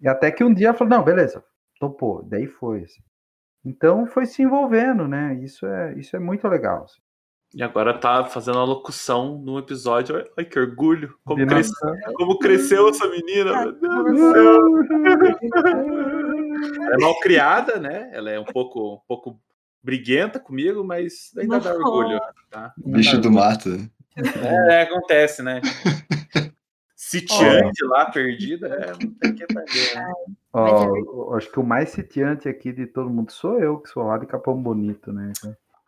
E 0.00 0.08
até 0.08 0.30
que 0.30 0.44
um 0.44 0.52
dia 0.52 0.68
ela 0.68 0.76
falou, 0.76 0.90
não, 0.98 1.04
beleza, 1.04 1.42
topou, 1.80 2.22
daí 2.22 2.46
foi. 2.46 2.82
assim. 2.82 3.00
Então 3.64 4.04
foi 4.06 4.26
se 4.26 4.42
envolvendo, 4.42 5.08
né? 5.08 5.34
Isso 5.42 5.64
é, 5.66 5.94
isso 5.98 6.14
é 6.14 6.18
muito 6.18 6.46
legal. 6.48 6.84
assim. 6.84 7.00
E 7.54 7.62
agora 7.62 7.96
tá 7.96 8.24
fazendo 8.24 8.58
a 8.58 8.64
locução 8.64 9.38
num 9.38 9.58
episódio. 9.60 10.16
Ai, 10.16 10.24
ai, 10.38 10.44
que 10.44 10.58
orgulho! 10.58 11.14
Como, 11.24 11.38
De 11.40 11.46
cres- 11.46 11.70
nossa- 11.70 12.12
como 12.14 12.38
cresceu 12.40 12.88
essa 12.88 13.08
menina! 13.08 13.62
Meu 13.62 13.72
Deus 13.72 14.04
do 14.04 14.32
céu! 14.32 14.58
Ela 16.64 16.94
é 16.94 16.98
mal 16.98 17.18
criada, 17.20 17.78
né? 17.78 18.10
Ela 18.12 18.30
é 18.30 18.40
um 18.40 18.44
pouco, 18.44 18.94
um 18.94 19.00
pouco 19.06 19.40
briguenta 19.82 20.40
comigo, 20.40 20.82
mas 20.82 21.32
ainda 21.36 21.60
dá 21.60 21.74
orgulho. 21.74 22.18
Tá? 22.50 22.72
Ainda 22.84 22.98
Bicho 22.98 23.16
dá 23.16 23.22
do 23.22 23.30
mato. 23.30 23.68
né? 23.68 23.88
É, 24.70 24.82
acontece, 24.82 25.42
né? 25.42 25.60
Sitiante 26.96 27.84
lá, 27.84 28.10
perdida, 28.10 28.68
é, 28.68 28.86
não 28.92 29.12
tem 29.14 29.34
que 29.34 29.46
perder, 29.46 29.94
né? 29.94 30.12
Eu 30.54 31.34
acho 31.34 31.50
que 31.50 31.60
o 31.60 31.64
mais 31.64 31.90
sitiante 31.90 32.48
aqui 32.48 32.72
de 32.72 32.86
todo 32.86 33.10
mundo 33.10 33.30
sou 33.30 33.60
eu, 33.60 33.78
que 33.78 33.90
sou 33.90 34.04
lá 34.04 34.16
de 34.16 34.26
Capão 34.26 34.56
Bonito, 34.56 35.12
né? 35.12 35.32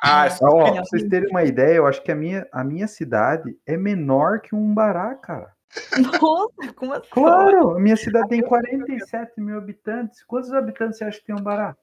Ah, 0.03 0.29
Ó, 0.43 0.57
Olha, 0.57 0.75
pra 0.75 0.85
vocês 0.85 1.09
terem 1.09 1.31
uma 1.31 1.43
ideia, 1.43 1.77
eu 1.77 1.87
acho 1.87 2.03
que 2.03 2.13
a 2.13 2.15
minha, 2.15 2.47
a 2.53 2.63
minha 2.63 2.87
cidade 2.87 3.57
é 3.65 3.77
menor 3.77 4.41
que 4.41 4.55
um 4.55 4.75
Bará, 4.75 5.15
cara. 5.15 5.56
Nossa, 6.23 6.73
como 6.75 6.93
assim? 6.95 7.09
Claro, 7.11 7.77
a 7.77 7.81
minha 7.81 7.97
cidade 7.97 8.29
tem 8.29 8.43
47 8.43 9.41
mil 9.41 9.59
habitantes. 9.59 10.23
Quantos 10.25 10.53
habitantes 10.53 10.99
você 10.99 11.05
acha 11.05 11.19
que 11.19 11.27
tem 11.27 11.35
um 11.35 11.43
Bará? 11.43 11.77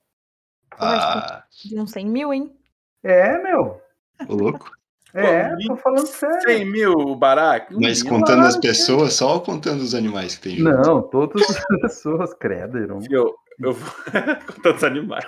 Ah, 0.80 1.44
De 1.66 1.80
uns 1.80 1.92
100 1.92 2.08
mil, 2.08 2.34
hein? 2.34 2.56
É, 3.04 3.38
meu. 3.38 3.80
ô 4.28 4.34
louco. 4.36 4.72
É, 5.14 5.50
Pô, 5.50 5.58
tô 5.68 5.76
falando 5.78 6.08
sério. 6.08 6.42
100 6.42 6.66
mil 6.72 7.16
baraco? 7.16 7.76
Mas 7.80 8.02
contando 8.02 8.48
as 8.48 8.58
pessoas, 8.58 9.14
só 9.14 9.36
ou 9.36 9.42
contando 9.42 9.82
os 9.82 9.94
animais 9.94 10.36
que 10.36 10.42
tem 10.50 10.58
junto? 10.58 10.72
Não, 10.72 11.02
todas 11.04 11.48
as 11.48 11.64
pessoas, 11.82 12.34
credo. 12.34 12.80
Irmão. 12.80 13.00
Eu, 13.12 13.32
eu 13.60 13.74
vou 13.74 13.94
contando 14.56 14.76
os 14.76 14.84
animais. 14.84 15.26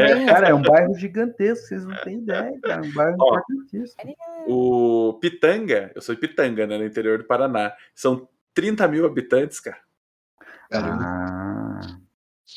É, 0.00 0.26
Cara, 0.26 0.48
é 0.48 0.54
um 0.54 0.62
bairro 0.62 0.94
gigantesco, 0.94 1.66
vocês 1.66 1.84
não 1.84 1.96
têm 2.02 2.18
ideia, 2.18 2.52
cara. 2.62 2.82
Um 2.82 2.92
bairro 2.92 3.16
Ó. 3.18 3.38
importantíssimo. 3.38 4.16
O 4.46 5.18
Pitanga, 5.20 5.90
eu 5.94 6.02
sou 6.02 6.14
de 6.14 6.20
Pitanga, 6.20 6.66
né, 6.66 6.76
no 6.76 6.84
interior 6.84 7.18
do 7.18 7.24
Paraná. 7.24 7.72
São 7.94 8.28
30 8.54 8.86
mil 8.88 9.06
habitantes, 9.06 9.60
cara. 9.60 9.78
Caramba. 10.70 11.04
Ah. 11.04 12.06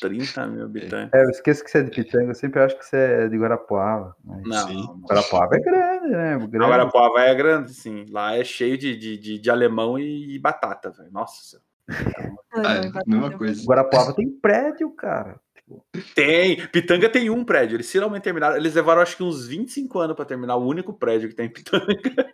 30 0.00 0.46
mil 0.46 0.64
habitantes. 0.64 1.12
É, 1.12 1.24
eu 1.24 1.30
esqueço 1.30 1.64
que 1.64 1.70
você 1.70 1.78
é 1.78 1.82
de 1.82 1.90
Pitanga, 1.90 2.30
eu 2.30 2.34
sempre 2.34 2.60
acho 2.60 2.78
que 2.78 2.86
você 2.86 2.96
é 2.96 3.28
de 3.28 3.36
Guarapuava. 3.36 4.14
Mas... 4.24 4.42
Não, 4.42 4.68
sim. 4.68 4.86
Guarapuava 5.02 5.56
é 5.56 5.58
grande, 5.58 6.08
né? 6.08 6.38
Grande. 6.48 6.80
A 6.80 6.86
Poava 6.86 7.20
é 7.20 7.34
grande, 7.34 7.74
sim. 7.74 8.06
Lá 8.10 8.36
é 8.36 8.44
cheio 8.44 8.78
de, 8.78 8.96
de, 8.96 9.16
de, 9.16 9.38
de 9.38 9.50
alemão 9.50 9.98
e, 9.98 10.38
batata, 10.38 10.90
velho. 10.90 11.10
Nossa 11.10 11.42
senhora. 11.42 11.70
Ah, 12.52 12.78
é, 12.78 12.90
mesma 13.06 13.38
coisa. 13.38 13.64
Guarapuava 13.64 14.12
tem 14.12 14.28
prédio, 14.28 14.90
cara. 14.90 15.40
Tem. 16.14 16.66
Pitanga 16.68 17.08
tem 17.08 17.30
um 17.30 17.44
prédio. 17.44 17.76
Eles 17.76 17.90
finalmente 17.90 18.22
terminaram. 18.22 18.56
Eles 18.56 18.74
levaram 18.74 19.02
acho 19.02 19.16
que 19.16 19.22
uns 19.22 19.46
25 19.46 19.98
anos 19.98 20.16
pra 20.16 20.24
terminar 20.24 20.56
o 20.56 20.66
único 20.66 20.92
prédio 20.92 21.28
que 21.28 21.34
tem 21.34 21.46
em 21.46 21.52
Pitanga. 21.52 21.86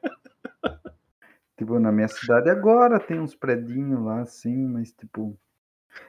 tipo, 1.56 1.78
na 1.78 1.92
minha 1.92 2.08
cidade 2.08 2.50
agora 2.50 2.98
tem 3.00 3.20
uns 3.20 3.34
predinhos 3.34 4.04
lá, 4.04 4.20
assim, 4.20 4.66
mas 4.66 4.92
tipo. 4.92 5.38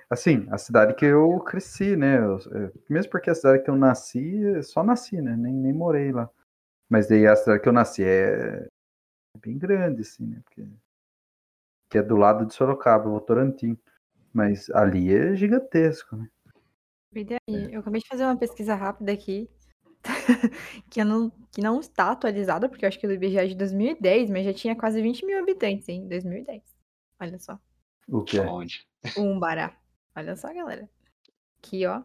Assim, 0.10 0.48
a 0.52 0.58
cidade 0.58 0.96
que 0.96 1.06
eu 1.06 1.40
cresci, 1.42 1.96
né? 1.98 2.20
eu- 2.20 2.38
é, 2.54 2.72
mesmo 2.90 3.12
porque 3.12 3.30
a 3.30 3.36
cidade 3.36 3.64
que 3.64 3.70
eu 3.70 3.76
nasci, 3.78 4.42
eu 4.42 4.64
só 4.64 4.84
nasci, 4.84 5.22
né? 5.22 5.36
Nem, 5.38 5.54
nem 5.54 5.74
morei 5.74 6.12
lá. 6.12 6.30
Mas 6.90 7.08
daí 7.08 7.28
a 7.28 7.36
cidade 7.36 7.62
que 7.62 7.70
eu 7.70 7.74
nasci 7.74 8.04
é, 8.04 8.68
é 9.36 9.40
bem 9.40 9.58
grande, 9.58 10.02
assim, 10.02 10.26
né? 10.28 10.42
Porque 10.46 10.68
que 11.90 11.98
é 11.98 12.04
do 12.04 12.16
lado 12.16 12.46
de 12.46 12.54
Sorocaba, 12.54 13.10
Votorantim. 13.10 13.78
Mas 14.34 14.70
ali 14.72 15.14
é 15.14 15.36
gigantesco, 15.36 16.16
né? 16.16 16.30
E 17.16 17.26
aí, 17.50 17.74
eu 17.74 17.80
acabei 17.80 18.02
de 18.02 18.08
fazer 18.08 18.24
uma 18.24 18.38
pesquisa 18.38 18.76
rápida 18.76 19.12
aqui, 19.12 19.50
que, 20.90 21.02
eu 21.02 21.06
não, 21.06 21.32
que 21.52 21.62
não 21.62 21.80
está 21.80 22.12
atualizada, 22.12 22.70
porque 22.70 22.86
eu 22.86 22.88
acho 22.88 23.00
que 23.00 23.08
o 23.08 23.12
IBGE 23.12 23.38
é 23.38 23.48
de 23.48 23.56
2010, 23.56 24.30
mas 24.30 24.46
já 24.46 24.54
tinha 24.54 24.76
quase 24.76 25.02
20 25.02 25.26
mil 25.26 25.40
habitantes 25.40 25.88
em 25.90 26.08
2010. 26.08 26.62
Olha 27.20 27.40
só. 27.40 27.58
O 28.08 28.24
que 28.24 28.40
é? 28.40 28.44
Onde? 28.46 28.86
O 29.18 29.22
Umbará. 29.22 29.76
Olha 30.16 30.36
só, 30.36 30.54
galera. 30.54 30.88
Aqui, 31.60 31.86
ó. 31.86 32.02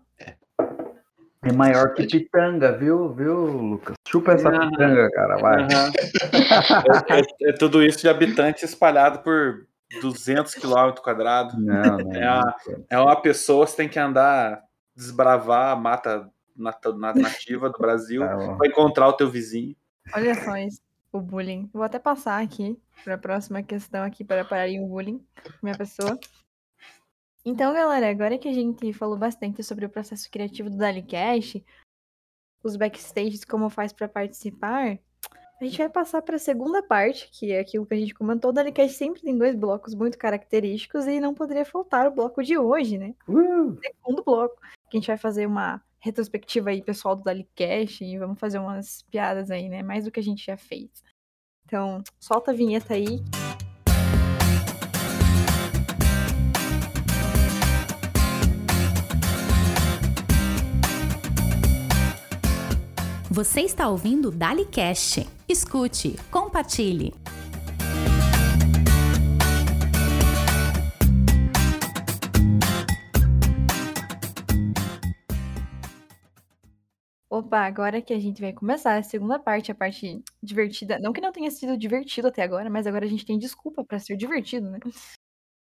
É 1.45 1.53
maior 1.53 1.93
que 1.95 2.07
Pitanga, 2.07 2.73
viu, 2.79 3.13
viu, 3.13 3.35
Lucas? 3.47 3.95
Chupa 4.09 4.33
essa 4.33 4.49
Ah. 4.49 4.71
pitanga, 4.71 5.11
cara, 5.11 5.37
vai. 5.39 5.63
É, 5.65 7.19
é- 7.21 7.51
é 7.51 7.53
tudo 7.53 7.83
isso 7.83 7.99
de 8.01 8.09
habitante 8.09 8.65
espalhado 8.65 9.19
por 9.21 9.67
200 10.01 10.55
quilômetros 10.55 11.05
quadrados. 11.05 11.55
Não, 11.59 11.99
não. 11.99 12.13
É 12.15 12.25
a- 12.25 12.57
É 12.89 12.99
uma 12.99 13.21
pessoa 13.21 13.67
que 13.67 13.77
tem 13.77 13.89
que 13.89 13.99
andar, 13.99 14.63
desbravar 14.95 15.73
a 15.73 15.77
mata 15.77 16.31
nat- 16.57 16.85
na- 16.97 17.15
nativa 17.15 17.71
do 17.71 17.79
Brasil 17.79 18.23
Tá 18.27 18.57
pra 18.57 18.69
encontrar 18.69 19.09
o 19.09 19.13
teu 19.13 19.31
vizinho. 19.31 19.77
Olha 20.15 20.35
só 20.35 20.57
isso, 20.57 20.81
o 21.13 21.21
bullying. 21.21 21.71
Vou 21.73 21.83
até 21.83 21.99
passar 21.99 22.43
aqui 22.43 22.79
para 23.05 23.15
a 23.15 23.19
próxima 23.19 23.63
questão 23.63 24.03
aqui 24.05 24.25
para 24.25 24.45
pararem 24.45 24.83
o 24.83 24.87
bullying 24.87 25.25
minha 25.63 25.77
pessoa. 25.77 26.19
Então, 27.45 27.73
galera, 27.73 28.09
agora 28.09 28.39
que 28.39 28.49
a 28.49 28.53
gente 28.53 28.93
falou 28.93 29.17
bastante 29.17 29.63
sobre 29.65 29.85
o 29.85 29.91
processo 29.91 30.31
criativo 30.31 30.71
do 30.71 30.77
DaliCast, 30.77 31.65
os 32.63 32.77
backstages, 32.77 33.45
como 33.45 33.69
faz 33.69 33.93
para 33.93 34.07
participar, 34.09 34.97
a 35.61 35.65
gente 35.65 35.79
vai 35.79 35.89
passar 35.89 36.23
para 36.23 36.37
a 36.37 36.41
segunda 36.41 36.83
parte, 36.83 37.29
que 37.33 37.51
é 37.51 37.59
aquilo 37.61 37.85
que 37.85 37.95
a 37.95 37.97
gente 37.97 38.15
comentou. 38.15 38.51
O 38.51 38.53
DaliCast 38.53 38.97
sempre 38.97 39.23
tem 39.23 39.37
dois 39.37 39.57
blocos 39.57 39.93
muito 39.95 40.19
característicos 40.19 41.07
e 41.07 41.19
não 41.19 41.35
poderia 41.35 41.65
faltar 41.65 42.07
o 42.07 42.13
bloco 42.13 42.43
de 42.45 42.57
hoje, 42.57 42.97
né? 42.97 43.15
Uh, 43.29 43.77
segundo 43.81 44.23
bloco, 44.23 44.57
que 44.93 44.99
a 44.99 45.01
gente 45.01 45.07
vai 45.07 45.17
fazer 45.17 45.47
uma 45.47 45.81
retrospectiva 45.99 46.69
aí, 46.69 46.83
pessoal 46.83 47.17
do 47.17 47.23
Dalicast, 47.23 48.05
e 48.05 48.19
vamos 48.19 48.39
fazer 48.39 48.59
umas 48.59 49.01
piadas 49.11 49.51
aí, 49.51 49.67
né? 49.67 49.83
Mais 49.83 50.05
do 50.05 50.11
que 50.11 50.21
a 50.21 50.23
gente 50.23 50.45
já 50.45 50.55
fez. 50.55 51.03
Então, 51.65 52.03
solta 52.21 52.51
a 52.51 52.55
vinheta 52.55 52.93
aí. 52.93 53.23
Você 63.31 63.63
está 63.63 63.89
ouvindo 63.89 64.29
o 64.29 64.31
DaliCast. 64.31 65.27
Escute, 65.49 66.17
compartilhe. 66.31 67.15
Opa, 77.33 77.61
agora 77.61 78.03
que 78.03 78.13
a 78.13 78.19
gente 78.21 78.43
vai 78.43 78.53
começar 78.53 78.95
a 78.99 79.03
segunda 79.03 79.39
parte, 79.39 79.73
a 79.73 79.75
parte 79.75 80.23
divertida. 80.43 80.99
Não 80.99 81.15
que 81.15 81.21
não 81.21 81.33
tenha 81.33 81.51
sido 81.51 81.79
divertido 81.79 82.29
até 82.29 82.43
agora, 82.43 82.69
mas 82.69 82.87
agora 82.87 83.07
a 83.07 83.09
gente 83.09 83.25
tem 83.25 83.39
desculpa 83.39 83.83
para 83.83 83.99
ser 83.99 84.17
divertido, 84.19 84.71
né? 84.71 84.79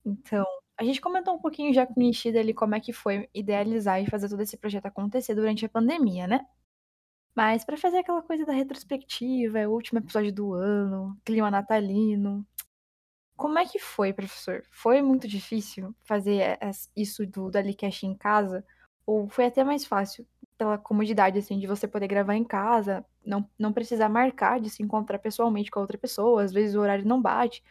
Então, 0.06 0.46
a 0.78 0.84
gente 0.84 1.02
comentou 1.02 1.36
um 1.36 1.40
pouquinho 1.40 1.74
já 1.74 1.88
com 1.88 1.94
o 1.96 2.04
Nishida 2.04 2.40
ali 2.40 2.54
como 2.54 2.76
é 2.76 2.80
que 2.82 2.94
foi 2.94 3.30
idealizar 3.34 4.02
e 4.02 4.10
fazer 4.10 4.30
todo 4.30 4.42
esse 4.42 4.58
projeto 4.58 4.88
acontecer 4.88 5.36
durante 5.36 5.66
a 5.66 5.70
pandemia, 5.70 6.28
né? 6.28 6.46
Mas 7.36 7.66
para 7.66 7.78
fazer 7.78 8.00
aquela 8.00 8.22
coisa 8.24 8.46
da 8.46 8.54
retrospectiva, 8.54 9.60
é 9.60 9.68
o 9.68 9.72
último 9.72 10.00
episódio 10.00 10.34
do 10.34 10.54
ano, 10.54 11.18
clima 11.26 11.52
natalino. 11.52 12.46
Como 13.36 13.58
é 13.60 13.66
que 13.66 13.80
foi, 13.80 14.14
professor? 14.14 14.64
Foi 14.72 15.02
muito 15.02 15.28
difícil 15.28 15.96
fazer 16.04 16.58
es- 16.62 16.92
isso 16.96 17.26
do 17.26 17.50
Dalicast 17.52 18.06
em 18.06 18.16
casa? 18.16 18.64
Ou 19.06 19.30
foi 19.30 19.46
até 19.46 19.64
mais 19.64 19.86
fácil 19.86 20.26
pela 20.62 20.78
comodidade, 20.78 21.40
assim, 21.40 21.58
de 21.58 21.66
você 21.66 21.88
poder 21.88 22.08
gravar 22.08 22.36
em 22.36 22.44
casa, 22.44 23.04
não, 23.26 23.50
não 23.58 23.74
precisar 23.74 24.08
marcar 24.08 24.60
de 24.60 24.70
se 24.70 24.84
encontrar 24.84 25.18
pessoalmente 25.18 25.72
com 25.72 25.80
a 25.80 25.82
outra 25.82 25.98
pessoa, 25.98 26.44
às 26.44 26.54
vezes 26.54 26.76
o 26.76 26.82
horário 26.82 27.04
não 27.04 27.20
bate. 27.20 27.64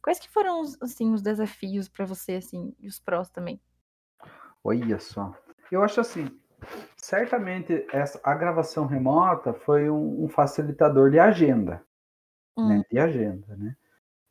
Quais 0.00 0.20
que 0.20 0.30
foram, 0.30 0.62
assim, 0.80 1.12
os 1.12 1.20
desafios 1.20 1.88
pra 1.88 2.06
você, 2.06 2.34
assim, 2.34 2.72
e 2.78 2.86
os 2.86 3.00
prós 3.00 3.28
também? 3.28 3.60
olha 4.62 5.00
só. 5.00 5.34
Eu 5.72 5.82
acho 5.82 6.00
assim, 6.00 6.28
certamente 6.96 7.84
essa, 7.92 8.20
a 8.22 8.34
gravação 8.36 8.86
remota 8.86 9.52
foi 9.52 9.90
um, 9.90 10.24
um 10.24 10.28
facilitador 10.28 11.10
de 11.10 11.18
agenda, 11.18 11.84
Hum, 12.56 12.68
né? 12.68 12.84
De 12.88 12.98
agenda, 13.00 13.56
né? 13.56 13.76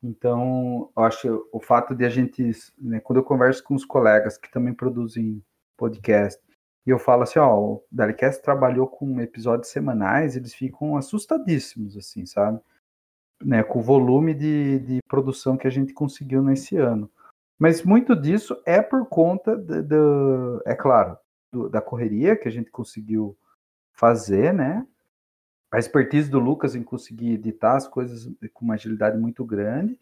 Então, 0.02 0.90
eu 0.96 1.02
acho 1.02 1.46
o 1.52 1.60
fato 1.60 1.94
de 1.94 2.06
a 2.06 2.08
gente, 2.08 2.52
né, 2.78 3.00
quando 3.00 3.18
eu 3.18 3.24
converso 3.24 3.62
com 3.62 3.74
os 3.74 3.84
colegas 3.84 4.38
que 4.38 4.50
também 4.50 4.72
produzem 4.72 5.44
podcast, 5.76 6.40
e 6.86 6.90
eu 6.90 6.98
falo 6.98 7.22
assim, 7.22 7.38
ó, 7.38 7.54
o 7.58 7.84
Dalicast 7.90 8.42
trabalhou 8.42 8.86
com 8.86 9.20
episódios 9.20 9.68
semanais, 9.70 10.36
eles 10.36 10.54
ficam 10.54 10.96
assustadíssimos, 10.96 11.96
assim, 11.96 12.24
sabe? 12.26 12.60
Né, 13.42 13.62
com 13.62 13.78
o 13.78 13.82
volume 13.82 14.34
de, 14.34 14.78
de 14.80 14.98
produção 15.06 15.56
que 15.56 15.66
a 15.66 15.70
gente 15.70 15.92
conseguiu 15.92 16.42
nesse 16.42 16.76
ano. 16.76 17.10
Mas 17.58 17.82
muito 17.82 18.16
disso 18.16 18.60
é 18.66 18.80
por 18.82 19.06
conta, 19.06 19.56
do, 19.56 20.62
é 20.66 20.74
claro, 20.74 21.16
do- 21.52 21.68
da 21.68 21.80
correria 21.80 22.36
que 22.36 22.48
a 22.48 22.50
gente 22.50 22.70
conseguiu 22.70 23.36
fazer, 23.92 24.52
né? 24.54 24.86
A 25.70 25.78
expertise 25.78 26.30
do 26.30 26.38
Lucas 26.38 26.74
em 26.74 26.82
conseguir 26.82 27.32
editar 27.34 27.76
as 27.76 27.86
coisas 27.86 28.32
com 28.54 28.64
uma 28.64 28.74
agilidade 28.74 29.18
muito 29.18 29.44
grande 29.44 29.98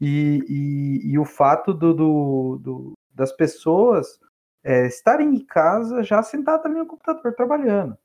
e, 0.00 0.42
e- 0.48 1.12
e 1.12 1.18
o 1.18 1.24
fato 1.24 1.72
do, 1.72 1.94
do- 1.94 2.58
do- 2.60 2.92
das 3.14 3.30
pessoas 3.32 4.18
é, 4.64 4.86
estarem 4.86 5.34
em 5.34 5.44
casa 5.44 6.02
já 6.02 6.22
sentadas 6.22 6.64
ali 6.64 6.76
no 6.76 6.86
computador 6.86 7.34
trabalhando. 7.34 7.96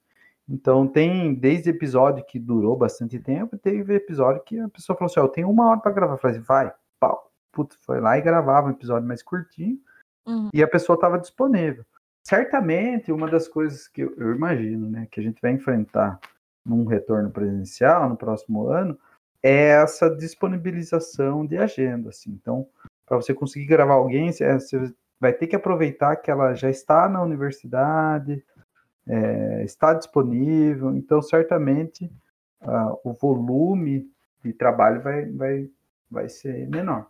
Então 0.47 0.87
tem 0.87 1.33
desde 1.33 1.69
episódio 1.69 2.25
que 2.25 2.37
durou 2.37 2.75
bastante 2.75 3.17
tempo, 3.19 3.57
teve 3.57 3.95
episódio 3.95 4.43
que 4.43 4.59
a 4.59 4.67
pessoa 4.67 4.97
falou 4.97 5.09
assim, 5.09 5.19
ó, 5.19 5.23
eu 5.23 5.29
tenho 5.29 5.49
uma 5.49 5.69
hora 5.69 5.79
para 5.79 5.91
gravar, 5.91 6.13
eu 6.15 6.17
falei 6.17 6.37
assim, 6.37 6.45
vai, 6.45 6.73
pau, 6.99 7.31
putz, 7.51 7.77
foi 7.85 8.01
lá 8.01 8.17
e 8.17 8.21
gravava 8.21 8.67
um 8.67 8.71
episódio 8.71 9.07
mais 9.07 9.23
curtinho 9.23 9.79
uhum. 10.27 10.49
e 10.53 10.61
a 10.61 10.67
pessoa 10.67 10.95
estava 10.95 11.17
disponível. 11.17 11.85
Certamente, 12.27 13.11
uma 13.11 13.27
das 13.27 13.47
coisas 13.47 13.87
que 13.87 14.01
eu, 14.01 14.13
eu 14.17 14.35
imagino, 14.35 14.89
né, 14.89 15.07
que 15.09 15.19
a 15.19 15.23
gente 15.23 15.41
vai 15.41 15.51
enfrentar 15.51 16.19
num 16.65 16.85
retorno 16.85 17.31
presencial 17.31 18.09
no 18.09 18.17
próximo 18.17 18.67
ano, 18.67 18.99
é 19.41 19.69
essa 19.69 20.09
disponibilização 20.09 21.45
de 21.45 21.57
agenda, 21.57 22.09
assim. 22.09 22.31
Então, 22.31 22.67
para 23.05 23.17
você 23.17 23.33
conseguir 23.33 23.65
gravar 23.65 23.93
alguém, 23.93 24.31
você 24.31 24.43
vai 25.19 25.33
ter 25.33 25.47
que 25.47 25.55
aproveitar 25.55 26.15
que 26.15 26.31
ela 26.31 26.53
já 26.53 26.69
está 26.69 27.09
na 27.09 27.21
universidade, 27.21 28.43
é, 29.07 29.63
está 29.63 29.93
disponível, 29.93 30.95
então 30.95 31.21
certamente 31.21 32.05
uh, 32.61 32.99
o 33.03 33.13
volume 33.13 34.09
de 34.43 34.53
trabalho 34.53 35.01
vai, 35.01 35.25
vai, 35.31 35.69
vai 36.09 36.29
ser 36.29 36.67
menor. 36.69 37.09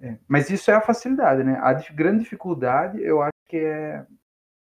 É, 0.00 0.16
mas 0.28 0.50
isso 0.50 0.70
é 0.70 0.74
a 0.74 0.80
facilidade, 0.80 1.42
né? 1.42 1.58
A 1.62 1.72
grande 1.92 2.24
dificuldade, 2.24 3.00
eu 3.02 3.22
acho 3.22 3.32
que 3.48 3.56
é, 3.56 4.04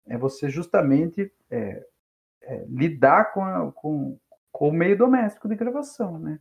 é 0.07 0.17
você 0.17 0.49
justamente 0.49 1.31
é, 1.49 1.85
é, 2.41 2.65
lidar 2.67 3.33
com, 3.33 3.43
a, 3.43 3.71
com, 3.71 4.17
com 4.51 4.69
o 4.69 4.73
meio 4.73 4.97
doméstico 4.97 5.47
de 5.47 5.55
gravação, 5.55 6.17
né? 6.17 6.39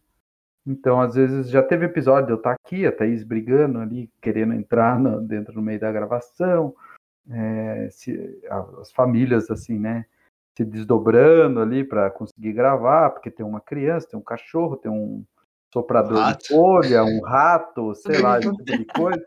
Então, 0.66 1.00
às 1.00 1.14
vezes, 1.14 1.50
já 1.50 1.62
teve 1.62 1.86
episódio 1.86 2.26
de 2.26 2.32
eu 2.32 2.36
estar 2.36 2.52
aqui, 2.52 2.86
a 2.86 2.92
Thaís 2.92 3.24
brigando 3.24 3.78
ali, 3.78 4.10
querendo 4.20 4.52
entrar 4.52 4.98
no, 4.98 5.20
dentro 5.20 5.54
do 5.54 5.62
meio 5.62 5.80
da 5.80 5.90
gravação, 5.90 6.74
é, 7.30 7.88
se, 7.90 8.40
as 8.78 8.92
famílias, 8.92 9.50
assim, 9.50 9.78
né, 9.78 10.04
se 10.56 10.64
desdobrando 10.64 11.60
ali 11.60 11.84
para 11.84 12.10
conseguir 12.10 12.52
gravar, 12.52 13.10
porque 13.10 13.30
tem 13.30 13.44
uma 13.44 13.60
criança, 13.60 14.08
tem 14.08 14.18
um 14.18 14.22
cachorro, 14.22 14.76
tem 14.76 14.90
um 14.90 15.24
soprador 15.72 16.18
rato. 16.18 16.42
de 16.42 16.48
folha, 16.48 17.04
um 17.04 17.22
rato, 17.22 17.94
sei 17.96 18.20
lá, 18.20 18.38
esse 18.38 18.50
tipo 18.50 18.64
de 18.64 18.84
coisa. 18.84 19.26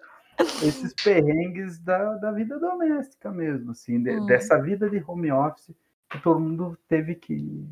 Esses 0.63 0.93
perrengues 0.95 1.79
da, 1.79 2.15
da 2.15 2.31
vida 2.31 2.59
doméstica 2.59 3.31
mesmo, 3.31 3.71
assim, 3.71 4.01
de, 4.01 4.17
hum. 4.17 4.25
dessa 4.25 4.59
vida 4.59 4.89
de 4.89 5.01
home 5.05 5.31
office 5.31 5.75
que 6.09 6.19
todo 6.21 6.39
mundo 6.39 6.77
teve 6.87 7.15
que 7.15 7.67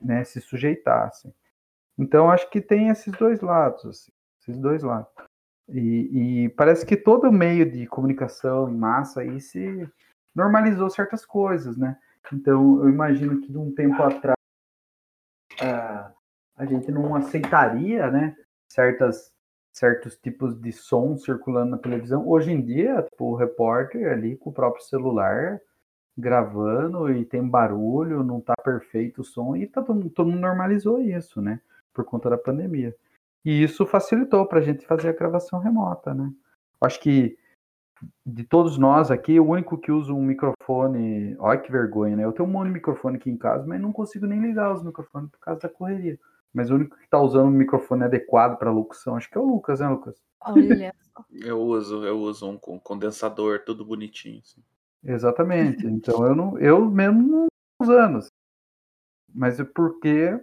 né, 0.00 0.24
se 0.24 0.40
sujeitar, 0.40 1.08
assim. 1.08 1.32
Então, 1.98 2.30
acho 2.30 2.48
que 2.50 2.60
tem 2.60 2.88
esses 2.88 3.12
dois 3.14 3.40
lados, 3.40 3.84
assim, 3.84 4.12
esses 4.40 4.58
dois 4.58 4.82
lados. 4.82 5.10
E, 5.68 6.44
e, 6.44 6.48
parece 6.50 6.84
que 6.84 6.96
todo 6.96 7.32
meio 7.32 7.70
de 7.70 7.86
comunicação 7.86 8.68
em 8.68 8.76
massa 8.76 9.20
aí 9.20 9.40
se 9.40 9.88
normalizou 10.34 10.90
certas 10.90 11.24
coisas, 11.24 11.76
né? 11.76 11.96
Então, 12.32 12.82
eu 12.82 12.88
imagino 12.88 13.40
que 13.40 13.50
de 13.50 13.58
um 13.58 13.72
tempo 13.74 14.02
atrás 14.02 14.36
uh, 15.60 16.12
a 16.56 16.66
gente 16.66 16.90
não 16.90 17.14
aceitaria, 17.14 18.10
né? 18.10 18.36
Certas, 18.68 19.32
certos 19.72 20.16
tipos 20.16 20.58
de 20.60 20.72
som 20.72 21.16
circulando 21.16 21.72
na 21.72 21.78
televisão. 21.78 22.28
Hoje 22.28 22.52
em 22.52 22.60
dia, 22.60 23.02
tipo, 23.02 23.32
o 23.32 23.36
repórter 23.36 24.10
ali 24.12 24.36
com 24.36 24.50
o 24.50 24.52
próprio 24.52 24.84
celular 24.84 25.60
gravando 26.16 27.10
e 27.10 27.24
tem 27.24 27.46
barulho, 27.46 28.22
não 28.22 28.40
tá 28.40 28.54
perfeito 28.62 29.22
o 29.22 29.24
som, 29.24 29.56
e 29.56 29.66
tá 29.66 29.82
todo, 29.82 30.10
todo 30.10 30.28
mundo 30.28 30.40
normalizou 30.40 31.00
isso, 31.00 31.40
né? 31.40 31.60
Por 31.92 32.04
conta 32.04 32.30
da 32.30 32.38
pandemia. 32.38 32.94
E 33.44 33.62
isso 33.62 33.84
facilitou 33.86 34.46
para 34.46 34.60
a 34.60 34.62
gente 34.62 34.86
fazer 34.86 35.08
a 35.08 35.12
gravação 35.12 35.58
remota, 35.58 36.14
né? 36.14 36.30
Acho 36.80 37.00
que 37.00 37.36
de 38.24 38.44
todos 38.44 38.78
nós 38.78 39.10
aqui, 39.10 39.38
o 39.38 39.46
único 39.46 39.78
que 39.78 39.92
usa 39.92 40.12
um 40.12 40.22
microfone. 40.22 41.36
Olha 41.38 41.58
que 41.58 41.70
vergonha, 41.70 42.16
né? 42.16 42.24
Eu 42.24 42.32
tenho 42.32 42.48
um 42.48 42.52
monte 42.52 42.68
de 42.68 42.74
microfone 42.74 43.16
aqui 43.16 43.30
em 43.30 43.36
casa, 43.36 43.66
mas 43.66 43.80
não 43.80 43.92
consigo 43.92 44.26
nem 44.26 44.40
ligar 44.40 44.72
os 44.72 44.82
microfones 44.82 45.30
por 45.30 45.40
causa 45.40 45.60
da 45.60 45.68
correria. 45.68 46.18
Mas 46.52 46.70
o 46.70 46.74
único 46.74 46.96
que 46.96 47.04
está 47.04 47.18
usando 47.20 47.46
um 47.46 47.50
microfone 47.50 48.04
adequado 48.04 48.58
para 48.58 48.70
locução, 48.70 49.16
acho 49.16 49.30
que 49.30 49.38
é 49.38 49.40
o 49.40 49.46
Lucas, 49.46 49.80
né, 49.80 49.88
Lucas? 49.88 50.20
Olha. 50.40 50.92
eu 51.30 51.60
uso, 51.60 52.04
eu 52.04 52.18
uso 52.18 52.48
um 52.48 52.58
com 52.58 52.78
condensador, 52.78 53.60
tudo 53.64 53.84
bonitinho. 53.84 54.40
Assim. 54.40 54.62
Exatamente. 55.04 55.86
Então 55.86 56.26
eu 56.26 56.34
não, 56.34 56.58
eu 56.58 56.84
mesmo 56.90 57.22
não 57.22 57.46
usando. 57.80 58.20
Mas 59.34 59.58
é 59.58 59.64
porque 59.64 60.38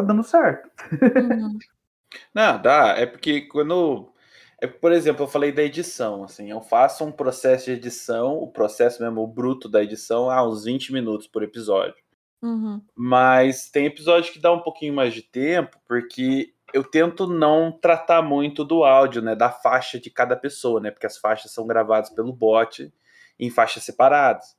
tá 0.00 0.06
dando 0.06 0.22
certo. 0.22 0.70
Uhum. 0.92 1.58
Não, 2.34 2.60
dá. 2.60 2.94
É 2.96 3.06
porque 3.06 3.42
quando. 3.42 4.12
É, 4.60 4.66
por 4.66 4.90
exemplo, 4.92 5.24
eu 5.24 5.28
falei 5.28 5.52
da 5.52 5.62
edição, 5.62 6.24
assim, 6.24 6.50
eu 6.50 6.62
faço 6.62 7.04
um 7.04 7.12
processo 7.12 7.66
de 7.66 7.72
edição, 7.72 8.38
o 8.38 8.50
processo 8.50 9.02
mesmo, 9.02 9.20
o 9.20 9.26
bruto 9.26 9.68
da 9.68 9.82
edição, 9.82 10.30
há 10.30 10.46
uns 10.46 10.64
20 10.64 10.94
minutos 10.94 11.26
por 11.26 11.42
episódio. 11.42 12.02
Uhum. 12.42 12.80
Mas 12.94 13.70
tem 13.70 13.84
episódio 13.84 14.32
que 14.32 14.38
dá 14.38 14.50
um 14.52 14.60
pouquinho 14.60 14.94
mais 14.94 15.12
de 15.12 15.20
tempo, 15.20 15.78
porque 15.86 16.54
eu 16.72 16.82
tento 16.84 17.26
não 17.26 17.70
tratar 17.70 18.22
muito 18.22 18.64
do 18.64 18.84
áudio, 18.84 19.20
né, 19.20 19.34
da 19.34 19.50
faixa 19.50 20.00
de 20.00 20.10
cada 20.10 20.36
pessoa, 20.36 20.80
né, 20.80 20.90
porque 20.90 21.06
as 21.06 21.18
faixas 21.18 21.52
são 21.52 21.66
gravadas 21.66 22.10
pelo 22.10 22.32
bot 22.32 22.92
em 23.38 23.50
faixas 23.50 23.82
separadas. 23.82 24.56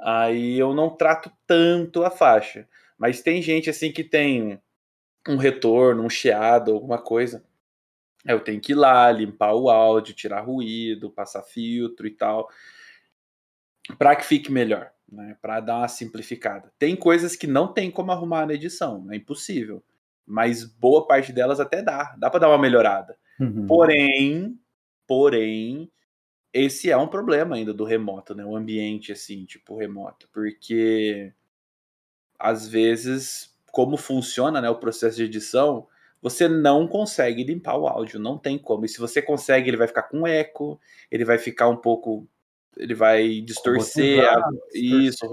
Aí 0.00 0.58
eu 0.58 0.74
não 0.74 0.90
trato 0.90 1.30
tanto 1.46 2.04
a 2.04 2.10
faixa. 2.10 2.68
Mas 2.98 3.22
tem 3.22 3.40
gente 3.40 3.70
assim 3.70 3.92
que 3.92 4.02
tem 4.02 4.60
um 5.28 5.36
retorno, 5.36 6.02
um 6.02 6.10
chiado, 6.10 6.72
alguma 6.72 6.98
coisa. 6.98 7.44
Eu 8.26 8.40
tenho 8.40 8.60
que 8.60 8.72
ir 8.72 8.74
lá, 8.74 9.10
limpar 9.12 9.54
o 9.54 9.70
áudio, 9.70 10.14
tirar 10.14 10.40
ruído, 10.40 11.10
passar 11.10 11.42
filtro 11.42 12.06
e 12.06 12.10
tal, 12.10 12.50
para 13.96 14.16
que 14.16 14.24
fique 14.24 14.50
melhor, 14.50 14.90
né? 15.10 15.36
Para 15.40 15.60
dar 15.60 15.78
uma 15.78 15.88
simplificada. 15.88 16.72
Tem 16.78 16.96
coisas 16.96 17.36
que 17.36 17.46
não 17.46 17.72
tem 17.72 17.90
como 17.90 18.10
arrumar 18.10 18.46
na 18.46 18.54
edição, 18.54 19.06
é 19.10 19.16
impossível. 19.16 19.82
Mas 20.26 20.64
boa 20.64 21.06
parte 21.06 21.32
delas 21.32 21.60
até 21.60 21.80
dá, 21.80 22.14
dá 22.18 22.28
para 22.28 22.40
dar 22.40 22.48
uma 22.48 22.58
melhorada. 22.58 23.16
Uhum. 23.40 23.66
Porém, 23.66 24.58
porém, 25.06 25.90
esse 26.52 26.90
é 26.90 26.96
um 26.96 27.08
problema 27.08 27.56
ainda 27.56 27.72
do 27.72 27.84
remoto, 27.84 28.34
né? 28.34 28.44
O 28.44 28.56
ambiente 28.56 29.12
assim, 29.12 29.44
tipo 29.44 29.78
remoto, 29.78 30.28
porque 30.32 31.32
às 32.38 32.68
vezes, 32.68 33.54
como 33.72 33.96
funciona 33.96 34.60
né, 34.60 34.70
o 34.70 34.78
processo 34.78 35.16
de 35.16 35.24
edição, 35.24 35.86
você 36.20 36.48
não 36.48 36.86
consegue 36.86 37.44
limpar 37.44 37.76
o 37.76 37.86
áudio, 37.86 38.18
não 38.18 38.38
tem 38.38 38.58
como. 38.58 38.84
E 38.84 38.88
se 38.88 38.98
você 38.98 39.22
consegue, 39.22 39.68
ele 39.68 39.76
vai 39.76 39.86
ficar 39.86 40.04
com 40.04 40.26
eco, 40.26 40.80
ele 41.10 41.24
vai 41.24 41.38
ficar 41.38 41.68
um 41.68 41.76
pouco. 41.76 42.26
Ele 42.76 42.94
vai 42.94 43.40
distorcer 43.40 44.24
a... 44.24 44.50
isso. 44.74 45.26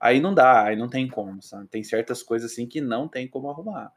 Aí 0.00 0.20
não 0.20 0.34
dá, 0.34 0.64
aí 0.64 0.76
não 0.76 0.88
tem 0.88 1.06
como, 1.08 1.40
sabe? 1.42 1.68
Tem 1.68 1.84
certas 1.84 2.22
coisas 2.22 2.50
assim 2.50 2.66
que 2.66 2.80
não 2.80 3.06
tem 3.06 3.28
como 3.28 3.48
arrumar. 3.48 3.92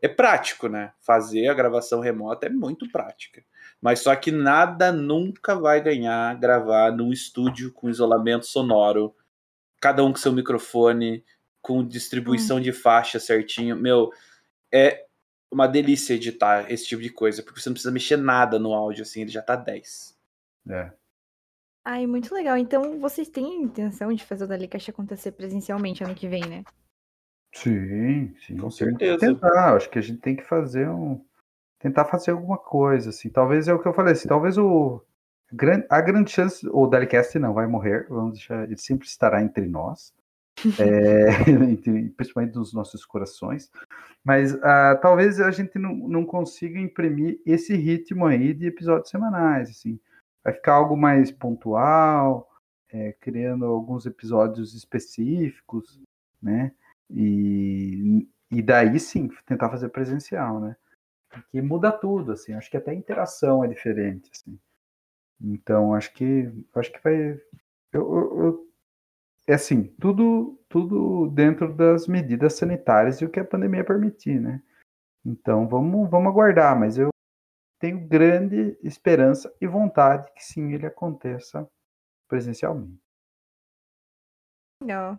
É 0.00 0.08
prático, 0.08 0.68
né? 0.68 0.92
Fazer 1.00 1.46
a 1.48 1.54
gravação 1.54 2.00
remota 2.00 2.46
é 2.46 2.50
muito 2.50 2.90
prática. 2.90 3.44
Mas 3.80 4.00
só 4.00 4.14
que 4.16 4.32
nada 4.32 4.90
nunca 4.90 5.54
vai 5.54 5.80
ganhar 5.80 6.34
gravar 6.38 6.90
num 6.90 7.12
estúdio 7.12 7.72
com 7.72 7.90
isolamento 7.90 8.46
sonoro, 8.46 9.14
cada 9.80 10.04
um 10.04 10.12
com 10.12 10.18
seu 10.18 10.32
microfone, 10.32 11.24
com 11.62 11.86
distribuição 11.86 12.58
hum. 12.58 12.60
de 12.60 12.72
faixa 12.72 13.20
certinho. 13.20 13.76
Meu, 13.76 14.12
é 14.70 15.06
uma 15.50 15.68
delícia 15.68 16.14
editar 16.14 16.70
esse 16.70 16.86
tipo 16.86 17.00
de 17.00 17.10
coisa, 17.10 17.42
porque 17.42 17.60
você 17.60 17.68
não 17.68 17.74
precisa 17.74 17.92
mexer 17.92 18.16
nada 18.16 18.58
no 18.58 18.74
áudio, 18.74 19.02
assim, 19.02 19.20
ele 19.22 19.30
já 19.30 19.40
tá 19.40 19.54
10. 19.54 20.18
É. 20.68 20.90
Ai, 21.84 22.06
muito 22.06 22.34
legal. 22.34 22.56
Então, 22.56 22.98
vocês 22.98 23.28
têm 23.28 23.58
a 23.58 23.62
intenção 23.62 24.12
de 24.12 24.24
fazer 24.24 24.44
o 24.44 24.48
Dalicast 24.48 24.90
acontecer 24.90 25.32
presencialmente 25.32 26.02
ano 26.02 26.14
que 26.14 26.28
vem, 26.28 26.44
né? 26.44 26.64
Sim, 27.54 28.34
sim. 28.46 28.56
Com 28.56 28.70
certeza. 28.70 29.18
Tentar, 29.18 29.76
acho 29.76 29.90
que 29.90 29.98
a 29.98 30.02
gente 30.02 30.20
tem 30.20 30.34
que 30.34 30.44
fazer 30.44 30.88
um. 30.88 31.22
Tentar 31.78 32.04
fazer 32.04 32.30
alguma 32.30 32.56
coisa, 32.56 33.10
assim. 33.10 33.28
Talvez 33.28 33.68
é 33.68 33.74
o 33.74 33.78
que 33.78 33.86
eu 33.86 33.92
falei, 33.92 34.12
assim, 34.12 34.28
talvez 34.28 34.56
o. 34.56 35.04
A 35.90 36.00
grande 36.00 36.30
chance, 36.30 36.66
o 36.66 36.86
Dalicast 36.86 37.38
não 37.38 37.52
vai 37.52 37.66
morrer, 37.66 38.06
vamos 38.08 38.34
deixar, 38.34 38.64
ele 38.64 38.78
sempre 38.78 39.06
estará 39.06 39.42
entre 39.42 39.66
nós 39.66 40.14
é, 40.78 41.26
principalmente 42.16 42.54
nos 42.54 42.72
nossos 42.72 43.04
corações. 43.04 43.70
Mas 44.24 44.54
uh, 44.54 45.00
talvez 45.00 45.40
a 45.40 45.50
gente 45.50 45.78
não, 45.78 45.94
não 45.94 46.24
consiga 46.24 46.78
imprimir 46.78 47.40
esse 47.44 47.74
ritmo 47.74 48.26
aí 48.26 48.54
de 48.54 48.66
episódios 48.66 49.10
semanais. 49.10 49.70
Assim. 49.70 49.98
Vai 50.44 50.52
ficar 50.52 50.74
algo 50.74 50.96
mais 50.96 51.30
pontual, 51.30 52.48
é, 52.90 53.12
criando 53.20 53.64
alguns 53.64 54.06
episódios 54.06 54.74
específicos, 54.74 56.00
né? 56.40 56.72
E, 57.10 58.28
e 58.50 58.62
daí 58.62 58.98
sim, 58.98 59.28
tentar 59.46 59.70
fazer 59.70 59.88
presencial, 59.88 60.60
né? 60.60 60.76
Porque 61.28 61.62
muda 61.62 61.90
tudo, 61.90 62.32
assim. 62.32 62.52
Acho 62.52 62.70
que 62.70 62.76
até 62.76 62.90
a 62.90 62.94
interação 62.94 63.64
é 63.64 63.68
diferente, 63.68 64.30
assim. 64.32 64.58
Então, 65.40 65.94
acho 65.94 66.12
que 66.12 66.50
acho 66.74 66.92
que 66.92 67.02
vai. 67.02 67.40
Eu, 67.92 68.38
eu 68.38 68.71
é 69.46 69.54
assim, 69.54 69.84
tudo, 70.00 70.60
tudo 70.68 71.28
dentro 71.30 71.74
das 71.74 72.06
medidas 72.06 72.54
sanitárias 72.54 73.20
e 73.20 73.24
o 73.24 73.30
que 73.30 73.40
a 73.40 73.44
pandemia 73.44 73.84
permitir, 73.84 74.40
né? 74.40 74.62
Então 75.24 75.68
vamos, 75.68 76.08
vamos 76.10 76.28
aguardar, 76.30 76.78
mas 76.78 76.98
eu 76.98 77.10
tenho 77.78 78.06
grande 78.06 78.78
esperança 78.82 79.52
e 79.60 79.66
vontade 79.66 80.32
que 80.34 80.44
sim 80.44 80.72
ele 80.72 80.86
aconteça 80.86 81.68
presencialmente. 82.28 83.00
Legal. 84.80 85.18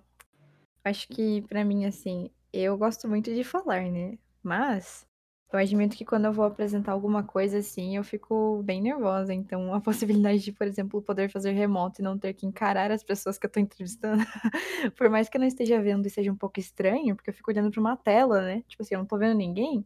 Acho 0.83 1.07
que 1.07 1.41
para 1.43 1.63
mim 1.63 1.85
assim, 1.85 2.29
eu 2.51 2.77
gosto 2.77 3.07
muito 3.07 3.33
de 3.33 3.43
falar, 3.43 3.83
né? 3.83 4.17
Mas 4.41 5.07
eu 5.55 5.59
admito 5.59 5.95
que 5.95 6.03
quando 6.05 6.25
eu 6.25 6.33
vou 6.33 6.45
apresentar 6.45 6.91
alguma 6.91 7.23
coisa 7.23 7.59
assim, 7.59 7.95
eu 7.95 8.03
fico 8.03 8.61
bem 8.63 8.81
nervosa. 8.81 9.33
Então, 9.33 9.73
a 9.73 9.79
possibilidade 10.27 10.39
de, 10.39 10.51
por 10.51 10.65
exemplo, 10.67 11.01
poder 11.01 11.29
fazer 11.29 11.51
remoto 11.51 12.01
e 12.01 12.03
não 12.03 12.17
ter 12.17 12.33
que 12.33 12.45
encarar 12.45 12.91
as 12.91 13.03
pessoas 13.03 13.37
que 13.37 13.45
eu 13.45 13.49
tô 13.49 13.59
entrevistando, 13.59 14.23
por 14.97 15.09
mais 15.09 15.29
que 15.29 15.37
eu 15.37 15.41
não 15.41 15.47
esteja 15.47 15.81
vendo 15.81 16.05
e 16.05 16.09
seja 16.09 16.31
um 16.31 16.35
pouco 16.35 16.59
estranho, 16.59 17.15
porque 17.15 17.29
eu 17.29 17.33
fico 17.33 17.51
olhando 17.51 17.69
para 17.71 17.79
uma 17.79 17.95
tela, 17.95 18.41
né? 18.41 18.63
Tipo 18.67 18.83
assim, 18.83 18.95
eu 18.95 18.99
não 18.99 19.05
tô 19.05 19.17
vendo 19.17 19.37
ninguém, 19.37 19.85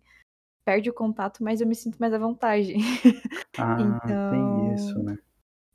perde 0.66 0.90
o 0.90 0.94
contato, 0.94 1.44
mas 1.44 1.62
eu 1.62 1.68
me 1.68 1.76
sinto 1.76 1.98
mais 2.00 2.14
à 2.14 2.18
vontade. 2.18 2.74
Ah, 3.60 3.76
Então- 3.82 4.30
tem 4.30 4.74
isso, 4.76 5.02
né? 5.02 5.18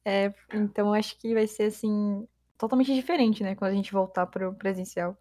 É, 0.06 0.32
então 0.54 0.94
acho 0.94 1.18
que 1.18 1.34
vai 1.34 1.48
ser 1.48 1.64
assim 1.64 2.26
totalmente 2.56 2.94
diferente, 2.94 3.42
né, 3.42 3.56
quando 3.56 3.72
a 3.72 3.74
gente 3.74 3.92
voltar 3.92 4.24
pro 4.26 4.54
presencial. 4.54 5.18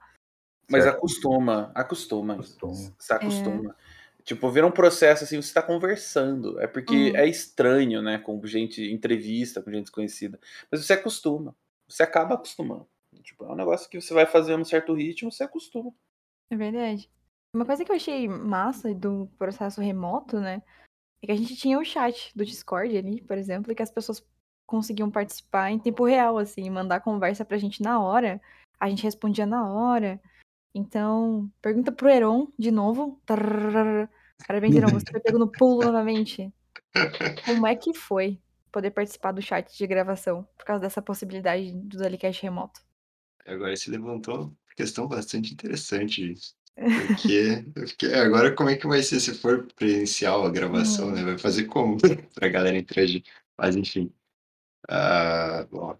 Mas 0.69 0.83
Certo. 0.83 0.97
acostuma, 0.97 1.71
acostuma. 1.73 2.33
Acostuma. 2.35 2.93
Você 2.99 3.13
acostuma. 3.13 3.75
Tipo, 4.23 4.49
vira 4.51 4.67
um 4.67 4.71
processo 4.71 5.23
assim, 5.23 5.41
você 5.41 5.53
tá 5.53 5.61
conversando. 5.61 6.59
É 6.59 6.67
porque 6.67 7.11
Hum. 7.13 7.17
é 7.17 7.27
estranho, 7.27 8.01
né? 8.01 8.17
Com 8.19 8.43
gente, 8.45 8.81
entrevista, 8.91 9.61
com 9.61 9.71
gente 9.71 9.83
desconhecida. 9.83 10.39
Mas 10.71 10.85
você 10.85 10.93
acostuma. 10.93 11.55
Você 11.87 12.03
acaba 12.03 12.35
acostumando. 12.35 12.87
Tipo, 13.23 13.45
é 13.45 13.51
um 13.51 13.55
negócio 13.55 13.89
que 13.89 13.99
você 13.99 14.13
vai 14.13 14.25
fazendo 14.25 14.61
um 14.61 14.65
certo 14.65 14.93
ritmo, 14.93 15.31
você 15.31 15.43
acostuma. 15.43 15.93
É 16.49 16.55
verdade. 16.55 17.09
Uma 17.53 17.65
coisa 17.65 17.83
que 17.83 17.91
eu 17.91 17.95
achei 17.95 18.27
massa 18.27 18.93
do 18.93 19.29
processo 19.37 19.81
remoto, 19.81 20.39
né, 20.39 20.61
é 21.21 21.25
que 21.25 21.31
a 21.31 21.35
gente 21.35 21.55
tinha 21.55 21.77
o 21.77 21.83
chat 21.83 22.31
do 22.35 22.45
Discord 22.45 22.95
ali, 22.95 23.21
por 23.21 23.37
exemplo, 23.37 23.71
e 23.71 23.75
que 23.75 23.83
as 23.83 23.91
pessoas 23.91 24.25
conseguiam 24.65 25.11
participar 25.11 25.69
em 25.69 25.77
tempo 25.77 26.05
real, 26.05 26.37
assim, 26.37 26.69
mandar 26.69 27.01
conversa 27.01 27.43
pra 27.43 27.57
gente 27.57 27.81
na 27.83 28.01
hora. 28.01 28.41
A 28.79 28.89
gente 28.89 29.03
respondia 29.03 29.45
na 29.45 29.67
hora. 29.69 30.19
Então, 30.73 31.51
pergunta 31.61 31.91
pro 31.91 32.09
Heron 32.09 32.47
de 32.57 32.71
novo. 32.71 33.21
Parabéns, 34.47 34.75
Heron, 34.75 34.91
você 34.91 35.05
foi 35.11 35.19
pego 35.19 35.37
no 35.37 35.51
pulo 35.51 35.83
novamente. 35.83 36.51
Como 37.45 37.67
é 37.67 37.75
que 37.75 37.93
foi 37.93 38.39
poder 38.71 38.91
participar 38.91 39.31
do 39.33 39.41
chat 39.41 39.77
de 39.77 39.87
gravação 39.87 40.47
por 40.57 40.65
causa 40.65 40.81
dessa 40.81 41.01
possibilidade 41.01 41.71
do 41.73 41.97
Dalicast 41.97 42.41
remoto? 42.41 42.79
Agora 43.45 43.75
se 43.75 43.89
levantou 43.91 44.35
uma 44.43 44.55
questão 44.75 45.07
bastante 45.07 45.53
interessante. 45.53 46.35
Porque, 46.91 47.65
porque 47.75 48.05
agora 48.07 48.55
como 48.55 48.69
é 48.69 48.75
que 48.75 48.87
vai 48.87 49.03
ser 49.03 49.19
se 49.19 49.33
for 49.35 49.67
presencial 49.75 50.45
a 50.45 50.49
gravação, 50.49 51.09
Hum. 51.09 51.11
né? 51.11 51.23
Vai 51.23 51.37
fazer 51.37 51.65
como 51.65 51.97
pra 52.33 52.47
galera 52.49 52.77
interagir? 52.77 53.23
Mas 53.57 53.75
enfim. 53.75 54.11
Ah, 54.89 55.67
bom, 55.69 55.95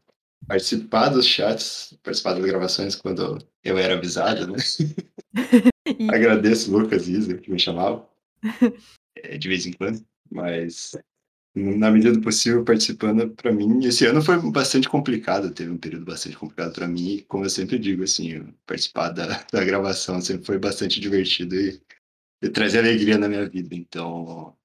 participar 0.48 1.10
dos 1.10 1.26
chats, 1.26 1.98
participar 2.04 2.34
das 2.34 2.46
gravações 2.46 2.96
quando 2.96 3.38
eu 3.64 3.78
era 3.78 3.96
avisado, 3.96 4.48
né? 4.48 4.58
E- 5.86 6.14
Agradeço 6.14 6.72
Lucas 6.72 7.08
e 7.08 7.14
Isa 7.14 7.38
que 7.38 7.50
me 7.50 7.58
chamavam 7.58 8.08
eh, 9.18 9.38
de 9.38 9.48
vez 9.48 9.66
em 9.66 9.74
quando, 9.74 10.06
mas 10.30 10.92
na 11.56 11.92
medida 11.92 12.14
do 12.14 12.22
possível 12.22 12.64
participando 12.64 13.30
para 13.32 13.52
mim. 13.52 13.84
Esse 13.86 14.06
ano 14.06 14.22
foi 14.22 14.40
bastante 14.52 14.88
complicado, 14.88 15.52
teve 15.52 15.70
um 15.70 15.78
período 15.78 16.06
bastante 16.06 16.38
complicado 16.38 16.74
para 16.74 16.88
mim, 16.88 17.16
e 17.16 17.22
como 17.24 17.46
eu 17.46 17.50
sempre 17.50 17.78
digo, 17.78 18.04
assim, 18.04 18.54
participar 18.66 19.10
da, 19.10 19.44
da 19.52 19.64
gravação 19.66 20.22
sempre 20.22 20.46
foi 20.46 20.58
bastante 20.58 21.00
divertido 21.00 21.56
e, 21.56 21.82
e 22.42 22.50
traz 22.50 22.76
alegria 22.76 23.18
na 23.18 23.28
minha 23.28 23.48
vida, 23.50 23.76
então 23.76 24.56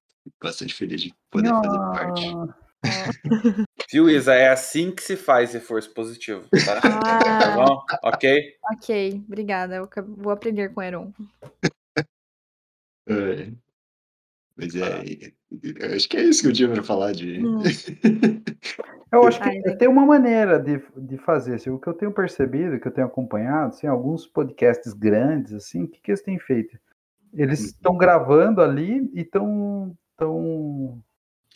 bastante 0.42 0.74
feliz 0.74 1.02
de 1.02 1.14
poder 1.30 1.50
fazer 1.50 1.78
parte. 1.78 2.65
Ah, 2.88 3.10
Viu, 3.90 4.10
Isa? 4.10 4.34
É 4.34 4.48
assim 4.48 4.90
que 4.90 5.02
se 5.02 5.16
faz 5.16 5.52
reforço 5.52 5.92
positivo, 5.94 6.48
tá? 6.64 6.80
Ah. 6.82 7.38
Tá 7.38 7.50
bom? 7.54 7.84
Ok? 8.02 8.54
Ok, 8.72 9.22
obrigada. 9.26 9.76
Eu 9.76 9.88
vou 10.16 10.32
aprender 10.32 10.72
com 10.72 10.80
o 10.80 10.82
Heron. 10.82 11.12
É. 13.08 13.52
Mas 14.56 14.74
é, 14.74 15.04
eu 15.50 15.94
acho 15.94 16.08
que 16.08 16.16
é 16.16 16.24
isso 16.24 16.42
que 16.42 16.48
eu 16.48 16.52
tinha 16.52 16.68
para 16.68 16.82
falar 16.82 17.12
de. 17.12 17.44
Hum. 17.44 17.62
Eu 19.12 19.24
acho 19.24 19.40
que 19.40 19.48
Ai, 19.48 19.76
tem 19.76 19.88
uma 19.88 20.04
maneira 20.04 20.58
de, 20.58 20.82
de 20.96 21.16
fazer. 21.18 21.54
Assim, 21.54 21.70
o 21.70 21.78
que 21.78 21.86
eu 21.86 21.94
tenho 21.94 22.10
percebido, 22.10 22.78
que 22.80 22.88
eu 22.88 22.92
tenho 22.92 23.06
acompanhado, 23.06 23.68
assim, 23.68 23.86
alguns 23.86 24.26
podcasts 24.26 24.92
grandes, 24.92 25.54
assim, 25.54 25.84
o 25.84 25.88
que, 25.88 26.00
que 26.00 26.10
eles 26.10 26.22
têm 26.22 26.38
feito? 26.38 26.76
Eles 27.32 27.60
Uhum. 27.60 27.66
estão 27.66 27.96
gravando 27.96 28.60
ali 28.60 29.08
e 29.14 29.20
estão. 29.20 29.96
Tão... 30.16 31.00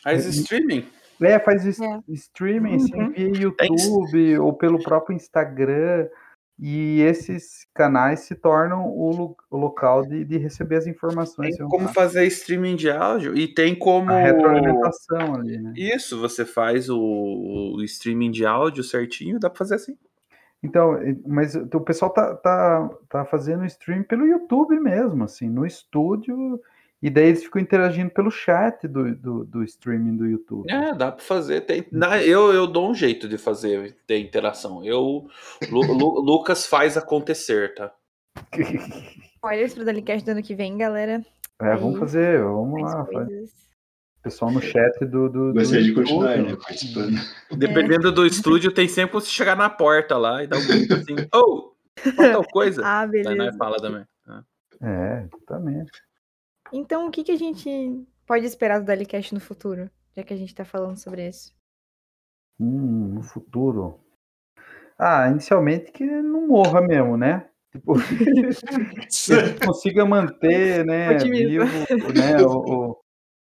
Mas 0.04 0.26
streaming? 0.26 0.86
É, 1.20 1.38
faz 1.38 1.64
É. 1.80 2.00
streaming 2.08 2.76
assim, 2.76 2.94
Uhum. 2.94 3.10
via 3.12 3.28
YouTube 3.28 4.38
ou 4.38 4.52
pelo 4.54 4.82
próprio 4.82 5.14
Instagram. 5.14 6.08
E 6.62 7.00
esses 7.00 7.66
canais 7.74 8.20
se 8.20 8.34
tornam 8.34 8.86
o, 8.86 9.10
lo- 9.16 9.36
o 9.50 9.56
local 9.56 10.04
de, 10.04 10.24
de 10.26 10.36
receber 10.36 10.76
as 10.76 10.86
informações. 10.86 11.56
Tem 11.56 11.66
como 11.66 11.88
fazer 11.88 12.26
streaming 12.26 12.76
de 12.76 12.90
áudio 12.90 13.34
e 13.34 13.48
tem 13.48 13.74
como. 13.74 14.10
a 14.10 14.18
retroalimentação 14.20 15.36
ali, 15.36 15.56
né? 15.56 15.72
Isso, 15.74 16.20
você 16.20 16.44
faz 16.44 16.90
o, 16.90 16.98
o 17.76 17.82
streaming 17.84 18.30
de 18.30 18.44
áudio 18.44 18.84
certinho, 18.84 19.40
dá 19.40 19.48
pra 19.48 19.56
fazer 19.58 19.76
assim. 19.76 19.96
Então, 20.62 20.98
mas 21.26 21.54
o 21.54 21.80
pessoal 21.80 22.10
tá, 22.12 22.34
tá, 22.36 22.90
tá 23.08 23.24
fazendo 23.24 23.64
stream 23.64 24.02
pelo 24.02 24.26
YouTube 24.26 24.78
mesmo, 24.78 25.24
assim, 25.24 25.48
no 25.48 25.64
estúdio, 25.64 26.60
e 27.02 27.08
daí 27.08 27.28
eles 27.28 27.42
ficam 27.44 27.60
interagindo 27.62 28.10
pelo 28.10 28.30
chat 28.30 28.86
do, 28.86 29.14
do, 29.14 29.44
do 29.44 29.64
streaming 29.64 30.16
do 30.16 30.26
YouTube. 30.26 30.70
É, 30.70 30.94
dá 30.94 31.10
pra 31.12 31.24
fazer. 31.24 31.62
Tem, 31.62 31.86
na- 31.90 32.22
eu, 32.22 32.52
eu 32.52 32.66
dou 32.66 32.90
um 32.90 32.94
jeito 32.94 33.28
de 33.28 33.38
fazer 33.38 33.96
ter 34.06 34.18
interação. 34.18 34.84
Eu, 34.84 35.26
Lu- 35.70 35.92
Lu- 35.92 36.20
Lucas 36.24 36.66
faz 36.66 36.96
acontecer, 36.96 37.74
tá? 37.74 37.92
Spoilers 39.36 39.74
pro 39.74 39.84
Dalicast 39.84 40.24
do 40.24 40.32
ano 40.32 40.42
que 40.42 40.54
vem, 40.54 40.76
galera. 40.76 41.24
É, 41.60 41.74
vamos 41.76 41.94
Aí, 41.94 42.00
fazer, 42.00 42.42
vamos 42.42 42.80
Mais 42.82 42.94
lá. 42.94 43.26
Pessoal 44.22 44.50
no 44.52 44.60
chat 44.60 44.98
do. 45.00 45.28
do, 45.30 45.48
do 45.48 45.54
Gostaria 45.54 45.84
de 45.84 45.94
continuar, 45.94 46.36
né? 46.36 46.54
Participando. 46.56 47.18
Dependendo 47.56 48.12
do 48.12 48.26
estúdio, 48.26 48.70
tem 48.72 48.86
sempre 48.86 49.14
você 49.14 49.30
chegar 49.30 49.56
na 49.56 49.70
porta 49.70 50.18
lá 50.18 50.44
e 50.44 50.46
dar 50.46 50.58
um 50.58 50.66
grito 50.66 50.92
assim, 50.94 51.16
oh, 51.34 51.72
tal 52.16 52.44
coisa? 52.44 52.82
Ah, 52.84 53.06
Daí 53.06 53.22
nós 53.24 53.36
beleza. 53.36 53.56
fala 53.58 53.76
também. 53.78 54.04
né? 54.26 54.42
É, 54.82 55.24
exatamente. 55.24 55.90
Então, 56.72 57.06
o 57.06 57.10
que, 57.10 57.24
que 57.24 57.32
a 57.32 57.36
gente 57.36 57.68
pode 58.26 58.46
esperar 58.46 58.78
do 58.80 58.86
Dalicast 58.86 59.34
no 59.34 59.40
futuro? 59.40 59.90
Já 60.16 60.22
que 60.22 60.32
a 60.32 60.36
gente 60.36 60.54
tá 60.54 60.64
falando 60.64 60.96
sobre 60.96 61.28
isso. 61.28 61.52
Hum, 62.58 63.14
no 63.14 63.22
futuro. 63.22 64.00
Ah, 64.98 65.28
inicialmente 65.28 65.90
que 65.92 66.04
não 66.04 66.46
morra 66.46 66.80
mesmo, 66.82 67.16
né? 67.16 67.48
Tipo, 67.72 67.94
que 69.26 69.32
a 69.34 69.38
gente 69.46 69.60
consiga 69.60 70.04
manter, 70.04 70.84
né, 70.86 71.14
vivo, 71.24 71.86
né, 72.14 72.42
o, 72.42 72.58
o- 72.90 73.00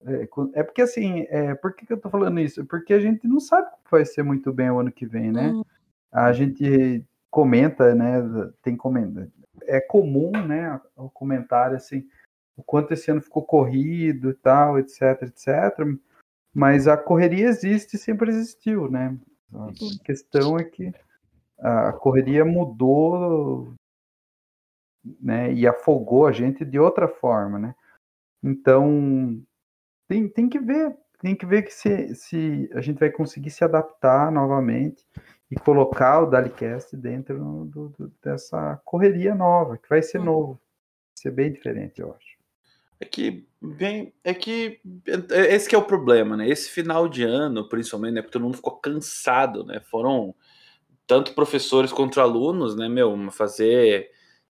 é, 0.05 0.61
é 0.61 0.63
porque 0.65 0.83
assim, 0.83 1.27
é, 1.29 1.55
por 1.55 1.75
que, 1.75 1.87
que 1.87 1.93
eu 1.93 2.01
tô 2.01 2.11
falando 2.11 2.41
isso? 2.41 2.65
Porque 2.67 2.93
a 2.93 2.99
gente 2.99 3.27
não 3.29 3.39
sabe 3.39 3.71
como 3.71 3.83
vai 3.91 4.05
ser 4.05 4.25
muito 4.25 4.53
bem 4.53 4.71
o 4.71 4.81
ano 4.81 4.91
que 4.91 5.07
vem, 5.07 5.31
né? 5.31 5.51
Hum, 5.51 5.63
A 6.11 6.33
gente 6.33 7.05
comenta, 7.31 7.95
né, 7.95 8.21
tem 8.63 8.77
comenta, 8.77 9.31
é 9.65 9.81
comum, 9.81 10.33
né, 10.47 10.81
o 10.97 11.09
comentário 11.09 11.77
assim, 11.77 12.05
o 12.57 12.63
quanto 12.63 12.93
esse 12.93 13.11
ano 13.11 13.21
ficou 13.21 13.45
corrido 13.45 14.31
e 14.31 14.35
tal, 14.35 14.79
etc, 14.79 15.23
etc, 15.23 15.79
mas 16.55 16.87
a 16.87 16.97
correria 16.97 17.47
existe 17.47 17.95
e 17.95 17.99
sempre 17.99 18.31
existiu, 18.31 18.91
né? 18.91 19.19
A 19.55 20.05
questão 20.05 20.59
é 20.59 20.65
que 20.65 20.93
a 21.59 21.93
correria 21.93 22.45
mudou, 22.45 23.75
né, 25.21 25.53
e 25.53 25.67
afogou 25.67 26.27
a 26.27 26.33
gente 26.33 26.65
de 26.65 26.79
outra 26.79 27.09
forma, 27.09 27.59
né? 27.59 27.75
Então, 28.43 29.43
tem, 30.09 30.29
tem 30.29 30.49
que 30.49 30.59
ver, 30.59 30.97
tem 31.21 31.35
que 31.35 31.47
ver 31.47 31.63
que 31.63 31.73
se, 31.73 32.15
se 32.15 32.71
a 32.75 32.81
gente 32.81 32.99
vai 32.99 33.11
conseguir 33.11 33.51
se 33.51 33.65
adaptar 33.65 34.31
novamente 34.33 35.07
e 35.51 35.55
colocar 35.57 36.21
o 36.21 36.27
Dalicast 36.27 36.97
dentro 36.97 37.65
do- 37.67 37.89
do- 37.91 38.13
dessa 38.23 38.81
correria 38.85 39.35
nova, 39.35 39.79
que 39.79 39.89
vai 39.89 40.03
ser 40.03 40.19
Hum. 40.21 40.25
novo, 40.25 40.53
vai 40.55 40.61
ser 41.17 41.31
bem 41.31 41.53
diferente, 41.53 42.01
eu 42.01 42.13
acho. 42.13 42.32
É 43.03 43.05
que, 43.05 43.45
bem, 43.61 44.13
é 44.23 44.33
que 44.33 44.81
é- 45.33 45.55
esse 45.57 45.69
que 45.69 45.75
é 45.75 45.79
o 45.79 45.83
problema, 45.85 46.37
né? 46.37 46.49
Esse 46.49 46.71
final 46.71 47.09
de 47.09 47.25
ano, 47.25 47.69
principalmente, 47.69 48.15
né? 48.15 48.23
Porque 48.23 48.33
todo 48.33 48.43
mundo 48.43 48.55
ficou 48.57 48.77
cansado, 48.77 49.65
né? 49.65 49.81
Foram 49.81 50.33
tanto 51.05 51.35
professores 51.35 51.93
quanto 51.93 52.21
alunos, 52.21 52.77
né, 52.77 52.89
meu, 52.89 53.17
fazer 53.33 54.09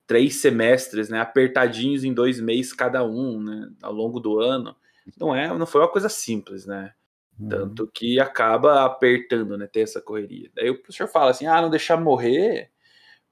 três 0.06 0.36
semestres, 0.36 1.10
né, 1.10 1.20
apertadinhos 1.20 2.02
em 2.02 2.14
dois 2.14 2.40
meses 2.40 2.72
cada 2.72 3.04
um, 3.04 3.40
né, 3.42 3.68
ao 3.82 3.92
longo 3.92 4.18
do 4.18 4.40
ano. 4.40 4.74
Não 5.20 5.36
é, 5.36 5.46
não 5.56 5.66
foi 5.66 5.82
uma 5.82 5.92
coisa 5.92 6.08
simples, 6.08 6.64
né? 6.66 6.94
Uhum. 7.38 7.48
Tanto 7.48 7.90
que 7.94 8.18
acaba 8.18 8.84
apertando, 8.86 9.58
né, 9.58 9.66
ter 9.66 9.80
essa 9.80 10.00
correria. 10.00 10.50
Daí 10.54 10.70
o 10.70 10.78
professor 10.78 11.06
fala 11.06 11.30
assim, 11.30 11.46
ah, 11.46 11.60
não 11.60 11.70
deixar 11.70 11.98
morrer, 11.98 12.70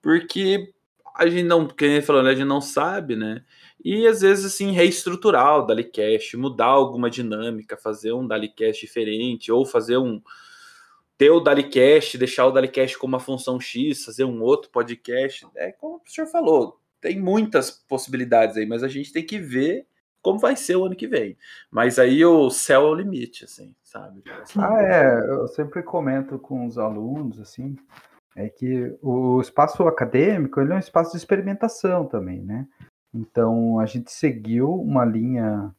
porque 0.02 0.72
a 1.16 1.26
gente 1.26 1.44
não, 1.44 1.66
quem 1.66 2.02
falou, 2.02 2.22
né, 2.22 2.30
a 2.30 2.34
gente 2.34 2.46
não 2.46 2.60
sabe, 2.60 3.16
né? 3.16 3.42
E 3.84 4.06
às 4.06 4.20
vezes, 4.20 4.44
assim, 4.44 4.72
reestruturar 4.72 5.58
o 5.58 5.66
Dalicast, 5.66 6.36
mudar 6.36 6.66
alguma 6.66 7.10
dinâmica, 7.10 7.76
fazer 7.76 8.12
um 8.12 8.26
Dalicast 8.26 8.84
diferente, 8.84 9.52
ou 9.52 9.64
fazer 9.64 9.96
um. 9.98 10.20
ter 11.16 11.30
o 11.30 11.40
Dalicast, 11.40 12.18
deixar 12.18 12.46
o 12.46 12.50
Dalicast 12.52 12.98
como 12.98 13.14
uma 13.14 13.20
função 13.20 13.60
X, 13.60 14.04
fazer 14.04 14.24
um 14.24 14.42
outro 14.42 14.70
podcast. 14.70 15.46
É 15.54 15.72
como 15.72 15.96
o 15.96 16.00
professor 16.00 16.26
falou, 16.26 16.80
tem 17.00 17.20
muitas 17.20 17.70
possibilidades 17.70 18.56
aí, 18.56 18.66
mas 18.66 18.82
a 18.82 18.88
gente 18.88 19.12
tem 19.12 19.24
que 19.24 19.38
ver 19.38 19.86
como 20.26 20.40
vai 20.40 20.56
ser 20.56 20.74
o 20.74 20.84
ano 20.84 20.96
que 20.96 21.06
vem. 21.06 21.38
Mas 21.70 22.00
aí 22.00 22.24
o 22.24 22.50
céu 22.50 22.88
é 22.88 22.90
o 22.90 22.94
limite, 22.94 23.44
assim, 23.44 23.72
sabe? 23.84 24.24
Ah, 24.58 24.82
é, 24.82 25.20
eu 25.30 25.46
sempre 25.46 25.84
comento 25.84 26.36
com 26.36 26.66
os 26.66 26.78
alunos, 26.78 27.38
assim, 27.38 27.76
é 28.34 28.48
que 28.48 28.92
o 29.00 29.40
espaço 29.40 29.84
acadêmico, 29.84 30.60
ele 30.60 30.72
é 30.72 30.74
um 30.74 30.80
espaço 30.80 31.12
de 31.12 31.18
experimentação 31.18 32.06
também, 32.06 32.42
né? 32.42 32.66
Então, 33.16 33.80
a 33.80 33.86
gente 33.86 34.12
seguiu 34.12 34.74
uma 34.74 35.02
linha 35.02 35.74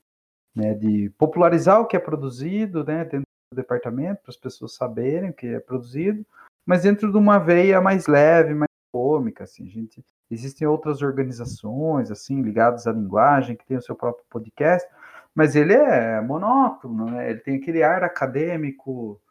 né, 0.56 0.74
de 0.74 1.12
popularizar 1.20 1.80
o 1.80 1.86
que 1.86 1.96
é 1.96 2.00
produzido, 2.00 2.84
né, 2.84 3.06
dentro 3.06 3.28
do 3.52 3.56
departamento, 3.56 4.24
para 4.24 4.32
as 4.32 4.38
pessoas 4.38 4.74
saberem 4.74 5.30
o 5.30 5.34
que 5.34 5.46
é 5.46 5.60
produzido, 5.60 6.26
mas 6.66 6.82
dentro 6.82 7.12
de 7.12 7.18
uma 7.18 7.38
veia 7.38 7.80
mais 7.80 8.08
leve, 8.08 8.56
mais 8.56 8.68
cômica, 8.92 9.44
assim, 9.44 9.68
gente, 9.68 10.04
existem 10.32 10.68
outras 10.68 11.04
organizações, 11.04 12.10
assim, 12.10 12.42
ligadas 12.42 12.88
à 12.88 12.92
linguagem, 12.92 13.56
que 13.56 13.68
tem 13.68 13.78
o 13.78 13.82
seu 13.84 13.96
próprio 13.96 14.26
podcast, 14.32 14.90
mas 15.36 15.56
ele 15.56 15.74
é 15.74 16.20
monótono, 16.20 17.06
né, 17.12 17.30
ele 17.30 17.40
tem 17.42 17.58
aquele 17.58 17.84
ar 17.84 18.04
acadêmico, 18.04 19.22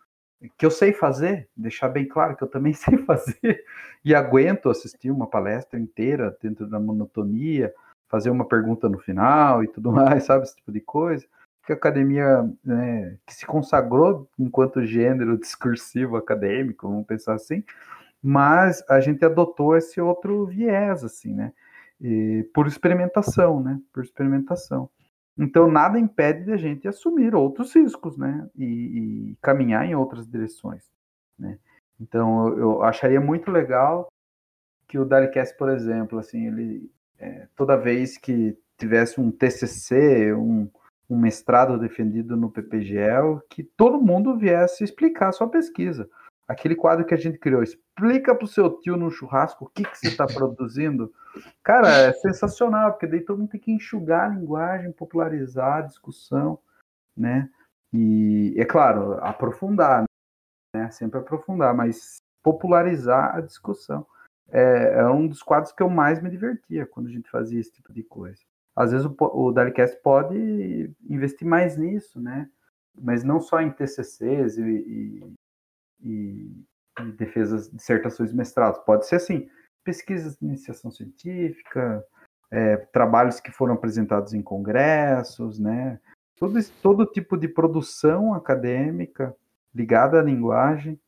que 0.57 0.64
eu 0.64 0.70
sei 0.70 0.92
fazer, 0.92 1.48
deixar 1.57 1.88
bem 1.88 2.07
claro 2.07 2.36
que 2.36 2.44
eu 2.44 2.48
também 2.48 2.72
sei 2.72 2.98
fazer, 2.98 3.64
e 4.04 4.14
aguento 4.14 4.70
assistir 4.70 5.11
uma 5.11 5.26
palestra 5.26 5.76
inteira 5.76 6.38
dentro 6.40 6.68
da 6.68 6.78
monotonia, 6.78 7.74
fazer 8.09 8.30
uma 8.30 8.46
pergunta 8.46 8.88
no 8.88 8.98
final 8.98 9.62
e 9.62 9.68
tudo 9.68 9.90
mais, 9.92 10.24
sabe? 10.24 10.44
Esse 10.44 10.57
tipo 10.57 10.72
de 10.72 10.80
coisa. 10.80 11.26
Que 11.64 11.72
a 11.72 11.76
academia, 11.76 12.48
né, 12.64 13.18
que 13.26 13.34
se 13.34 13.44
consagrou 13.44 14.28
enquanto 14.38 14.86
gênero 14.86 15.36
discursivo 15.38 16.16
acadêmico, 16.16 16.88
vamos 16.88 17.07
pensar 17.07 17.34
assim, 17.34 17.64
mas 18.22 18.84
a 18.88 19.00
gente 19.00 19.24
adotou 19.24 19.76
esse 19.76 20.00
outro 20.00 20.46
viés, 20.46 21.04
assim, 21.04 21.34
né? 21.34 21.52
E, 22.00 22.48
por 22.54 22.66
experimentação, 22.66 23.61
né? 23.62 23.80
Por 23.92 24.02
experimentação. 24.02 24.88
Então, 25.38 25.70
nada 25.70 25.98
impede 25.98 26.44
de 26.44 26.52
a 26.52 26.57
gente 26.57 26.88
assumir 26.88 27.34
outros 27.34 27.74
riscos, 27.74 28.16
né? 28.16 28.48
E, 28.57 28.64
e 29.32 29.36
caminhar 29.42 29.84
em 29.84 29.94
outras 29.94 30.26
direções, 30.26 30.84
né? 31.38 31.59
Então, 32.00 32.48
eu, 32.48 32.59
eu 32.59 32.82
acharia 32.82 33.20
muito 33.20 33.50
legal 33.50 34.09
que 34.88 34.98
o 34.98 35.04
Dalicast, 35.04 35.57
por 35.57 35.68
exemplo, 35.68 36.18
assim, 36.18 36.46
ele 36.46 36.90
é, 37.18 37.48
toda 37.56 37.76
vez 37.76 38.18
que 38.18 38.56
tivesse 38.78 39.20
um 39.20 39.30
TCC, 39.30 40.32
um, 40.34 40.70
um 41.08 41.18
mestrado 41.18 41.78
defendido 41.78 42.36
no 42.36 42.50
PPGL, 42.50 43.40
que 43.48 43.62
todo 43.62 44.00
mundo 44.00 44.36
viesse 44.36 44.84
explicar 44.84 45.28
a 45.28 45.32
sua 45.32 45.48
pesquisa. 45.48 46.08
Aquele 46.46 46.76
quadro 46.76 47.04
que 47.04 47.14
a 47.14 47.16
gente 47.16 47.38
criou, 47.38 47.62
explica 47.62 48.34
para 48.34 48.44
o 48.44 48.48
seu 48.48 48.70
tio 48.78 48.96
no 48.96 49.10
churrasco 49.10 49.64
o 49.64 49.68
que, 49.68 49.84
que 49.84 49.98
você 49.98 50.08
está 50.08 50.26
produzindo. 50.32 51.12
Cara, 51.62 51.88
é 51.88 52.12
sensacional, 52.12 52.92
porque 52.92 53.06
daí 53.06 53.20
todo 53.20 53.38
mundo 53.38 53.50
tem 53.50 53.60
que 53.60 53.72
enxugar 53.72 54.30
a 54.30 54.34
linguagem, 54.34 54.92
popularizar 54.92 55.78
a 55.78 55.80
discussão, 55.82 56.58
né? 57.16 57.48
E, 57.92 58.54
é 58.56 58.64
claro, 58.64 59.14
aprofundar, 59.24 60.04
né? 60.74 60.90
Sempre 60.90 61.18
aprofundar, 61.18 61.74
mas 61.74 62.18
popularizar 62.42 63.34
a 63.34 63.40
discussão 63.40 64.06
é, 64.51 65.01
é, 65.01 65.07
um 65.07 65.26
dos 65.26 65.42
quadros 65.42 65.72
que 65.72 65.82
eu 65.82 65.90
mais 65.90 66.22
me 66.22 66.30
divertia 66.30 66.86
quando 66.86 67.07
a 67.07 67.11
gente 67.11 67.30
fazia 67.30 67.61
esse 67.61 67.72
tipo 67.72 67.92
de 67.92 68.03
coisa. 68.03 68.40
Às 68.74 68.92
vezes 68.92 69.07
o, 69.07 69.16
o 69.18 69.53
Dalicast 69.53 69.97
pode 70.03 70.90
investir 71.09 71.47
mais 71.47 71.76
nisso, 71.76 72.20
né? 72.20 72.49
Mas 72.99 73.24
não 73.24 73.40
só 73.40 73.61
em 73.61 73.70
TCCs 73.70 74.59
e, 74.59 74.62
e, 74.62 75.34
e, 76.03 76.64
e 77.01 77.12
defesas, 77.12 77.70
dissertações 77.70 78.30
de 78.30 78.36
mestrados. 78.36 78.78
Pode 78.80 79.07
ser 79.07 79.16
assim, 79.16 79.49
pesquisas 79.82 80.36
de 80.36 80.44
iniciação 80.44 80.90
científica, 80.90 82.05
é, 82.51 82.76
trabalhos 82.76 83.40
que 83.40 83.51
foram 83.51 83.74
apresentados 83.74 84.34
em 84.34 84.42
congressos, 84.42 85.59
né? 85.59 85.99
Todo, 86.38 86.59
todo 86.82 87.07
tipo 87.07 87.36
de 87.36 87.49
produção 87.49 88.34
acadêmica 88.34 89.34
ligada 89.74 90.20
à 90.20 90.22
linguagem 90.22 91.01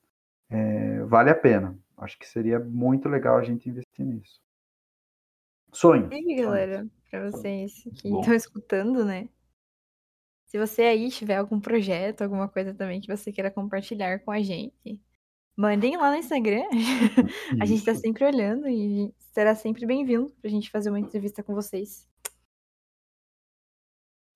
é, 0.50 1.00
vale 1.04 1.30
a 1.30 1.34
pena. 1.34 1.78
Acho 1.98 2.18
que 2.18 2.26
seria 2.26 2.60
muito 2.60 3.08
legal 3.08 3.36
a 3.36 3.42
gente 3.42 3.68
investir 3.68 4.04
nisso. 4.04 4.40
Sonho. 5.72 6.08
E 6.12 6.14
aí, 6.14 6.36
galera, 6.36 6.86
para 7.10 7.30
vocês 7.30 7.82
que 8.00 8.08
estão 8.08 8.34
escutando, 8.34 9.04
né? 9.04 9.28
Se 10.46 10.58
você 10.58 10.82
aí 10.82 11.10
tiver 11.10 11.36
algum 11.36 11.60
projeto, 11.60 12.22
alguma 12.22 12.48
coisa 12.48 12.72
também 12.72 13.00
que 13.00 13.14
você 13.14 13.30
queira 13.30 13.50
compartilhar 13.50 14.20
com 14.20 14.30
a 14.30 14.40
gente, 14.40 14.98
mandem 15.56 15.96
lá 15.96 16.10
no 16.10 16.16
Instagram. 16.16 16.64
a 17.60 17.66
gente 17.66 17.80
está 17.80 17.94
sempre 17.94 18.24
olhando 18.24 18.66
e 18.68 19.12
será 19.32 19.54
sempre 19.54 19.84
bem-vindo 19.84 20.30
para 20.40 20.48
a 20.48 20.50
gente 20.50 20.70
fazer 20.70 20.88
uma 20.88 21.00
entrevista 21.00 21.42
com 21.42 21.54
vocês. 21.54 22.08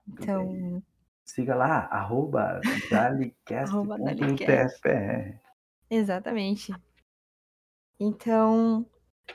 Então. 0.07 0.83
Siga 1.25 1.55
lá, 1.55 1.87
arroba 1.87 2.59
dalicast.tfr. 2.91 5.39
Exatamente. 5.89 6.71
Então, 7.99 8.85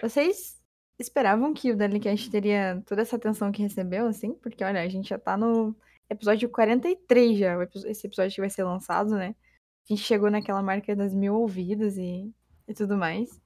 vocês 0.00 0.60
esperavam 0.98 1.54
que 1.54 1.70
o 1.70 1.76
Delicast 1.76 2.30
teria 2.30 2.82
toda 2.86 3.02
essa 3.02 3.16
atenção 3.16 3.52
que 3.52 3.62
recebeu, 3.62 4.06
assim? 4.06 4.34
Porque, 4.34 4.64
olha, 4.64 4.82
a 4.82 4.88
gente 4.88 5.08
já 5.08 5.18
tá 5.18 5.36
no 5.36 5.74
episódio 6.10 6.48
43 6.48 7.38
já, 7.38 7.56
esse 7.86 8.06
episódio 8.06 8.34
que 8.34 8.40
vai 8.40 8.50
ser 8.50 8.64
lançado, 8.64 9.10
né? 9.10 9.34
A 9.88 9.94
gente 9.94 10.02
chegou 10.02 10.30
naquela 10.30 10.62
marca 10.62 10.94
das 10.94 11.14
mil 11.14 11.34
ouvidas 11.34 11.96
e, 11.96 12.32
e 12.66 12.74
tudo 12.74 12.96
mais. 12.96 13.40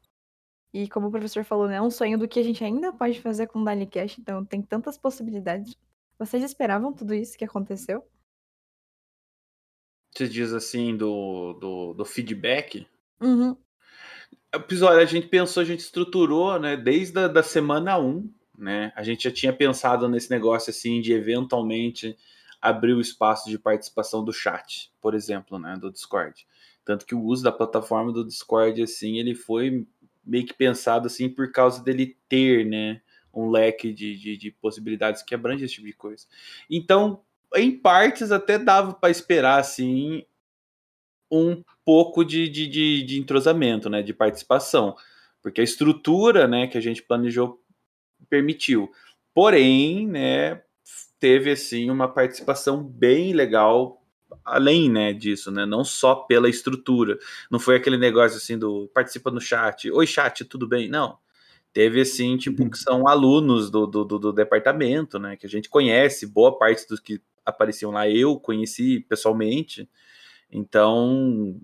E 0.73 0.89
como 0.89 1.09
o 1.09 1.11
professor 1.11 1.45
falou, 1.45 1.69
né? 1.69 1.77
É 1.77 1.83
um 1.83 1.91
sonho 1.91 2.19
do 2.19 2.27
que 2.27 2.41
a 2.41 2.43
gente 2.43 2.65
ainda 2.65 2.93
pode 2.93 3.21
fazer 3.21 3.47
com 3.47 3.61
o 3.61 3.65
Dalicast, 3.65 4.21
então 4.21 4.45
tem 4.45 4.63
tantas 4.63 4.97
possibilidades. 4.97 5.77
Vocês 6.19 6.43
esperavam 6.43 6.93
tudo 6.93 7.15
isso 7.15 7.37
que 7.37 7.45
aconteceu? 7.45 8.07
Você 10.11 10.29
diz 10.29 10.53
assim, 10.53 10.97
do, 10.97 11.55
do, 11.55 11.95
do 11.95 12.05
feedback? 12.05 12.87
Uhum 13.21 13.57
episódio 14.55 15.01
a 15.01 15.05
gente 15.05 15.27
pensou, 15.29 15.63
a 15.63 15.67
gente 15.67 15.81
estruturou, 15.81 16.59
né, 16.59 16.77
desde 16.77 17.19
a 17.19 17.29
da 17.29 17.43
semana 17.43 17.99
1, 17.99 18.31
né? 18.57 18.93
A 18.95 19.03
gente 19.03 19.25
já 19.25 19.31
tinha 19.31 19.53
pensado 19.53 20.09
nesse 20.09 20.31
negócio 20.31 20.71
assim 20.71 21.01
de 21.01 21.13
eventualmente 21.13 22.17
abrir 22.61 22.93
o 22.93 23.01
espaço 23.01 23.51
de 23.51 23.59
participação 23.59 24.25
do 24.25 24.33
chat, 24.33 24.93
por 25.01 25.15
exemplo, 25.15 25.59
né, 25.59 25.77
do 25.77 25.91
Discord. 25.91 26.47
Tanto 26.85 27.07
que 27.07 27.15
o 27.15 27.23
uso 27.23 27.43
da 27.43 27.51
plataforma 27.51 28.13
do 28.13 28.25
Discord 28.25 28.81
assim, 28.83 29.19
ele 29.19 29.35
foi 29.35 29.87
meio 30.25 30.47
que 30.47 30.55
pensado 30.55 31.07
assim 31.07 31.29
por 31.29 31.51
causa 31.51 31.83
dele 31.83 32.17
ter, 32.29 32.65
né, 32.65 33.01
um 33.35 33.51
leque 33.51 33.93
de, 33.93 34.17
de, 34.17 34.37
de 34.37 34.51
possibilidades 34.51 35.23
que 35.23 35.35
abrange 35.35 35.65
esse 35.65 35.75
tipo 35.75 35.87
de 35.87 35.95
coisa. 35.95 36.27
Então, 36.71 37.23
em 37.55 37.71
partes 37.71 38.31
até 38.31 38.59
dava 38.59 38.93
para 38.93 39.11
esperar 39.11 39.59
assim 39.59 40.25
um 41.31 41.63
pouco 41.85 42.25
de, 42.25 42.49
de, 42.49 42.67
de, 42.67 43.03
de, 43.03 43.19
entrosamento, 43.19 43.91
né, 43.91 44.03
de 44.03 44.13
participação, 44.13 44.97
porque 45.43 45.61
a 45.61 45.65
estrutura, 45.65 46.47
né, 46.47 46.67
que 46.67 46.79
a 46.79 46.81
gente 46.81 47.03
planejou 47.03 47.61
permitiu. 48.29 48.91
Porém, 49.35 50.07
né, 50.07 50.63
teve 51.19 51.51
assim 51.51 51.91
uma 51.91 52.09
participação 52.09 52.83
bem 52.83 53.33
legal 53.33 54.03
além, 54.45 54.91
né, 54.91 55.13
disso, 55.13 55.51
né, 55.51 55.67
não 55.67 55.85
só 55.85 56.15
pela 56.15 56.49
estrutura. 56.49 57.19
Não 57.51 57.59
foi 57.59 57.77
aquele 57.77 57.99
negócio 57.99 58.39
assim 58.39 58.59
do 58.59 58.89
participa 58.95 59.31
no 59.31 59.41
chat, 59.41 59.91
oi 59.91 60.07
chat, 60.07 60.45
tudo 60.45 60.67
bem? 60.67 60.89
Não. 60.89 61.19
Teve 61.73 62.03
assim, 62.03 62.37
tipo, 62.37 62.69
que 62.69 62.77
são 62.77 63.09
alunos 63.09 63.71
do, 63.71 63.87
do, 63.87 64.05
do, 64.05 64.19
do 64.19 64.33
departamento, 64.33 65.19
né, 65.19 65.37
que 65.37 65.47
a 65.47 65.49
gente 65.49 65.69
conhece, 65.69 66.27
boa 66.27 66.57
parte 66.59 66.87
dos 66.89 67.01
que 67.01 67.21
apareciam 67.45 67.91
lá 67.91 68.09
eu 68.09 68.39
conheci 68.39 69.01
pessoalmente. 69.01 69.89
Então, 70.51 71.61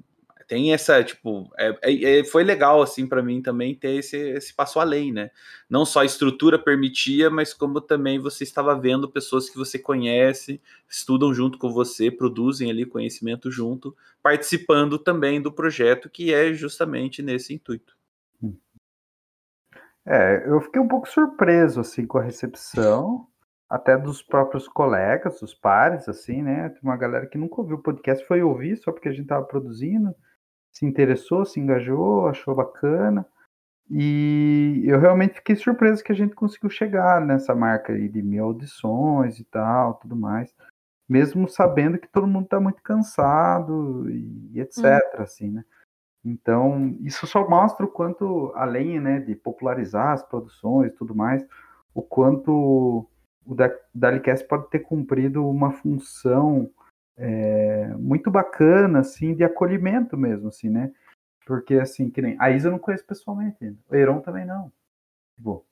tem 0.49 0.73
essa, 0.73 1.05
tipo, 1.05 1.53
é, 1.59 1.79
é, 1.83 2.19
é 2.21 2.25
foi 2.25 2.43
legal, 2.43 2.81
assim, 2.81 3.07
para 3.07 3.23
mim 3.23 3.43
também 3.43 3.75
ter 3.75 3.97
esse, 3.97 4.17
esse 4.17 4.55
passo 4.55 4.81
além, 4.81 5.13
né? 5.13 5.31
Não 5.69 5.85
só 5.85 6.01
a 6.01 6.07
estrutura 6.07 6.59
permitia, 6.59 7.29
mas 7.29 7.53
como 7.53 7.83
também 7.83 8.19
você 8.19 8.45
estava 8.45 8.75
vendo 8.75 9.11
pessoas 9.11 9.51
que 9.51 9.59
você 9.59 9.79
conhece, 9.79 10.61
estudam 10.89 11.35
junto 11.35 11.59
com 11.59 11.71
você, 11.71 12.11
produzem 12.11 12.71
ali 12.71 12.87
conhecimento 12.87 13.51
junto, 13.51 13.95
participando 14.23 14.99
também 14.99 15.41
do 15.41 15.53
projeto, 15.53 16.09
que 16.09 16.33
é 16.33 16.53
justamente 16.55 17.23
nesse 17.23 17.53
intuito. 17.53 17.95
É, 20.07 20.49
eu 20.49 20.59
fiquei 20.63 20.81
um 20.81 20.89
pouco 20.89 21.07
surpreso, 21.07 21.81
assim, 21.81 22.07
com 22.07 22.17
a 22.17 22.23
recepção 22.23 23.27
até 23.69 23.99
dos 23.99 24.23
próprios 24.23 24.67
colegas, 24.67 25.41
dos 25.41 25.53
pares, 25.53 26.09
assim, 26.09 26.43
né? 26.43 26.71
Tem 26.71 26.81
uma 26.83 26.97
galera 26.97 27.27
que 27.27 27.37
nunca 27.37 27.61
ouviu 27.61 27.77
o 27.77 27.83
podcast, 27.83 28.27
foi 28.27 28.43
ouvir 28.43 28.77
só 28.79 28.91
porque 28.91 29.09
a 29.09 29.13
gente 29.13 29.25
estava 29.25 29.45
produzindo, 29.45 30.15
se 30.79 30.87
interessou, 30.87 31.45
se 31.45 31.59
engajou, 31.59 32.29
achou 32.29 32.55
bacana. 32.55 33.27
E 33.91 34.83
eu 34.85 35.01
realmente 35.01 35.35
fiquei 35.35 35.57
surpreso 35.57 36.05
que 36.05 36.13
a 36.13 36.15
gente 36.15 36.35
conseguiu 36.35 36.71
chegar 36.71 37.21
nessa 37.21 37.55
marca 37.55 37.93
aí 37.93 38.09
de 38.09 38.23
mil 38.23 38.45
audições 38.45 39.41
e 39.41 39.45
tal, 39.45 39.95
tudo 39.95 40.15
mais. 40.15 40.55
Mesmo 41.09 41.49
sabendo 41.49 41.99
que 41.99 42.07
todo 42.07 42.27
mundo 42.27 42.45
está 42.45 42.61
muito 42.61 42.81
cansado 42.83 44.09
e, 44.09 44.61
etc, 44.61 44.85
hum. 45.19 45.23
assim, 45.23 45.51
né? 45.51 45.65
Então, 46.25 46.97
isso 47.01 47.27
só 47.27 47.49
mostra 47.49 47.87
o 47.87 47.89
quanto, 47.89 48.53
além 48.55 49.01
né, 49.01 49.19
de 49.21 49.35
popularizar 49.35 50.13
as 50.13 50.23
produções 50.23 50.93
e 50.93 50.95
tudo 50.95 51.15
mais, 51.15 51.45
o 51.95 52.03
quanto 52.03 53.09
o 53.47 53.57
Dalicast 53.95 54.47
pode 54.47 54.69
ter 54.69 54.81
cumprido 54.81 55.49
uma 55.49 55.73
função 55.73 56.71
é, 57.19 57.89
muito 57.99 58.31
bacana, 58.31 59.01
assim, 59.01 59.35
de 59.35 59.45
acolhimento 59.45 60.17
mesmo, 60.17 60.49
assim, 60.49 60.71
né? 60.71 60.93
Porque, 61.45 61.75
assim, 61.75 62.09
que 62.09 62.23
nem... 62.23 62.37
A 62.39 62.51
Isa 62.51 62.69
eu 62.69 62.73
não 62.73 62.79
conheço 62.79 63.05
pessoalmente, 63.05 63.77
o 63.89 63.95
Heron 63.95 64.21
também 64.21 64.47
não. 64.47 64.73
Tipo, 65.37 65.65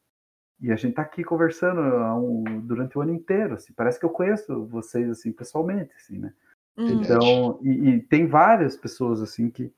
e 0.60 0.72
a 0.72 0.76
gente 0.76 0.94
tá 0.94 1.02
aqui 1.02 1.22
conversando 1.22 1.80
um, 1.80 2.60
durante 2.60 2.96
o 2.96 3.00
ano 3.02 3.12
inteiro, 3.12 3.54
assim, 3.54 3.72
parece 3.74 4.00
que 4.00 4.06
eu 4.06 4.10
conheço 4.10 4.66
vocês, 4.66 5.08
assim, 5.08 5.30
pessoalmente, 5.30 5.92
assim, 5.96 6.18
né? 6.18 6.32
Hum. 6.76 6.86
Então, 6.88 7.58
e, 7.62 7.90
e 7.90 8.00
tem 8.00 8.26
várias 8.26 8.76
pessoas, 8.76 9.22
assim, 9.22 9.50
que, 9.50 9.72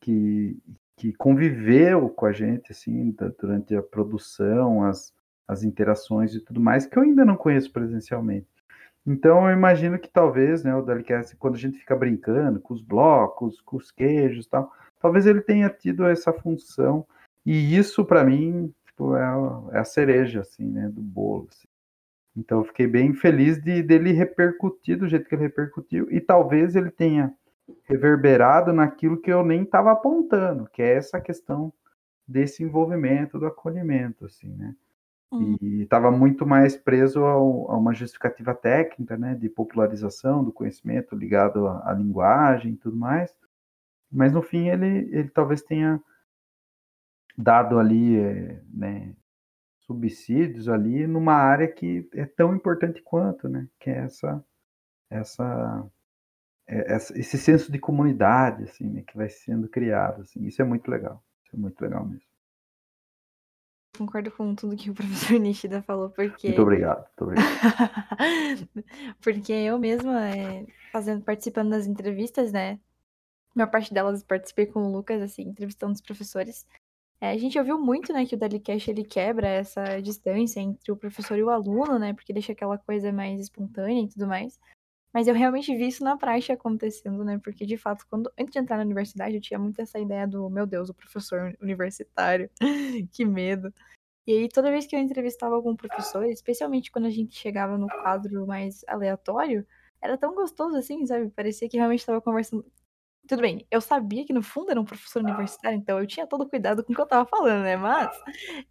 que, 0.00 0.58
que 0.96 1.12
conviveu 1.14 2.08
com 2.10 2.26
a 2.26 2.32
gente, 2.32 2.72
assim, 2.72 3.12
da- 3.12 3.28
durante 3.28 3.74
a 3.76 3.82
produção, 3.82 4.84
as, 4.84 5.14
as 5.46 5.62
interações 5.62 6.34
e 6.34 6.40
tudo 6.40 6.60
mais, 6.60 6.84
que 6.84 6.98
eu 6.98 7.02
ainda 7.02 7.24
não 7.24 7.36
conheço 7.36 7.72
presencialmente. 7.72 8.48
Então, 9.06 9.48
eu 9.48 9.54
imagino 9.56 9.98
que 9.98 10.08
talvez, 10.08 10.64
né, 10.64 10.74
o 10.74 10.82
Dalicast, 10.82 11.36
quando 11.36 11.54
a 11.56 11.58
gente 11.58 11.78
fica 11.78 11.94
brincando 11.94 12.58
com 12.60 12.72
os 12.72 12.80
blocos, 12.80 13.60
com 13.60 13.76
os 13.76 13.90
queijos 13.90 14.46
tal, 14.46 14.72
talvez 15.00 15.26
ele 15.26 15.42
tenha 15.42 15.68
tido 15.68 16.06
essa 16.06 16.32
função, 16.32 17.06
e 17.44 17.76
isso, 17.76 18.04
para 18.04 18.24
mim, 18.24 18.72
tipo, 18.86 19.14
é, 19.14 19.22
a- 19.22 19.62
é 19.72 19.78
a 19.80 19.84
cereja, 19.84 20.40
assim, 20.40 20.64
né, 20.70 20.88
do 20.88 21.02
bolo, 21.02 21.46
assim. 21.50 21.68
Então, 22.36 22.60
eu 22.60 22.64
fiquei 22.64 22.86
bem 22.86 23.14
feliz 23.14 23.62
de 23.62 23.82
dele 23.82 24.12
repercutir 24.12 24.98
do 24.98 25.08
jeito 25.08 25.28
que 25.28 25.34
ele 25.34 25.42
repercutiu, 25.44 26.08
e 26.10 26.20
talvez 26.20 26.74
ele 26.76 26.90
tenha 26.90 27.32
reverberado 27.84 28.72
naquilo 28.72 29.18
que 29.20 29.32
eu 29.32 29.44
nem 29.44 29.62
estava 29.62 29.92
apontando, 29.92 30.66
que 30.72 30.82
é 30.82 30.94
essa 30.94 31.20
questão 31.20 31.72
desse 32.26 32.62
envolvimento, 32.62 33.38
do 33.38 33.46
acolhimento, 33.46 34.24
assim, 34.26 34.48
né? 34.54 34.74
Hum. 35.38 35.56
E 35.60 35.82
estava 35.82 36.10
muito 36.10 36.46
mais 36.46 36.76
preso 36.76 37.24
ao- 37.24 37.70
a 37.70 37.76
uma 37.76 37.92
justificativa 37.94 38.54
técnica, 38.54 39.16
né, 39.16 39.34
de 39.34 39.48
popularização 39.48 40.44
do 40.44 40.52
conhecimento 40.52 41.14
ligado 41.16 41.66
à, 41.66 41.90
à 41.90 41.92
linguagem 41.94 42.72
e 42.72 42.76
tudo 42.76 42.96
mais. 42.96 43.34
Mas 44.12 44.32
no 44.32 44.42
fim 44.42 44.68
ele, 44.70 45.08
ele 45.12 45.30
talvez 45.30 45.62
tenha 45.62 46.00
dado 47.36 47.78
ali, 47.78 48.16
eh, 48.18 48.62
né, 48.72 49.14
subsídios 49.80 50.68
ali 50.68 51.06
numa 51.06 51.34
área 51.34 51.68
que 51.68 52.08
é 52.14 52.26
tão 52.26 52.54
importante 52.56 53.02
quanto, 53.02 53.48
né, 53.48 53.68
que 53.80 53.90
é 53.90 53.98
essa 54.00 54.44
essa 55.10 55.86
é- 56.68 56.94
essa- 56.94 57.18
esse 57.18 57.38
senso 57.38 57.72
de 57.72 57.78
comunidade, 57.78 58.64
assim, 58.64 58.88
né, 58.90 59.02
que 59.06 59.16
vai 59.16 59.28
sendo 59.30 59.68
criado, 59.68 60.22
assim. 60.22 60.44
Isso 60.46 60.62
é 60.62 60.66
muito 60.66 60.90
legal. 60.90 61.24
Isso 61.44 61.56
é 61.56 61.58
muito 61.58 61.80
legal 61.82 62.06
mesmo. 62.06 62.26
Concordo 63.96 64.30
com 64.30 64.54
tudo 64.54 64.76
que 64.76 64.90
o 64.90 64.94
professor 64.94 65.38
Nishida 65.38 65.82
falou, 65.82 66.10
porque. 66.10 66.48
Muito 66.48 66.62
obrigado. 66.62 67.06
Muito 67.18 67.22
obrigado. 67.22 68.68
Porque 69.22 69.52
eu 69.52 69.78
mesma, 69.78 70.28
é, 70.28 70.66
fazendo, 70.92 71.22
participando 71.22 71.70
das 71.70 71.86
entrevistas, 71.86 72.52
né? 72.52 72.78
Uma 73.54 73.66
parte 73.66 73.94
delas 73.94 74.22
participei 74.22 74.66
com 74.66 74.82
o 74.82 74.92
Lucas, 74.92 75.22
assim, 75.22 75.42
entrevistando 75.42 75.92
os 75.92 76.00
professores. 76.00 76.66
É, 77.20 77.30
a 77.30 77.38
gente 77.38 77.58
ouviu 77.58 77.78
muito, 77.78 78.12
né, 78.12 78.26
que 78.26 78.34
o 78.34 78.38
Dalicast, 78.38 78.90
ele 78.90 79.04
quebra 79.04 79.48
essa 79.48 80.00
distância 80.02 80.60
entre 80.60 80.90
o 80.92 80.96
professor 80.96 81.38
e 81.38 81.42
o 81.42 81.50
aluno, 81.50 81.98
né? 81.98 82.12
Porque 82.12 82.32
deixa 82.32 82.52
aquela 82.52 82.76
coisa 82.76 83.12
mais 83.12 83.40
espontânea 83.40 84.02
e 84.02 84.08
tudo 84.08 84.26
mais. 84.26 84.58
Mas 85.14 85.28
eu 85.28 85.34
realmente 85.34 85.74
vi 85.76 85.86
isso 85.86 86.02
na 86.02 86.16
prática 86.16 86.54
acontecendo, 86.54 87.24
né? 87.24 87.38
Porque, 87.38 87.64
de 87.64 87.76
fato, 87.76 88.04
quando 88.10 88.32
antes 88.36 88.52
de 88.52 88.58
entrar 88.58 88.78
na 88.78 88.82
universidade, 88.82 89.36
eu 89.36 89.40
tinha 89.40 89.60
muito 89.60 89.80
essa 89.80 89.96
ideia 90.00 90.26
do, 90.26 90.50
meu 90.50 90.66
Deus, 90.66 90.88
o 90.88 90.94
professor 90.94 91.56
universitário. 91.62 92.50
que 93.12 93.24
medo. 93.24 93.72
E 94.26 94.32
aí, 94.32 94.48
toda 94.48 94.70
vez 94.72 94.86
que 94.86 94.96
eu 94.96 95.00
entrevistava 95.00 95.54
algum 95.54 95.76
professor, 95.76 96.24
especialmente 96.26 96.90
quando 96.90 97.06
a 97.06 97.10
gente 97.10 97.36
chegava 97.36 97.78
no 97.78 97.86
quadro 97.86 98.44
mais 98.46 98.84
aleatório, 98.88 99.64
era 100.02 100.18
tão 100.18 100.34
gostoso 100.34 100.76
assim, 100.76 101.06
sabe? 101.06 101.30
Parecia 101.30 101.68
que 101.68 101.76
realmente 101.76 102.00
estava 102.00 102.20
conversando. 102.20 102.66
Tudo 103.28 103.40
bem, 103.42 103.66
eu 103.70 103.80
sabia 103.80 104.24
que 104.26 104.32
no 104.32 104.42
fundo 104.42 104.70
era 104.70 104.80
um 104.80 104.84
professor 104.84 105.22
universitário, 105.22 105.78
então 105.78 105.98
eu 105.98 106.06
tinha 106.06 106.26
todo 106.26 106.48
cuidado 106.48 106.84
com 106.84 106.92
o 106.92 106.96
que 106.96 107.00
eu 107.00 107.06
tava 107.06 107.26
falando, 107.28 107.62
né? 107.62 107.76
Mas 107.76 108.10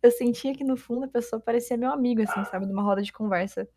eu 0.02 0.12
sentia 0.12 0.54
que 0.54 0.64
no 0.64 0.78
fundo 0.78 1.06
a 1.06 1.08
pessoa 1.08 1.40
parecia 1.42 1.78
meu 1.78 1.92
amigo, 1.92 2.22
assim, 2.22 2.44
sabe? 2.46 2.66
Numa 2.66 2.84
roda 2.84 3.02
de 3.02 3.14
conversa. 3.14 3.68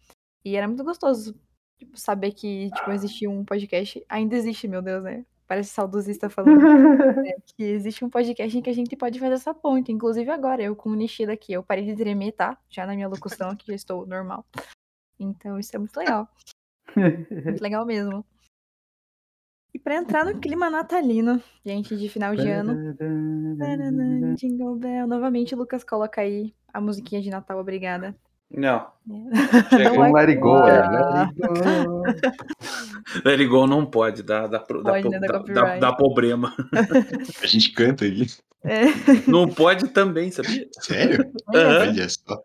E 0.44 0.56
era 0.56 0.68
muito 0.68 0.84
gostoso 0.84 1.34
tipo, 1.78 1.98
saber 1.98 2.32
que 2.32 2.70
tipo, 2.70 2.90
existia 2.90 3.30
um 3.30 3.44
podcast. 3.44 4.04
Ainda 4.08 4.36
existe, 4.36 4.68
meu 4.68 4.82
Deus, 4.82 5.02
né? 5.02 5.24
Parece 5.46 5.70
saudosista 5.70 6.28
falando 6.30 6.60
que 7.56 7.62
existe 7.62 8.04
um 8.04 8.10
podcast 8.10 8.56
em 8.56 8.62
que 8.62 8.70
a 8.70 8.74
gente 8.74 8.96
pode 8.96 9.18
fazer 9.18 9.34
essa 9.34 9.54
ponte. 9.54 9.92
Inclusive 9.92 10.30
agora, 10.30 10.62
eu 10.62 10.74
com 10.74 10.90
o 10.90 10.94
Nishida 10.94 11.32
aqui, 11.32 11.52
eu 11.52 11.62
parei 11.62 11.84
de 11.84 11.94
tremer, 11.94 12.32
tá? 12.32 12.58
Já 12.68 12.86
na 12.86 12.94
minha 12.94 13.08
locução 13.08 13.50
aqui, 13.50 13.66
já 13.68 13.74
estou 13.74 14.06
normal. 14.06 14.44
Então 15.18 15.58
isso 15.58 15.74
é 15.74 15.78
muito 15.78 15.96
legal. 15.96 16.28
Muito 16.96 17.62
legal 17.62 17.84
mesmo. 17.84 18.24
E 19.74 19.78
pra 19.78 19.96
entrar 19.96 20.24
no 20.24 20.40
clima 20.40 20.70
natalino, 20.70 21.42
gente, 21.62 21.94
de 21.96 22.08
final 22.08 22.34
de 22.34 22.48
ano. 22.48 22.94
Jingle 24.34 24.76
Bell. 24.76 25.06
Novamente, 25.06 25.54
o 25.54 25.58
Lucas 25.58 25.84
coloca 25.84 26.22
aí 26.22 26.54
a 26.72 26.80
musiquinha 26.80 27.20
de 27.20 27.28
Natal, 27.28 27.58
obrigada. 27.58 28.16
Não. 28.50 28.86
Não 29.06 29.16
Um 29.98 30.04
é- 30.06 30.12
let 30.12 30.28
it 30.28 30.40
go, 30.40 30.54
Ah. 30.54 30.66
let 30.66 31.28
it 31.28 31.40
go. 31.40 32.02
Let 33.24 33.40
it 33.40 33.46
go 33.46 33.66
não 33.66 33.86
pode, 33.86 34.22
dá, 34.22 34.46
dá, 34.46 34.58
dá, 34.58 34.64
Pode, 34.64 35.02
pro- 35.02 35.10
né, 35.10 35.18
dá 35.20 35.38
dá, 35.38 35.38
dá, 35.52 35.78
dá 35.78 35.92
problema. 35.92 36.54
A 37.42 37.46
gente 37.46 37.72
canta 37.72 38.04
aqui. 38.04 38.26
É. 38.64 38.84
Não 39.28 39.48
pode 39.48 39.88
também, 39.88 40.30
sabia? 40.30 40.66
Sério? 40.80 41.30
Aham. 41.54 41.88
Olha 41.90 42.08
só. 42.08 42.42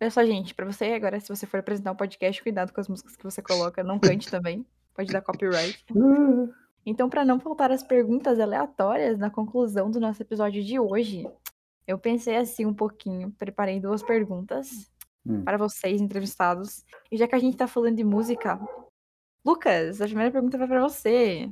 Olha 0.00 0.10
só, 0.10 0.24
gente, 0.24 0.54
pra 0.54 0.64
você 0.66 0.86
agora, 0.86 1.20
se 1.20 1.28
você 1.28 1.46
for 1.46 1.60
apresentar 1.60 1.92
um 1.92 1.96
podcast, 1.96 2.42
cuidado 2.42 2.72
com 2.72 2.80
as 2.80 2.88
músicas 2.88 3.16
que 3.16 3.22
você 3.24 3.40
coloca. 3.42 3.82
Não 3.84 3.98
cante 3.98 4.28
também. 4.30 4.64
Pode 4.94 5.12
dar 5.12 5.20
copyright. 5.22 5.84
Então, 6.84 7.08
para 7.08 7.24
não 7.24 7.38
faltar 7.38 7.70
as 7.70 7.82
perguntas 7.82 8.40
aleatórias 8.40 9.18
na 9.18 9.30
conclusão 9.30 9.90
do 9.90 10.00
nosso 10.00 10.20
episódio 10.22 10.64
de 10.64 10.78
hoje, 10.80 11.28
eu 11.86 11.98
pensei 11.98 12.36
assim 12.36 12.64
um 12.66 12.74
pouquinho, 12.74 13.30
preparei 13.38 13.78
duas 13.78 14.02
perguntas 14.02 14.90
Hum. 15.26 15.44
para 15.44 15.58
vocês, 15.58 16.00
entrevistados. 16.00 16.82
E 17.10 17.16
já 17.16 17.26
que 17.28 17.34
a 17.34 17.38
gente 17.38 17.56
tá 17.56 17.66
falando 17.66 17.96
de 17.96 18.04
música, 18.04 18.58
Lucas, 19.44 20.00
a 20.00 20.06
primeira 20.06 20.30
pergunta 20.30 20.58
vai 20.58 20.66
para 20.68 20.82
você. 20.82 21.50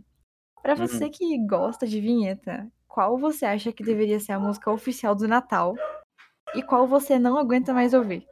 Para 0.62 0.74
Uhum. 0.74 0.86
você 0.86 1.08
que 1.08 1.38
gosta 1.46 1.86
de 1.86 2.00
vinheta, 2.00 2.70
qual 2.86 3.18
você 3.18 3.44
acha 3.46 3.72
que 3.72 3.82
deveria 3.84 4.18
ser 4.20 4.32
a 4.32 4.40
música 4.40 4.70
oficial 4.70 5.14
do 5.14 5.28
Natal? 5.28 5.74
E 6.54 6.62
qual 6.62 6.86
você 6.86 7.18
não 7.18 7.36
aguenta 7.38 7.72
mais 7.74 7.92
ouvir? 7.94 8.26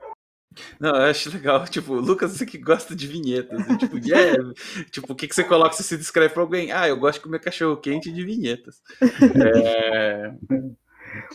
Não, 0.80 0.90
eu 0.96 1.02
acho 1.10 1.30
legal. 1.30 1.64
Tipo, 1.68 1.94
Lucas, 1.94 2.32
você 2.32 2.46
que 2.46 2.56
gosta 2.58 2.96
de 2.96 3.06
vinhetas. 3.06 3.60
e, 3.68 3.76
Tipo, 3.76 3.98
yeah. 3.98 4.52
tipo, 4.90 5.12
o 5.12 5.16
que, 5.16 5.28
que 5.28 5.34
você 5.34 5.44
coloca 5.44 5.72
se 5.74 5.82
você 5.84 5.96
descreve 5.98 6.32
pra 6.32 6.42
alguém? 6.42 6.72
Ah, 6.72 6.88
eu 6.88 6.96
gosto 6.98 7.18
de 7.18 7.24
comer 7.24 7.40
cachorro 7.40 7.76
quente 7.76 8.10
de 8.10 8.24
vinhetas. 8.24 8.80
É, 9.54 10.34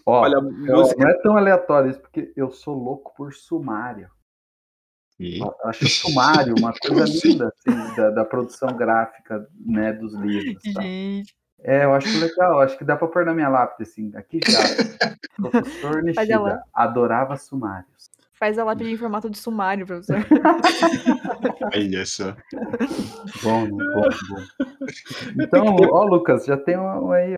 Ó, 0.06 0.22
olha, 0.22 0.40
música. 0.42 1.00
não 1.04 1.10
é 1.10 1.14
tão 1.22 1.38
aleatório 1.38 1.92
isso, 1.92 2.00
porque 2.02 2.32
eu 2.36 2.52
sou 2.52 2.76
louco 2.76 3.14
por 3.16 3.34
sumário. 3.34 4.10
E- 5.20 5.40
Eu 5.40 5.56
acho 5.66 5.88
sumário 5.88 6.56
uma 6.58 6.74
coisa 6.82 7.06
linda, 7.06 7.48
assim, 7.50 7.96
da, 7.96 8.10
da 8.10 8.26
produção 8.26 8.76
gráfica, 8.76 9.48
né, 9.66 9.94
dos 9.94 10.14
livros. 10.16 10.64
Tá? 10.74 10.82
Gente, 10.82 11.34
É, 11.64 11.86
eu 11.86 11.94
acho 11.94 12.18
legal, 12.18 12.60
acho 12.60 12.78
que 12.78 12.84
dá 12.84 12.96
pra 12.96 13.08
pôr 13.08 13.26
na 13.26 13.34
minha 13.34 13.50
lápide, 13.50 13.84
assim, 13.90 14.12
aqui 14.16 14.40
já. 14.40 14.60
Professor 15.38 15.92
Faz 15.94 16.04
Nishida 16.06 16.34
ela. 16.34 16.64
adorava 16.74 17.36
sumários. 17.38 18.10
faz 18.34 18.58
a 18.60 18.64
lápide 18.64 18.92
em 18.92 18.98
formato 18.98 19.30
de 19.30 19.38
sumário, 19.38 19.86
professor. 19.86 20.18
Olha 21.74 22.06
só. 22.06 22.36
Bom, 23.42 23.66
né? 23.66 23.84
bom, 23.94 24.10
bom. 24.30 24.44
Então, 25.40 25.66
ó, 25.92 26.04
Lucas, 26.04 26.46
já 26.46 26.58
tem 26.58 26.78
um 26.78 27.08
um 27.08 27.12
aí. 27.12 27.36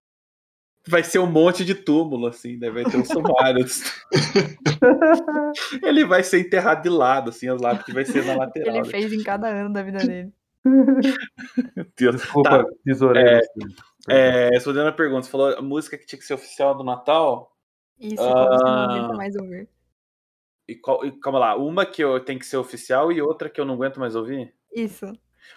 Vai 0.88 1.03
ser 1.03 1.19
um 1.19 1.25
monte 1.25 1.63
de 1.63 1.73
túmulo, 1.75 2.27
assim, 2.27 2.57
né? 2.57 2.69
Vai 2.69 2.84
ter 2.84 2.97
um 2.97 3.05
sumário. 3.05 3.65
Ele 5.81 6.05
vai 6.05 6.23
ser 6.23 6.39
enterrado 6.39 6.84
de 6.84 6.89
lado, 6.89 7.29
assim, 7.29 7.47
as 7.47 7.61
lápides 7.61 7.93
vai 7.93 8.05
ser 8.05 8.25
na 8.25 8.36
lateral. 8.36 8.75
Ele 8.77 8.86
fez 8.86 9.13
em 9.13 9.23
cada 9.23 9.47
ano 9.47 9.71
da 9.73 9.81
vida 9.84 9.99
dele. 9.99 10.34
Meu 10.65 11.86
Deus. 11.97 12.15
Desculpa, 12.17 12.49
Tá. 12.49 12.65
tesoureiro. 12.86 13.38
assim. 13.38 13.75
É, 14.09 14.49
respondendo 14.49 14.88
a 14.88 14.91
pergunta, 14.91 15.23
você 15.23 15.31
falou 15.31 15.57
a 15.57 15.61
música 15.61 15.97
que 15.97 16.05
tinha 16.05 16.19
que 16.19 16.25
ser 16.25 16.34
oficial 16.34 16.75
do 16.75 16.84
Natal? 16.84 17.55
Isso, 17.99 18.17
qual 18.17 18.49
você 18.49 18.63
não 18.63 19.11
Ah. 19.11 19.15
mais 19.15 19.36
ouvir. 19.36 19.69
E, 20.67 20.75
qual, 20.75 21.05
e 21.05 21.11
calma 21.19 21.39
lá, 21.39 21.55
uma 21.57 21.86
que 21.86 22.03
eu 22.03 22.19
tenho 22.19 22.39
que 22.39 22.45
ser 22.45 22.57
oficial 22.57 23.11
e 23.11 23.21
outra 23.21 23.49
que 23.49 23.59
eu 23.59 23.65
não 23.65 23.75
aguento 23.75 23.99
mais 23.99 24.15
ouvir? 24.15 24.53
Isso. 24.73 25.05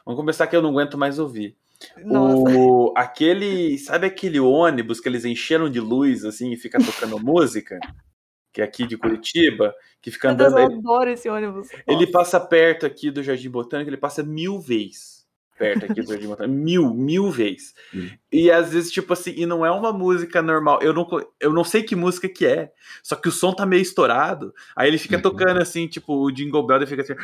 Vamos 0.04 0.18
começar 0.20 0.46
que 0.46 0.54
eu 0.56 0.62
não 0.62 0.70
aguento 0.70 0.98
mais 0.98 1.18
ouvir. 1.18 1.56
Nossa. 2.04 2.58
O, 2.58 2.92
aquele, 2.96 3.78
sabe 3.78 4.06
aquele 4.06 4.40
ônibus 4.40 5.00
que 5.00 5.08
eles 5.08 5.24
encheram 5.24 5.68
de 5.70 5.80
luz 5.80 6.24
assim 6.24 6.52
e 6.52 6.56
fica 6.56 6.78
tocando 6.78 7.18
música? 7.22 7.78
Que 8.52 8.62
é 8.62 8.64
aqui 8.64 8.86
de 8.86 8.96
Curitiba, 8.96 9.74
que 10.00 10.10
fica 10.10 10.28
Meu 10.28 10.36
Deus, 10.36 10.52
andando. 10.52 10.62
eu 10.62 10.70
Ele, 10.70 10.78
adoro 10.78 11.10
esse 11.10 11.28
ônibus. 11.28 11.68
ele 11.86 12.00
Nossa. 12.00 12.12
passa 12.12 12.40
perto 12.40 12.86
aqui 12.86 13.10
do 13.10 13.22
Jardim 13.22 13.50
Botânico, 13.50 13.90
ele 13.90 13.96
passa 13.96 14.22
mil 14.22 14.58
vezes. 14.58 15.15
Perto 15.58 15.84
aqui 15.86 16.02
do 16.02 16.08
Jardim 16.08 16.26
Botânico. 16.28 16.58
Mil, 16.58 16.94
mil 16.94 17.30
vezes. 17.30 17.74
Hum. 17.94 18.08
E 18.32 18.50
às 18.50 18.72
vezes, 18.72 18.90
tipo 18.92 19.12
assim, 19.12 19.32
e 19.36 19.46
não 19.46 19.64
é 19.64 19.70
uma 19.70 19.92
música 19.92 20.42
normal. 20.42 20.80
Eu 20.82 20.92
não, 20.92 21.06
eu 21.40 21.52
não 21.52 21.64
sei 21.64 21.82
que 21.82 21.96
música 21.96 22.28
que 22.28 22.44
é. 22.46 22.72
Só 23.02 23.16
que 23.16 23.28
o 23.28 23.32
som 23.32 23.52
tá 23.52 23.64
meio 23.64 23.80
estourado. 23.82 24.52
Aí 24.74 24.88
ele 24.88 24.98
fica 24.98 25.16
Uhum. 25.16 25.22
tocando 25.22 25.60
assim, 25.62 25.86
tipo, 25.88 26.14
o 26.14 26.30
Jingle 26.30 26.66
Bell, 26.66 26.78
ele 26.78 26.86
fica 26.86 27.02
assim. 27.02 27.14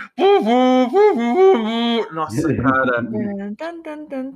Nossa, 2.13 2.55
cara. 2.57 3.05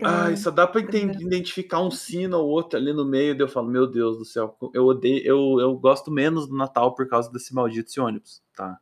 Ai, 0.05 0.37
só 0.37 0.51
dá 0.51 0.67
pra 0.67 0.81
identificar 1.21 1.81
um 1.81 1.91
sino 1.91 2.39
ou 2.39 2.49
outro 2.49 2.79
ali 2.79 2.93
no 2.93 3.05
meio. 3.05 3.35
Daí 3.35 3.43
eu 3.45 3.49
falo, 3.49 3.69
meu 3.69 3.87
Deus 3.87 4.19
do 4.19 4.25
céu, 4.25 4.57
eu 4.75 4.85
odeio, 4.87 5.23
eu, 5.25 5.61
eu 5.61 5.75
gosto 5.77 6.11
menos 6.11 6.47
do 6.47 6.57
Natal 6.57 6.95
por 6.95 7.09
causa 7.09 7.31
desse 7.33 7.55
maldito 7.55 7.89
esse 7.89 8.01
ônibus, 8.01 8.43
tá? 8.55 8.79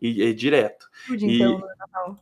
E 0.00 0.22
é 0.22 0.32
direto. 0.32 0.86
Tudo, 1.06 1.24
e- 1.24 1.36
então, 1.36 1.58
no 1.58 1.66
Natal. 1.78 2.18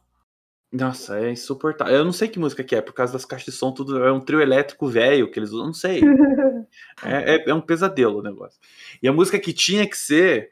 Nossa, 0.76 1.18
é 1.18 1.30
insuportável. 1.30 1.94
Eu 1.94 2.04
não 2.04 2.12
sei 2.12 2.28
que 2.28 2.38
música 2.38 2.62
que 2.64 2.74
é, 2.76 2.80
por 2.80 2.92
causa 2.92 3.12
das 3.12 3.24
caixas 3.24 3.46
de 3.46 3.52
som, 3.58 3.72
tudo 3.72 4.02
é 4.04 4.12
um 4.12 4.20
trio 4.20 4.40
elétrico 4.40 4.86
velho 4.88 5.30
que 5.30 5.38
eles 5.38 5.50
usam, 5.50 5.66
não 5.66 5.74
sei. 5.74 6.00
É, 7.04 7.36
é- 7.36 7.50
é 7.50 7.54
um 7.54 7.60
pesadelo 7.60 8.18
o 8.18 8.22
negócio. 8.22 8.58
E 9.02 9.06
a 9.08 9.12
música 9.12 9.38
que 9.38 9.52
tinha 9.52 9.88
que 9.88 9.96
ser. 9.96 10.50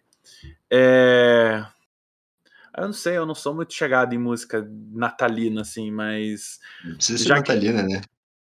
É... 0.71 1.65
Eu 2.77 2.85
não 2.87 2.93
sei, 2.93 3.17
eu 3.17 3.25
não 3.27 3.35
sou 3.35 3.55
muito 3.55 3.73
chegado 3.73 4.15
em 4.15 4.19
música 4.19 4.67
natalina, 4.93 5.61
assim, 5.63 5.91
mas. 5.91 6.61
Não 6.85 6.97
precisa 6.97 7.19
ser 7.19 7.29
Já 7.29 7.35
que- 7.43 7.53
natalina, 7.53 7.83
né? 7.83 8.01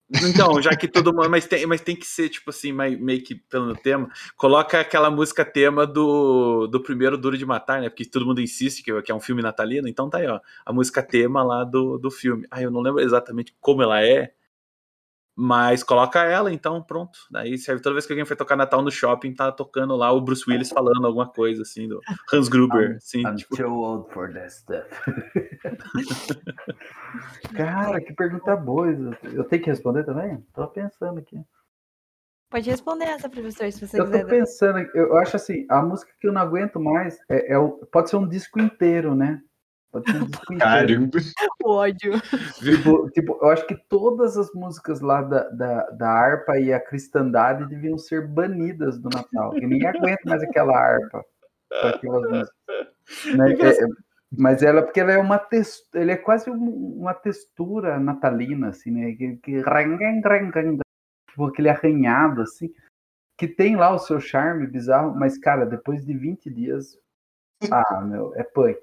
Então, 0.09 0.61
já 0.61 0.75
que 0.75 0.87
todo 0.87 1.13
mundo. 1.13 1.29
Mas 1.29 1.45
tem, 1.45 1.65
mas 1.65 1.81
tem 1.81 1.95
que 1.95 2.05
ser, 2.05 2.29
tipo 2.29 2.49
assim, 2.49 2.71
meio 2.71 3.21
que 3.23 3.35
pelo 3.35 3.75
tema. 3.75 4.09
Coloca 4.35 4.79
aquela 4.79 5.11
música 5.11 5.43
tema 5.43 5.85
do, 5.85 6.67
do 6.67 6.81
primeiro 6.81 7.17
Duro 7.17 7.37
de 7.37 7.45
Matar, 7.45 7.81
né? 7.81 7.89
Porque 7.89 8.05
todo 8.05 8.25
mundo 8.25 8.41
insiste 8.41 8.81
que, 8.81 9.01
que 9.01 9.11
é 9.11 9.15
um 9.15 9.19
filme 9.19 9.41
natalino. 9.41 9.87
Então 9.87 10.09
tá 10.09 10.19
aí, 10.19 10.27
ó. 10.27 10.39
A 10.65 10.71
música 10.71 11.03
tema 11.03 11.43
lá 11.43 11.63
do, 11.63 11.97
do 11.97 12.09
filme. 12.09 12.47
Ah, 12.49 12.61
eu 12.61 12.71
não 12.71 12.81
lembro 12.81 13.01
exatamente 13.01 13.53
como 13.59 13.81
ela 13.81 14.01
é. 14.01 14.33
Mas 15.39 15.83
coloca 15.83 16.23
ela, 16.23 16.51
então, 16.51 16.81
pronto. 16.81 17.19
Daí 17.29 17.59
serve 17.59 17.79
toda 17.79 17.93
vez 17.93 18.07
que 18.07 18.11
alguém 18.11 18.25
for 18.25 18.35
tocar 18.35 18.55
Natal 18.55 18.81
no 18.81 18.89
shopping, 18.89 19.35
tá 19.35 19.51
tocando 19.51 19.95
lá 19.95 20.11
o 20.11 20.19
Bruce 20.19 20.43
Willis 20.49 20.71
falando 20.71 21.05
alguma 21.05 21.27
coisa, 21.27 21.61
assim, 21.61 21.87
do 21.87 22.01
Hans 22.33 22.49
Gruber. 22.49 22.95
Assim, 22.95 23.21
I'm 23.21 23.35
tipo, 23.35 23.55
too 23.55 23.71
old 23.71 24.11
for 24.11 24.33
that 24.33 24.51
stuff. 24.51 24.89
Cara, 27.55 28.01
que 28.01 28.13
pergunta 28.13 28.55
boa. 28.55 28.87
Eu 29.23 29.43
tenho 29.43 29.61
que 29.61 29.69
responder 29.69 30.03
também? 30.03 30.43
Tô 30.55 30.67
pensando 30.69 31.19
aqui. 31.19 31.39
Pode 32.49 32.67
responder 32.69 33.05
essa, 33.05 33.29
professor, 33.29 33.71
se 33.71 33.85
você 33.85 33.99
Eu 33.99 34.05
tô 34.05 34.11
quiser. 34.11 34.25
pensando, 34.25 34.79
eu 34.95 35.17
acho 35.17 35.35
assim, 35.35 35.67
a 35.69 35.83
música 35.83 36.11
que 36.19 36.27
eu 36.27 36.33
não 36.33 36.41
aguento 36.41 36.79
mais 36.79 37.15
é, 37.29 37.53
é 37.53 37.57
o, 37.59 37.73
pode 37.91 38.09
ser 38.09 38.15
um 38.15 38.27
disco 38.27 38.59
inteiro, 38.59 39.13
né? 39.13 39.39
Um. 39.93 40.01
Caramba. 40.59 41.19
O 41.63 41.69
ódio. 41.69 42.13
Tipo, 42.59 43.09
tipo, 43.11 43.39
eu 43.41 43.49
acho 43.49 43.65
que 43.67 43.75
todas 43.89 44.37
as 44.37 44.51
músicas 44.53 45.01
lá 45.01 45.21
da, 45.21 45.49
da, 45.49 45.89
da 45.91 46.09
harpa 46.09 46.57
e 46.59 46.73
a 46.73 46.79
cristandade 46.79 47.67
deviam 47.67 47.97
ser 47.97 48.27
banidas 48.27 48.99
do 48.99 49.09
Natal. 49.09 49.51
Que 49.51 49.65
ninguém 49.65 49.87
aguenta 49.87 50.21
mais 50.25 50.43
aquela 50.43 50.77
harpa. 50.77 51.23
Né? 53.35 53.53
É, 53.59 53.83
é, 53.83 53.87
mas 54.37 54.61
ela, 54.61 54.81
porque 54.81 54.99
ela 54.99 55.13
é 55.13 55.17
uma 55.17 55.37
textura, 55.37 56.01
ele 56.01 56.11
é 56.11 56.17
quase 56.17 56.49
um- 56.49 56.97
uma 56.99 57.13
textura 57.13 57.99
natalina, 57.99 58.69
assim, 58.69 58.91
né? 58.91 59.13
Que, 59.13 59.37
que 59.37 59.61
tipo, 61.29 61.45
aquele 61.45 61.69
arranhado, 61.69 62.41
assim, 62.41 62.69
que 63.37 63.47
tem 63.47 63.75
lá 63.75 63.93
o 63.93 63.99
seu 63.99 64.19
charme 64.19 64.67
bizarro, 64.67 65.15
mas, 65.17 65.37
cara, 65.37 65.65
depois 65.65 66.05
de 66.05 66.13
20 66.13 66.49
dias, 66.49 66.97
ah, 67.71 68.01
meu, 68.01 68.33
é 68.35 68.43
punk. 68.43 68.79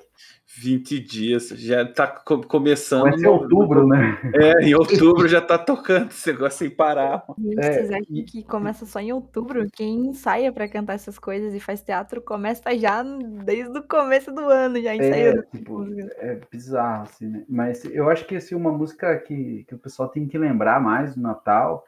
20 0.57 1.01
dias, 1.01 1.49
já 1.49 1.85
tá 1.85 2.07
co- 2.07 2.43
começando. 2.47 3.03
Vai 3.03 3.18
ser 3.18 3.25
no- 3.25 3.33
outubro, 3.33 3.87
né? 3.89 4.18
É, 4.35 4.62
em 4.64 4.75
outubro 4.75 5.27
já 5.27 5.41
tá 5.41 5.59
tocando 5.59 6.11
esse 6.11 6.31
negócio 6.33 6.59
sem 6.61 6.70
parar. 6.70 7.25
Gente, 7.37 7.59
É, 7.59 7.72
vocês 7.72 7.91
acham 7.91 8.05
e- 8.16 8.22
que 8.22 8.43
começa 8.45 8.87
só 8.87 9.01
em 9.01 9.12
outubro? 9.12 9.66
Quem 9.72 10.07
ensaia 10.07 10.53
pra 10.53 10.68
cantar 10.68 10.95
essas 10.95 11.18
coisas 11.18 11.55
e 11.55 11.61
faz 11.61 11.83
teatro 11.83 12.22
começa 12.22 12.77
já 12.79 13.03
desde 13.03 13.77
o 13.79 13.83
começo 13.83 14.31
do 14.33 14.43
ano, 14.49 14.81
já 14.81 14.93
É, 14.93 14.97
ensaiando. 14.97 15.43
tipo, 15.53 15.79
músicas. 15.81 16.11
é 16.18 16.41
bizarro, 16.51 17.03
assim, 17.03 17.27
né? 17.27 17.45
Mas 17.49 17.85
eu 17.87 18.09
acho 18.09 18.25
que 18.27 18.37
assim, 18.37 18.55
uma 18.55 18.70
música 18.70 19.16
que, 19.18 19.64
que 19.68 19.75
o 19.75 19.79
pessoal 19.79 20.09
tem 20.09 20.27
que 20.29 20.39
lembrar 20.39 20.81
mais 20.81 21.14
do 21.16 21.20
Natal, 21.20 21.85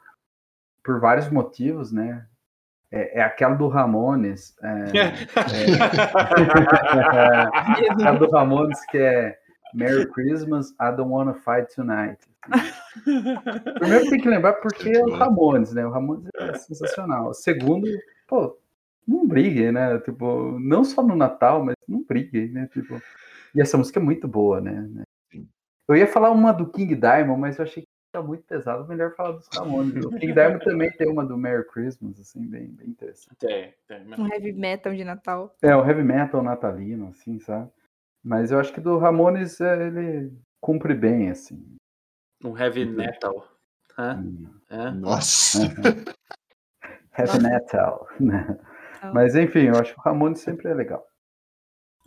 por 0.83 0.99
vários 0.99 1.29
motivos, 1.29 1.91
né? 1.91 2.25
É, 2.91 3.19
é 3.19 3.21
aquela 3.21 3.55
do 3.55 3.67
Ramones. 3.67 4.55
É, 4.63 4.85
aquela 7.89 8.17
do 8.17 8.29
Ramones 8.29 8.85
que 8.85 8.97
é 8.97 9.37
Merry 9.73 10.09
Christmas, 10.11 10.71
I 10.81 10.95
don't 10.95 11.11
wanna 11.11 11.33
fight 11.33 11.73
tonight. 11.75 12.17
Primeiro 13.79 14.09
tem 14.09 14.19
que 14.19 14.29
lembrar 14.29 14.53
porque 14.53 14.89
é 14.89 15.03
o 15.03 15.13
Ramones, 15.15 15.73
né? 15.73 15.85
O 15.85 15.91
Ramones 15.91 16.29
é 16.39 16.53
sensacional. 16.53 17.33
Segundo, 17.33 17.87
pô, 18.27 18.57
não 19.07 19.27
briguem, 19.27 19.71
né? 19.71 19.99
Tipo, 19.99 20.57
não 20.59 20.83
só 20.83 21.03
no 21.03 21.15
Natal, 21.15 21.63
mas 21.63 21.75
não 21.87 22.03
briguem, 22.03 22.49
né? 22.49 22.67
Tipo, 22.71 23.01
e 23.53 23.61
essa 23.61 23.77
música 23.77 23.99
é 23.99 24.03
muito 24.03 24.27
boa, 24.27 24.61
né? 24.61 24.87
Eu 25.87 25.95
ia 25.95 26.07
falar 26.07 26.31
uma 26.31 26.51
do 26.51 26.69
King 26.69 26.95
Diamond, 26.95 27.39
mas 27.39 27.57
eu 27.57 27.63
achei 27.63 27.83
que 27.83 27.89
tá 28.17 28.23
muito 28.23 28.43
pesado, 28.43 28.87
melhor 28.87 29.13
falar 29.15 29.33
dos 29.33 29.47
Ramones. 29.47 30.05
O 30.05 30.09
King 30.11 30.33
Diamond 30.33 30.63
também 30.63 30.91
tem 30.91 31.09
uma 31.09 31.25
do 31.25 31.37
Merry 31.37 31.65
Christmas, 31.67 32.19
assim, 32.19 32.45
bem, 32.47 32.67
bem 32.67 32.89
interessante. 32.89 33.37
Tem, 33.37 33.73
tem. 33.87 34.01
Um 34.17 34.27
heavy 34.27 34.53
metal 34.53 34.93
de 34.93 35.03
Natal. 35.03 35.55
É, 35.61 35.75
o 35.75 35.85
heavy 35.85 36.03
metal 36.03 36.41
natalino, 36.41 37.09
assim, 37.09 37.39
sabe? 37.39 37.69
Mas 38.23 38.51
eu 38.51 38.59
acho 38.59 38.73
que 38.73 38.81
do 38.81 38.97
Ramones 38.97 39.61
é, 39.61 39.87
ele 39.87 40.33
cumpre 40.59 40.93
bem, 40.93 41.29
assim. 41.29 41.77
Um 42.43 42.57
heavy 42.57 42.85
metal. 42.85 43.47
Hã? 43.97 44.15
Hum. 44.15 44.49
É? 44.69 44.91
Nossa. 44.91 45.59
Heavy 47.17 47.39
Nossa. 47.39 47.39
metal. 47.39 48.07
né? 48.19 48.57
Então. 48.97 49.13
Mas 49.13 49.35
enfim, 49.35 49.67
eu 49.67 49.75
acho 49.77 49.93
que 49.93 49.99
o 49.99 50.03
Ramones 50.03 50.39
sempre 50.39 50.69
é 50.69 50.73
legal. 50.73 51.07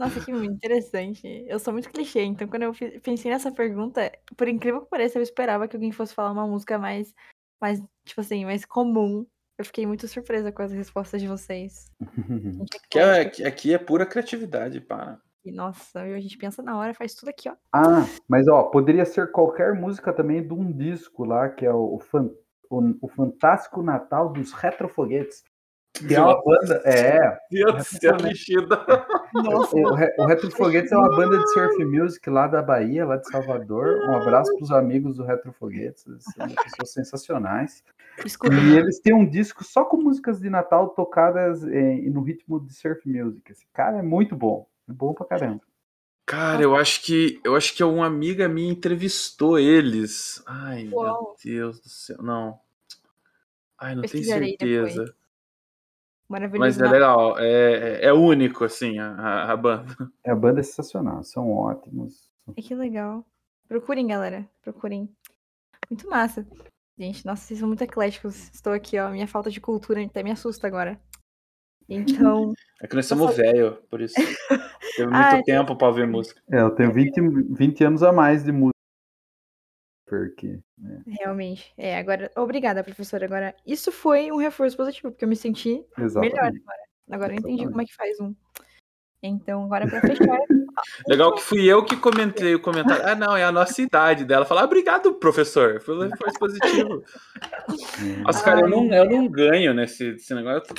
Nossa, 0.00 0.18
que 0.24 0.32
muito 0.32 0.54
interessante. 0.54 1.44
Eu 1.46 1.58
sou 1.58 1.72
muito 1.74 1.90
clichê, 1.90 2.22
então 2.22 2.48
quando 2.48 2.62
eu 2.62 2.72
pensei 3.02 3.30
nessa 3.30 3.52
pergunta, 3.52 4.10
por 4.36 4.48
incrível 4.48 4.80
que 4.80 4.88
pareça, 4.88 5.18
eu 5.18 5.22
esperava 5.22 5.68
que 5.68 5.76
alguém 5.76 5.92
fosse 5.92 6.14
falar 6.14 6.32
uma 6.32 6.46
música 6.46 6.78
mais, 6.78 7.14
mais 7.60 7.80
tipo 8.04 8.20
assim, 8.22 8.44
mais 8.46 8.64
comum. 8.64 9.26
Eu 9.58 9.64
fiquei 9.64 9.86
muito 9.86 10.08
surpresa 10.08 10.50
com 10.50 10.62
as 10.62 10.72
respostas 10.72 11.20
de 11.20 11.28
vocês. 11.28 11.90
Gente, 12.58 12.80
Que 12.88 12.98
é- 12.98 13.46
aqui 13.46 13.74
é 13.74 13.78
pura 13.78 14.06
criatividade, 14.06 14.80
pá. 14.80 15.20
E, 15.44 15.52
Nossa, 15.52 16.00
a 16.00 16.20
gente 16.20 16.38
pensa 16.38 16.62
na 16.62 16.78
hora, 16.78 16.94
faz 16.94 17.14
tudo 17.14 17.28
aqui, 17.28 17.48
ó. 17.48 17.54
Ah, 17.72 18.04
mas 18.26 18.48
ó, 18.48 18.64
poderia 18.64 19.04
ser 19.04 19.30
qualquer 19.30 19.74
música 19.74 20.12
também 20.14 20.42
de 20.46 20.52
um 20.54 20.72
disco 20.72 21.24
lá, 21.24 21.48
que 21.50 21.64
é 21.66 21.72
o, 21.72 21.96
o, 21.96 21.98
Fan- 21.98 22.30
o- 22.70 22.94
o 23.02 23.08
Fantástico 23.08 23.82
Natal 23.82 24.30
dos 24.32 24.52
Retrofoguetes. 24.52 25.44
Que 25.92 26.14
é 26.14 26.20
uma 26.20 26.42
banda. 26.42 26.80
É, 26.84 27.38
Deus 27.50 27.74
do 27.74 27.82
céu, 27.84 28.16
mexida. 28.22 28.84
Nossa, 29.34 29.76
o, 29.76 29.94
Re- 29.94 30.14
o 30.18 30.24
Retrofoguetes 30.24 30.92
é 30.92 30.96
uma 30.96 31.14
banda 31.14 31.38
de 31.38 31.52
surf 31.52 31.84
music 31.84 32.30
lá 32.30 32.46
da 32.46 32.62
Bahia, 32.62 33.04
lá 33.04 33.16
de 33.16 33.28
Salvador. 33.28 33.98
Um 34.08 34.14
abraço 34.16 34.50
para 34.54 34.62
os 34.64 34.70
amigos 34.70 35.16
do 35.16 35.24
Retrofoguetes, 35.24 36.06
eles 36.06 36.24
são 36.24 36.46
pessoas 36.48 36.92
sensacionais. 36.92 37.84
escuta. 38.24 38.54
E 38.54 38.76
eles 38.78 39.00
têm 39.00 39.12
um 39.14 39.28
disco 39.28 39.62
só 39.64 39.84
com 39.84 39.98
músicas 39.98 40.40
de 40.40 40.48
Natal 40.48 40.88
tocadas 40.90 41.62
eh, 41.64 42.00
no 42.10 42.22
ritmo 42.22 42.60
de 42.60 42.72
surf 42.72 43.06
music. 43.06 43.50
Esse 43.52 43.66
cara 43.72 43.98
é 43.98 44.02
muito 44.02 44.34
bom. 44.36 44.66
É 44.88 44.92
bom 44.92 45.12
pra 45.12 45.26
caramba. 45.26 45.60
Cara, 46.24 46.62
eu 46.62 46.76
acho 46.76 47.02
que 47.02 47.40
eu 47.44 47.56
acho 47.56 47.74
que 47.74 47.82
uma 47.82 48.06
amiga 48.06 48.48
minha 48.48 48.72
entrevistou 48.72 49.58
eles. 49.58 50.40
Ai, 50.46 50.84
meu 50.84 50.98
Uau. 50.98 51.36
Deus 51.44 51.80
do 51.80 51.88
céu. 51.88 52.22
Não. 52.22 52.58
Ai, 53.76 53.94
não 53.96 54.02
tenho 54.02 54.12
Pesquisarei 54.12 54.56
depois. 54.56 55.10
Maravilhoso. 56.30 56.60
Mas 56.60 56.80
é 56.80 56.88
legal. 56.88 57.36
É, 57.40 58.04
é 58.06 58.12
único, 58.12 58.62
assim, 58.64 59.00
a, 59.00 59.50
a- 59.50 59.56
banda. 59.56 59.84
A 60.24 60.34
banda 60.34 60.60
é 60.60 60.62
sensacional, 60.62 61.24
são 61.24 61.50
ótimos. 61.50 62.30
Ai, 62.46 62.62
que 62.62 62.72
legal. 62.72 63.26
Procurem, 63.66 64.06
galera. 64.06 64.48
Procurem. 64.62 65.10
Muito 65.90 66.08
massa. 66.08 66.46
Gente, 66.96 67.26
nossa, 67.26 67.42
vocês 67.42 67.58
são 67.58 67.66
muito 67.66 67.82
ecléticos. 67.82 68.48
Estou 68.54 68.72
aqui, 68.72 68.96
ó. 68.96 69.10
Minha 69.10 69.26
falta 69.26 69.50
de 69.50 69.60
cultura 69.60 70.04
até 70.04 70.22
me 70.22 70.30
assusta 70.30 70.68
agora. 70.68 71.00
Então, 71.88 72.52
É 72.80 72.86
que 72.86 72.94
nós 72.94 73.06
somos 73.06 73.36
velho, 73.36 73.82
por 73.90 74.00
isso. 74.00 74.14
Teve 74.96 75.10
muito 75.10 75.16
Ai, 75.16 75.42
tempo 75.42 75.74
pra 75.74 75.88
ouvir 75.88 76.06
música. 76.06 76.40
É, 76.50 76.60
eu 76.60 76.70
tenho 76.70 76.92
20, 76.92 77.20
20 77.56 77.84
anos 77.84 78.02
a 78.04 78.12
mais 78.12 78.44
de 78.44 78.52
música. 78.52 78.78
Porque. 80.10 80.58
realmente. 81.06 81.72
É, 81.78 81.96
agora. 81.96 82.28
Obrigada, 82.36 82.82
professora. 82.82 83.24
Agora, 83.24 83.54
isso 83.64 83.92
foi 83.92 84.32
um 84.32 84.38
reforço 84.38 84.76
positivo, 84.76 85.12
porque 85.12 85.24
eu 85.24 85.28
me 85.28 85.36
senti 85.36 85.84
Exatamente. 85.96 86.34
melhor 86.34 86.46
agora. 86.48 86.80
Agora 87.12 87.32
eu 87.32 87.38
entendi 87.38 87.64
como 87.64 87.80
é 87.80 87.84
que 87.84 87.94
faz 87.94 88.18
um. 88.18 88.34
Então, 89.22 89.64
agora 89.64 89.86
pra 89.86 90.00
fechar. 90.00 90.38
Legal 91.06 91.32
que 91.34 91.42
fui 91.42 91.64
eu 91.64 91.84
que 91.84 91.94
comentei 91.94 92.56
o 92.56 92.60
comentário. 92.60 93.06
Ah, 93.06 93.14
não, 93.14 93.36
é 93.36 93.44
a 93.44 93.52
nossa 93.52 93.80
idade 93.80 94.24
dela. 94.24 94.44
Falar, 94.44 94.62
ah, 94.62 94.64
obrigado, 94.64 95.14
professor. 95.14 95.80
Foi 95.80 95.94
um 95.94 96.08
reforço 96.08 96.38
positivo. 96.38 97.04
Nossa, 98.24 98.42
cara, 98.42 98.62
eu 98.62 98.68
não, 98.68 98.92
eu 98.92 99.08
não 99.08 99.28
ganho 99.28 99.74
nesse, 99.74 100.12
nesse 100.12 100.34
negócio. 100.34 100.74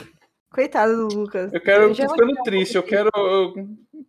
Coitado 0.49 1.07
do 1.07 1.15
Lucas. 1.15 1.53
Eu 1.53 1.61
quero. 1.61 1.84
Eu 1.84 1.95
tô 1.95 2.03
vou 2.03 2.15
ficando 2.15 2.43
triste. 2.43 2.75
Eu 2.75 2.84
quero. 2.84 3.09
Eu 3.15 3.53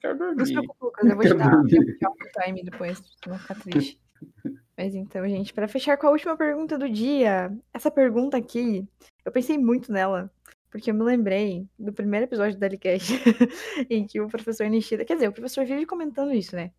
quero 0.00 0.34
Não 0.34 0.44
se 0.44 0.52
dormir. 0.52 0.68
preocupe, 0.68 0.84
Lucas. 0.84 1.10
Eu 1.10 1.16
vou 1.16 1.24
te 1.24 1.34
dar 1.34 1.56
um 1.56 2.42
time 2.44 2.64
depois, 2.64 3.00
pra 3.20 3.32
não 3.32 3.38
ficar 3.38 3.54
triste. 3.56 4.00
Mas 4.76 4.94
então, 4.94 5.28
gente, 5.28 5.52
para 5.52 5.68
fechar 5.68 5.96
com 5.96 6.06
a 6.06 6.10
última 6.10 6.36
pergunta 6.36 6.78
do 6.78 6.88
dia, 6.88 7.52
essa 7.72 7.90
pergunta 7.90 8.36
aqui, 8.36 8.86
eu 9.24 9.30
pensei 9.30 9.58
muito 9.58 9.92
nela, 9.92 10.30
porque 10.70 10.90
eu 10.90 10.94
me 10.94 11.02
lembrei 11.02 11.68
do 11.78 11.92
primeiro 11.92 12.24
episódio 12.24 12.58
da 12.58 12.66
Alicast, 12.66 13.12
em 13.90 14.06
que 14.06 14.20
o 14.20 14.28
professor 14.28 14.66
Nishida, 14.68 15.04
quer 15.04 15.14
dizer, 15.14 15.28
o 15.28 15.32
professor 15.32 15.64
vive 15.66 15.84
comentando 15.84 16.32
isso, 16.32 16.56
né? 16.56 16.72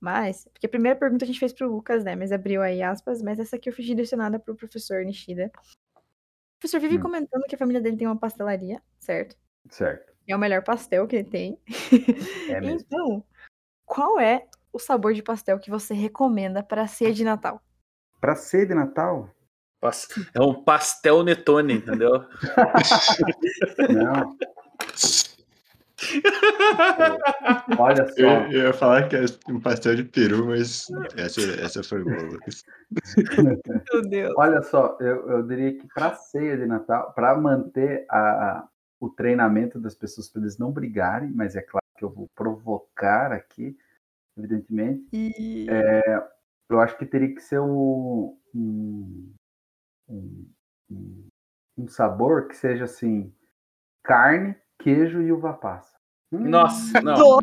Mas, 0.00 0.48
porque 0.52 0.66
a 0.66 0.68
primeira 0.68 0.98
pergunta 0.98 1.24
a 1.24 1.26
gente 1.26 1.38
fez 1.38 1.52
pro 1.52 1.70
Lucas, 1.70 2.02
né? 2.04 2.16
Mas 2.16 2.32
abriu 2.32 2.60
aí 2.62 2.82
aspas, 2.82 3.22
mas 3.22 3.38
essa 3.38 3.56
aqui 3.56 3.68
eu 3.68 3.72
fui 3.72 3.84
direcionada 3.84 4.38
pro 4.38 4.54
professor 4.54 5.04
Nishida. 5.04 5.50
O 5.96 6.58
professor 6.58 6.80
vive 6.80 6.96
Hum. 6.96 7.02
comentando 7.02 7.44
que 7.44 7.54
a 7.54 7.58
família 7.58 7.80
dele 7.80 7.96
tem 7.96 8.06
uma 8.06 8.18
pastelaria, 8.18 8.80
certo? 8.98 9.36
Certo. 9.68 10.12
É 10.26 10.34
o 10.34 10.38
melhor 10.38 10.62
pastel 10.62 11.06
que 11.06 11.16
ele 11.16 11.28
tem. 11.28 11.58
É 12.48 12.60
mesmo. 12.60 12.86
Então, 12.86 13.24
qual 13.84 14.18
é 14.20 14.46
o 14.72 14.78
sabor 14.78 15.12
de 15.14 15.22
pastel 15.22 15.58
que 15.58 15.70
você 15.70 15.94
recomenda 15.94 16.62
para 16.62 16.86
ceia 16.86 17.12
de 17.12 17.24
Natal? 17.24 17.60
Pra 18.20 18.34
ser 18.36 18.66
de 18.66 18.74
Natal? 18.74 19.28
É 20.34 20.40
um 20.40 20.62
pastel 20.62 21.22
Netone, 21.24 21.74
entendeu? 21.74 22.24
Não. 23.90 24.36
Olha 27.78 28.06
só. 28.08 28.20
Eu, 28.20 28.28
eu 28.52 28.66
ia 28.66 28.72
falar 28.72 29.08
que 29.08 29.16
é 29.16 29.24
um 29.48 29.60
pastel 29.60 29.96
de 29.96 30.04
peru, 30.04 30.46
mas 30.46 30.86
essa, 31.16 31.40
essa 31.60 31.82
foi 31.82 32.02
boa, 32.04 32.22
Lucas. 32.22 32.64
Meu 33.92 34.02
Deus. 34.08 34.34
Olha 34.36 34.62
só, 34.62 34.96
eu, 35.00 35.28
eu 35.30 35.42
diria 35.46 35.76
que 35.76 35.86
para 35.92 36.14
ceia 36.14 36.56
de 36.56 36.66
Natal, 36.66 37.12
para 37.12 37.36
manter 37.36 38.04
a, 38.08 38.18
a- 38.18 38.68
o 39.00 39.08
treinamento 39.10 39.80
das 39.80 39.94
pessoas 39.96 40.28
para 40.28 40.42
eles 40.42 40.58
não 40.58 40.70
brigarem, 40.70 41.30
mas 41.34 41.56
é 41.56 41.60
claro 41.62 41.84
que 41.98 42.04
eu 42.04 42.10
vou 42.10 42.30
provocar 42.36 43.32
aqui, 43.32 43.76
evidentemente, 44.36 45.04
E... 45.12 45.66
eu 46.70 46.80
acho 46.80 46.96
que 46.98 47.06
teria 47.06 47.34
que 47.34 47.40
ser 47.40 47.60
um, 47.60 48.36
um, 48.54 49.32
um, 50.08 50.46
um- 50.90 51.88
sabor 51.88 52.48
que 52.48 52.56
seja 52.56 52.84
assim: 52.84 53.32
carne, 54.04 54.56
queijo 54.78 55.20
e 55.20 55.32
uva 55.32 55.52
passa. 55.52 55.96
Hum, 56.32 56.48
Nossa, 56.48 57.00
não. 57.02 57.14
Tô- 57.16 57.38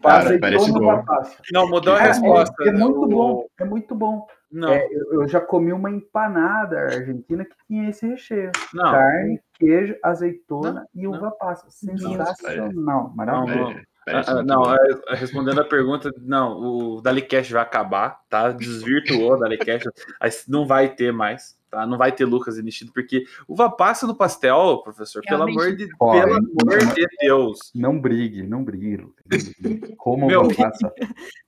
Cara, 0.00 0.18
azeitona 0.20 0.40
parece 0.52 0.68
e 0.68 0.72
bom. 0.72 0.78
uva 0.78 1.04
passa. 1.04 1.42
Não, 1.52 1.68
mudou 1.68 1.94
a 1.94 1.98
É, 1.98 2.06
resposta. 2.08 2.54
É, 2.62 2.70
muito 2.72 3.00
O- 3.02 3.08
bom, 3.08 3.46
é 3.58 3.64
muito 3.64 3.94
bom. 3.96 4.26
Não, 4.50 4.68
É, 4.72 4.86
eu, 4.92 5.22
eu 5.22 5.28
já 5.28 5.40
comi 5.40 5.72
uma 5.72 5.90
empanada 5.90 6.78
argentina 6.78 7.44
que 7.44 7.54
tinha 7.66 7.90
esse 7.90 8.06
recheio. 8.06 8.52
não. 8.72 8.92
Carne, 8.92 9.40
queijo, 9.54 9.96
azeitona 10.02 10.86
e 10.94 11.02
não. 11.02 11.12
uva 11.14 11.32
passa. 11.32 11.68
Sensacional, 11.70 13.12
maravilhoso. 13.14 13.80
É, 14.08 14.22
Ah, 14.26 14.42
não, 14.42 14.62
bom. 14.62 14.74
é, 14.74 15.14
respondendo 15.14 15.60
a 15.60 15.64
pergunta, 15.64 16.10
não, 16.18 16.58
o 16.58 17.00
Dalicast 17.00 17.52
vai 17.52 17.62
acabar, 17.62 18.20
tá? 18.28 18.50
Desvirtuou 18.50 19.34
o 19.34 19.36
Dalicast, 19.36 19.88
aí 20.20 20.30
não 20.48 20.66
vai 20.66 20.88
ter 20.94 21.12
mais, 21.12 21.56
tá? 21.70 21.86
Não 21.86 21.98
vai 21.98 22.10
ter 22.12 22.24
Lucas 22.24 22.56
e 22.58 22.62
Nishido, 22.62 22.92
porque 22.92 23.24
uva 23.46 23.70
passa 23.70 24.06
no 24.06 24.14
pastel, 24.14 24.80
professor, 24.82 25.22
pelo 25.26 25.42
amor 25.44 25.76
de, 25.76 25.86
pelo 25.88 26.12
é 26.14 26.22
amor 26.22 26.94
de 26.94 27.06
Deus. 27.20 27.58
Não 27.74 28.00
brigue, 28.00 28.42
não 28.42 28.64
brigue. 28.64 28.96
Lucas. 28.96 29.52
Como 29.96 30.26
Meu- 30.26 30.42
uva 30.42 30.54
passa. 30.56 30.92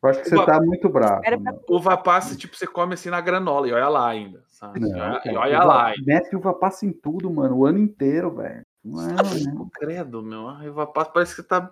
Eu 0.03 0.09
acho 0.11 0.23
que 0.23 0.29
você 0.29 0.35
Uva- 0.37 0.47
tá 0.47 0.61
muito 0.61 0.89
bravo. 0.89 1.21
Pra- 1.23 1.39
meu. 1.39 1.61
Uva 1.69 1.97
passa, 1.97 2.37
tipo, 2.37 2.57
você 2.57 2.67
come 2.67 2.95
assim 2.95 3.11
na 3.11 3.21
granola 3.21 3.67
e 3.69 3.73
olha 3.73 3.89
lá 3.89 4.09
ainda, 4.09 4.43
sabe? 4.49 4.81
Não, 4.81 4.89
e 4.89 4.93
olha, 5.01 5.21
cara, 5.21 5.39
olha 5.41 5.57
uva- 5.57 5.65
lá. 5.65 5.93
Mete 6.05 6.37
uva 6.37 6.53
passa 6.55 6.85
em 6.87 6.93
tudo, 6.93 7.31
mano, 7.31 7.57
o 7.57 7.67
ano 7.67 7.79
inteiro, 7.79 8.31
velho. 8.35 8.65
Não 8.83 9.11
é, 9.11 9.13
não. 9.45 9.69
Credo, 9.75 10.23
meu, 10.23 10.49
a 10.49 10.63
uva 10.65 10.87
passa 10.87 11.11
parece 11.11 11.35
que 11.37 11.43
você 11.43 11.47
tá, 11.49 11.71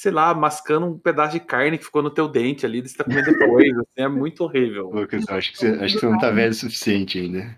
sei 0.00 0.10
lá, 0.10 0.32
mascando 0.32 0.86
um 0.86 0.98
pedaço 0.98 1.34
de 1.34 1.40
carne 1.40 1.76
que 1.76 1.84
ficou 1.84 2.02
no 2.02 2.08
teu 2.08 2.26
dente 2.26 2.64
ali, 2.64 2.80
você 2.80 2.96
tá 2.96 3.04
comendo 3.04 3.38
depois, 3.38 3.68
assim, 3.68 3.98
é 3.98 4.08
muito 4.08 4.42
horrível. 4.42 4.88
Lucas, 4.88 5.28
acho 5.28 5.52
que, 5.52 5.58
você, 5.58 5.68
acho 5.72 5.94
que 5.94 6.00
você 6.00 6.06
não 6.06 6.18
tá 6.18 6.30
velho 6.30 6.52
o 6.52 6.54
suficiente 6.54 7.18
ainda. 7.18 7.54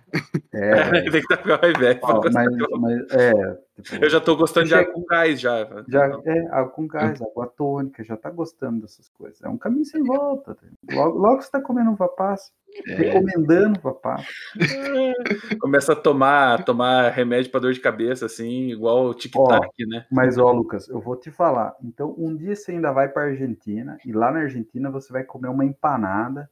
É, 0.52 0.90
Tem 1.08 1.10
que 1.12 1.18
estar 1.18 1.46
mais 1.46 1.78
velho. 1.78 2.00
ó, 2.02 2.20
mas, 2.32 2.48
mas 2.80 3.12
é. 3.12 3.58
tipo, 3.80 4.04
Eu 4.04 4.10
já 4.10 4.20
tô 4.20 4.34
gostando 4.34 4.66
de 4.66 4.74
água 4.74 4.92
com 4.92 5.04
gás 5.04 5.40
já. 5.40 5.68
Já 5.86 6.20
é 6.24 6.46
água 6.48 6.70
com 6.72 6.88
gás, 6.88 7.22
água 7.22 7.46
tônica, 7.46 8.02
já 8.02 8.16
tá 8.16 8.28
gostando 8.28 8.80
dessas 8.80 9.08
coisas. 9.10 9.40
É 9.40 9.48
um 9.48 9.56
caminho 9.56 9.84
sem 9.84 10.02
volta. 10.02 10.56
tá? 10.56 10.66
Logo, 10.92 11.18
logo 11.20 11.42
você 11.42 11.50
tá 11.52 11.60
comendo 11.60 11.92
uva 11.92 12.08
passa, 12.08 12.50
É, 12.86 12.94
recomendando 12.94 13.78
passa. 13.94 14.26
Começa 15.60 15.92
a 15.92 15.96
tomar, 15.96 16.64
tomar 16.64 17.10
remédio 17.10 17.50
pra 17.50 17.60
dor 17.60 17.72
de 17.72 17.80
cabeça, 17.80 18.26
assim, 18.26 18.70
igual 18.70 19.06
o 19.06 19.14
tic-tac, 19.14 19.86
né? 19.86 20.06
Mas, 20.10 20.38
ó, 20.38 20.50
Lucas, 20.50 20.88
eu 20.88 21.00
vou 21.00 21.16
te 21.16 21.30
falar. 21.30 21.74
Então, 21.82 22.14
um 22.18 22.34
dia 22.34 22.56
você 22.56 22.72
ainda 22.72 22.92
vai 22.92 23.08
pra 23.08 23.24
Argentina, 23.24 23.98
e 24.04 24.12
lá 24.12 24.30
na 24.30 24.40
Argentina 24.40 24.90
você 24.90 25.12
vai 25.12 25.24
comer 25.24 25.48
uma 25.48 25.64
empanada 25.64 26.50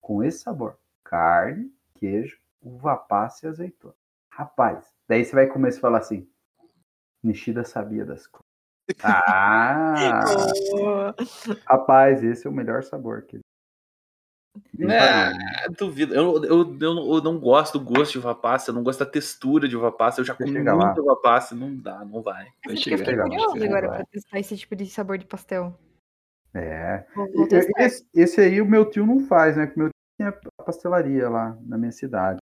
com 0.00 0.22
esse 0.22 0.38
sabor: 0.38 0.76
carne, 1.04 1.70
queijo, 1.94 2.38
uva 2.62 2.96
passa 2.96 3.46
e 3.46 3.48
azeitona. 3.48 3.94
Rapaz, 4.30 4.86
daí 5.08 5.24
você 5.24 5.34
vai 5.34 5.46
comer 5.46 5.70
e 5.70 5.80
falar 5.80 5.98
assim: 5.98 6.26
Nishida 7.22 7.64
sabia 7.64 8.04
das 8.04 8.26
coisas. 8.26 8.48
Ah! 9.04 11.14
Rapaz, 11.66 12.24
esse 12.24 12.46
é 12.46 12.50
o 12.50 12.52
melhor 12.52 12.82
sabor 12.82 13.22
que 13.22 13.38
É, 14.80 15.32
duvido. 15.78 16.14
Eu, 16.14 16.42
eu, 16.44 16.78
eu, 16.80 16.94
não- 16.94 17.14
eu 17.16 17.22
não 17.22 17.38
gosto 17.38 17.78
do 17.78 17.84
gosto 17.84 18.12
de 18.12 18.18
uva 18.18 18.34
passa, 18.34 18.70
eu 18.70 18.74
não 18.74 18.82
gosto 18.82 19.00
da 19.00 19.06
textura 19.06 19.68
de 19.68 19.76
uva 19.76 19.90
passa. 19.92 20.20
Eu 20.20 20.24
já 20.24 20.34
comi 20.34 20.62
lá. 20.62 20.74
muito 20.76 21.00
uva 21.02 21.16
passa, 21.20 21.54
não 21.54 21.76
dá, 21.76 22.04
não 22.04 22.22
vai. 22.22 22.44
vai 22.64 22.74
Eu 22.74 22.76
chegar. 22.76 22.98
fiquei 22.98 23.14
chega, 23.14 23.64
agora 23.66 23.88
pra 23.88 24.04
testar 24.06 24.38
esse 24.38 24.56
tipo 24.56 24.74
de 24.76 24.86
sabor 24.86 25.18
de 25.18 25.26
pastel. 25.26 25.78
É. 26.54 27.04
Esse, 27.78 28.06
esse 28.14 28.40
aí 28.40 28.60
o 28.60 28.66
meu 28.66 28.88
tio 28.88 29.06
não 29.06 29.20
faz, 29.20 29.56
né? 29.56 29.66
Porque 29.66 29.80
meu 29.80 29.88
tio 29.88 29.94
tinha 30.16 30.28
a 30.58 30.62
pastelaria 30.64 31.28
lá 31.28 31.56
na 31.66 31.76
minha 31.78 31.92
cidade. 31.92 32.38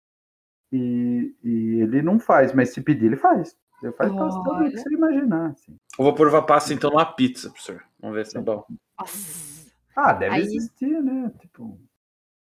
E, 0.72 1.36
e 1.43 1.80
ele 1.82 2.01
não 2.01 2.20
faz, 2.20 2.53
mas 2.53 2.70
se 2.74 2.82
pedir, 2.82 3.05
ele 3.05 3.16
faz. 3.16 3.55
Ele 3.82 3.91
faz 3.93 4.11
pastel 4.11 4.43
do 4.43 4.49
Olha. 4.51 4.70
que 4.72 4.78
você 4.78 4.93
imaginar. 4.93 5.51
Assim. 5.51 5.76
Eu 5.99 6.05
vou 6.05 6.14
pôr 6.16 6.28
uva 6.28 6.41
passa 6.41 6.74
então 6.74 6.89
numa 6.89 7.05
pizza, 7.05 7.49
professor. 7.49 7.84
Vamos 7.99 8.16
ver 8.16 8.26
se 8.26 8.34
tá 8.34 8.41
bom. 8.41 8.66
Nossa. 8.99 9.72
Ah, 9.95 10.14
deve 10.14 10.36
Aí- 10.36 10.41
existir, 10.41 11.01
né? 11.03 11.32
Tipo, 11.39 11.80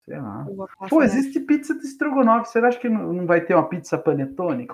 sei 0.09 0.19
lá. 0.19 0.47
Pô, 0.89 1.03
existe 1.03 1.39
pizza 1.39 1.73
de 1.77 1.85
estrogonofe. 1.85 2.49
Você 2.49 2.57
acha 2.59 2.79
que 2.79 2.89
não 2.89 3.25
vai 3.27 3.41
ter 3.41 3.53
uma 3.53 3.67
pizza 3.69 3.95
panetone? 3.97 4.67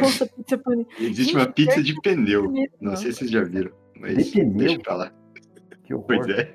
Nossa, 0.00 0.26
pizza 0.26 0.58
pane- 0.58 0.86
Existe 0.98 1.24
Gente, 1.32 1.36
uma 1.36 1.46
pizza 1.52 1.82
de 1.82 1.94
pneu. 2.00 2.50
mesmo. 2.50 2.74
Não 2.80 2.96
sei 2.96 3.12
se 3.12 3.18
vocês 3.18 3.30
já 3.30 3.44
viram. 3.44 3.70
Mas 4.00 4.26
De 4.26 4.32
pneu? 4.32 4.56
deixa 4.56 4.78
pra 4.80 4.94
lá. 4.96 5.12
que 5.84 5.94
horror. 5.94 6.06
Pois 6.06 6.28
é. 6.28 6.54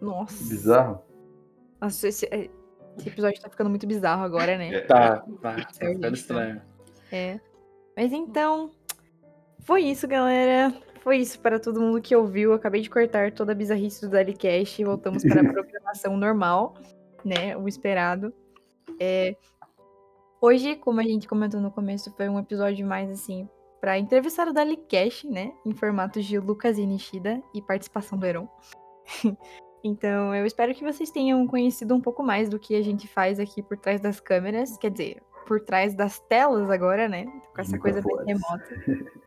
Nossa. 0.00 0.44
Bizarro. 0.48 1.02
Nossa, 1.80 2.06
esse, 2.08 2.26
é, 2.26 2.48
esse 2.96 3.08
episódio 3.08 3.40
tá 3.42 3.50
ficando 3.50 3.70
muito 3.70 3.86
bizarro 3.86 4.22
agora, 4.22 4.56
né? 4.56 4.72
É, 4.74 4.80
Tá, 4.82 5.16
tá, 5.40 5.54
tá 5.56 5.68
Certo, 5.72 5.94
ficando 5.96 6.14
estranho. 6.14 6.62
É. 7.10 7.40
Mas 7.96 8.12
então, 8.12 8.70
foi 9.60 9.82
isso, 9.82 10.06
galera. 10.06 10.72
Foi 11.02 11.18
isso 11.18 11.40
para 11.40 11.58
todo 11.58 11.80
mundo 11.80 12.00
que 12.00 12.14
ouviu. 12.14 12.52
Acabei 12.52 12.80
de 12.80 12.90
cortar 12.90 13.32
toda 13.32 13.52
a 13.52 13.54
bizarrice 13.54 14.00
do 14.02 14.10
Dalicast 14.10 14.80
e 14.80 14.84
voltamos 14.84 15.22
para 15.24 15.40
a 15.40 15.44
programação 15.52 16.16
normal, 16.16 16.74
né? 17.24 17.56
O 17.56 17.66
esperado. 17.66 18.32
É, 19.00 19.36
Hoje, 20.42 20.74
como 20.74 20.98
a 20.98 21.04
gente 21.04 21.28
comentou 21.28 21.60
no 21.60 21.70
começo, 21.70 22.12
foi 22.16 22.28
um 22.28 22.36
episódio 22.36 22.84
mais 22.84 23.08
assim 23.08 23.48
para 23.80 23.96
entrevistar 23.96 24.48
o 24.48 24.52
Dalicast, 24.52 25.24
né? 25.28 25.52
Em 25.64 25.72
formatos 25.72 26.24
de 26.24 26.36
Lucas 26.36 26.78
e 26.78 26.84
Nishida 26.84 27.40
e 27.54 27.62
participação 27.62 28.18
do 28.18 28.26
Heron. 28.26 28.48
então, 29.84 30.34
eu 30.34 30.44
espero 30.44 30.74
que 30.74 30.82
vocês 30.82 31.12
tenham 31.12 31.46
conhecido 31.46 31.94
um 31.94 32.00
pouco 32.00 32.24
mais 32.24 32.48
do 32.48 32.58
que 32.58 32.74
a 32.74 32.82
gente 32.82 33.06
faz 33.06 33.38
aqui 33.38 33.62
por 33.62 33.78
trás 33.78 34.00
das 34.00 34.18
câmeras. 34.18 34.76
Quer 34.78 34.90
dizer, 34.90 35.22
por 35.46 35.60
trás 35.60 35.94
das 35.94 36.18
telas 36.18 36.68
agora, 36.70 37.08
né? 37.08 37.24
Com 37.54 37.60
essa 37.60 37.78
coisa 37.78 38.02
mais 38.02 38.26
Microfones. 38.26 38.68
remota. 38.80 39.22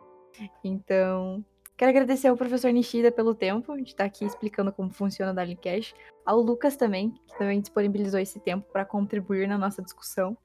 Então, 0.65 1.45
quero 1.77 1.89
agradecer 1.89 2.27
ao 2.27 2.37
professor 2.37 2.71
Nishida 2.71 3.11
pelo 3.11 3.35
tempo 3.35 3.75
de 3.77 3.89
estar 3.89 4.05
aqui 4.05 4.25
explicando 4.25 4.71
como 4.71 4.89
funciona 4.89 5.31
o 5.31 5.35
Dalicast. 5.35 5.95
Ao 6.25 6.39
Lucas 6.39 6.75
também, 6.75 7.11
que 7.27 7.37
também 7.37 7.59
disponibilizou 7.59 8.19
esse 8.19 8.39
tempo 8.39 8.67
para 8.71 8.85
contribuir 8.85 9.47
na 9.47 9.57
nossa 9.57 9.81
discussão. 9.81 10.37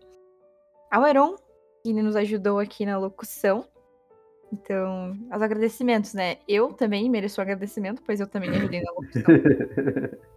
Ao 0.91 1.07
Heron, 1.07 1.37
que 1.83 1.93
nos 1.93 2.17
ajudou 2.17 2.59
aqui 2.59 2.85
na 2.85 2.99
locução. 2.99 3.65
Então, 4.53 5.17
os 5.33 5.43
agradecimentos, 5.43 6.13
né? 6.13 6.39
Eu 6.49 6.73
também 6.73 7.09
mereço 7.09 7.41
um 7.41 7.43
agradecimento, 7.43 8.03
pois 8.05 8.19
eu 8.19 8.27
também 8.27 8.51
ajudei 8.51 8.83
na 8.83 8.91
locução. 8.93 9.23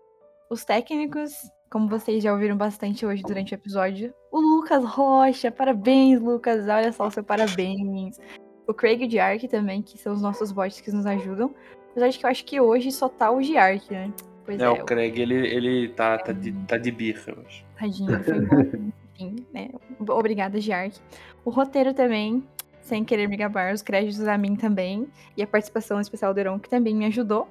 Os 0.49 0.63
técnicos, 0.63 1.33
como 1.71 1.89
vocês 1.89 2.21
já 2.21 2.31
ouviram 2.31 2.55
bastante 2.55 3.03
hoje 3.07 3.23
durante 3.23 3.53
o 3.53 3.55
episódio, 3.55 4.13
o 4.31 4.39
Lucas 4.39 4.85
Rocha, 4.85 5.51
parabéns, 5.51 6.21
Lucas, 6.21 6.67
olha 6.67 6.91
só 6.91 7.07
o 7.07 7.11
seu 7.11 7.23
parabéns. 7.23 8.19
O 8.67 8.73
Craig 8.73 9.03
e 9.03 9.07
o 9.07 9.09
Giark 9.09 9.47
também, 9.47 9.81
que 9.81 9.97
são 9.97 10.13
os 10.13 10.21
nossos 10.21 10.51
bots 10.51 10.79
que 10.79 10.91
nos 10.91 11.05
ajudam. 11.05 11.53
Apesar 11.91 12.09
de 12.09 12.17
que 12.17 12.25
eu 12.25 12.29
acho 12.29 12.45
que 12.45 12.59
hoje 12.59 12.91
só 12.91 13.07
tá 13.09 13.31
o 13.31 13.41
Giark, 13.41 13.91
né? 13.91 14.11
Pois 14.45 14.59
É, 14.59 14.65
é, 14.65 14.69
o 14.69 14.83
Craig, 14.83 15.19
ele, 15.19 15.35
ele 15.47 15.89
tá, 15.89 16.17
tá, 16.17 16.31
de, 16.31 16.51
tá 16.67 16.77
de 16.77 16.91
birra 16.91 17.33
hoje. 17.37 17.65
Tadinho, 17.77 18.19
foi 18.23 18.41
bom. 18.41 18.91
Enfim, 19.13 19.45
né? 19.53 19.69
Obrigada, 19.99 20.59
Giark. 20.59 20.99
O 21.45 21.49
roteiro 21.49 21.93
também, 21.93 22.43
sem 22.81 23.03
querer 23.03 23.27
me 23.27 23.37
gabar, 23.37 23.73
os 23.73 23.81
créditos 23.81 24.27
a 24.27 24.37
mim 24.37 24.55
também. 24.55 25.07
E 25.37 25.43
a 25.43 25.47
participação 25.47 25.99
especial 25.99 26.33
do 26.33 26.39
Heron, 26.39 26.59
que 26.59 26.69
também 26.69 26.95
me 26.95 27.05
ajudou. 27.05 27.47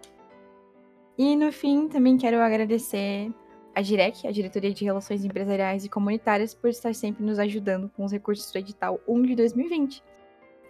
E 1.17 1.37
no 1.37 1.53
fim, 1.53 1.89
também 1.89 2.17
quero 2.17 2.41
agradecer 2.41 3.31
a 3.75 3.81
DIREC, 3.81 4.27
a 4.27 4.31
Diretoria 4.31 4.73
de 4.73 4.85
Relações 4.85 5.25
Empresariais 5.25 5.85
e 5.85 5.89
Comunitárias, 5.89 6.53
por 6.55 6.69
estar 6.69 6.95
sempre 6.95 7.25
nos 7.25 7.39
ajudando 7.39 7.91
com 7.97 8.05
os 8.05 8.13
recursos 8.13 8.51
do 8.51 8.59
edital 8.59 9.01
1 9.07 9.23
de 9.23 9.37
2020. 9.37 10.03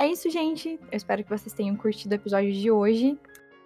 É 0.03 0.09
isso, 0.09 0.29
gente. 0.29 0.81
Eu 0.91 0.97
espero 0.97 1.23
que 1.23 1.31
vocês 1.31 1.55
tenham 1.55 1.77
curtido 1.77 2.11
o 2.11 2.17
episódio 2.17 2.53
de 2.53 2.69
hoje. 2.73 3.17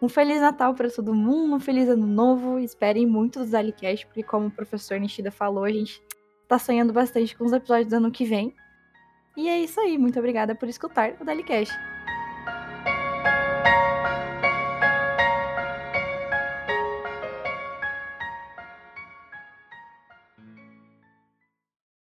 Um 0.02 0.06
Feliz 0.06 0.38
Natal 0.38 0.74
para 0.74 0.90
todo 0.90 1.14
mundo, 1.14 1.54
um 1.54 1.58
Feliz 1.58 1.88
Ano 1.88 2.06
Novo. 2.06 2.58
Esperem 2.58 3.06
muito 3.06 3.38
do 3.38 3.46
Zalicast, 3.46 4.04
porque 4.04 4.22
como 4.22 4.48
o 4.48 4.50
professor 4.50 5.00
Nishida 5.00 5.30
falou, 5.30 5.64
a 5.64 5.70
gente 5.70 5.98
tá 6.46 6.58
sonhando 6.58 6.92
bastante 6.92 7.34
com 7.34 7.46
os 7.46 7.54
episódios 7.54 7.88
do 7.88 7.96
ano 7.96 8.10
que 8.10 8.26
vem. 8.26 8.54
E 9.34 9.48
é 9.48 9.58
isso 9.58 9.80
aí. 9.80 9.96
Muito 9.96 10.18
obrigada 10.18 10.54
por 10.54 10.68
escutar 10.68 11.16
o 11.18 11.24
Dalicast. 11.24 11.74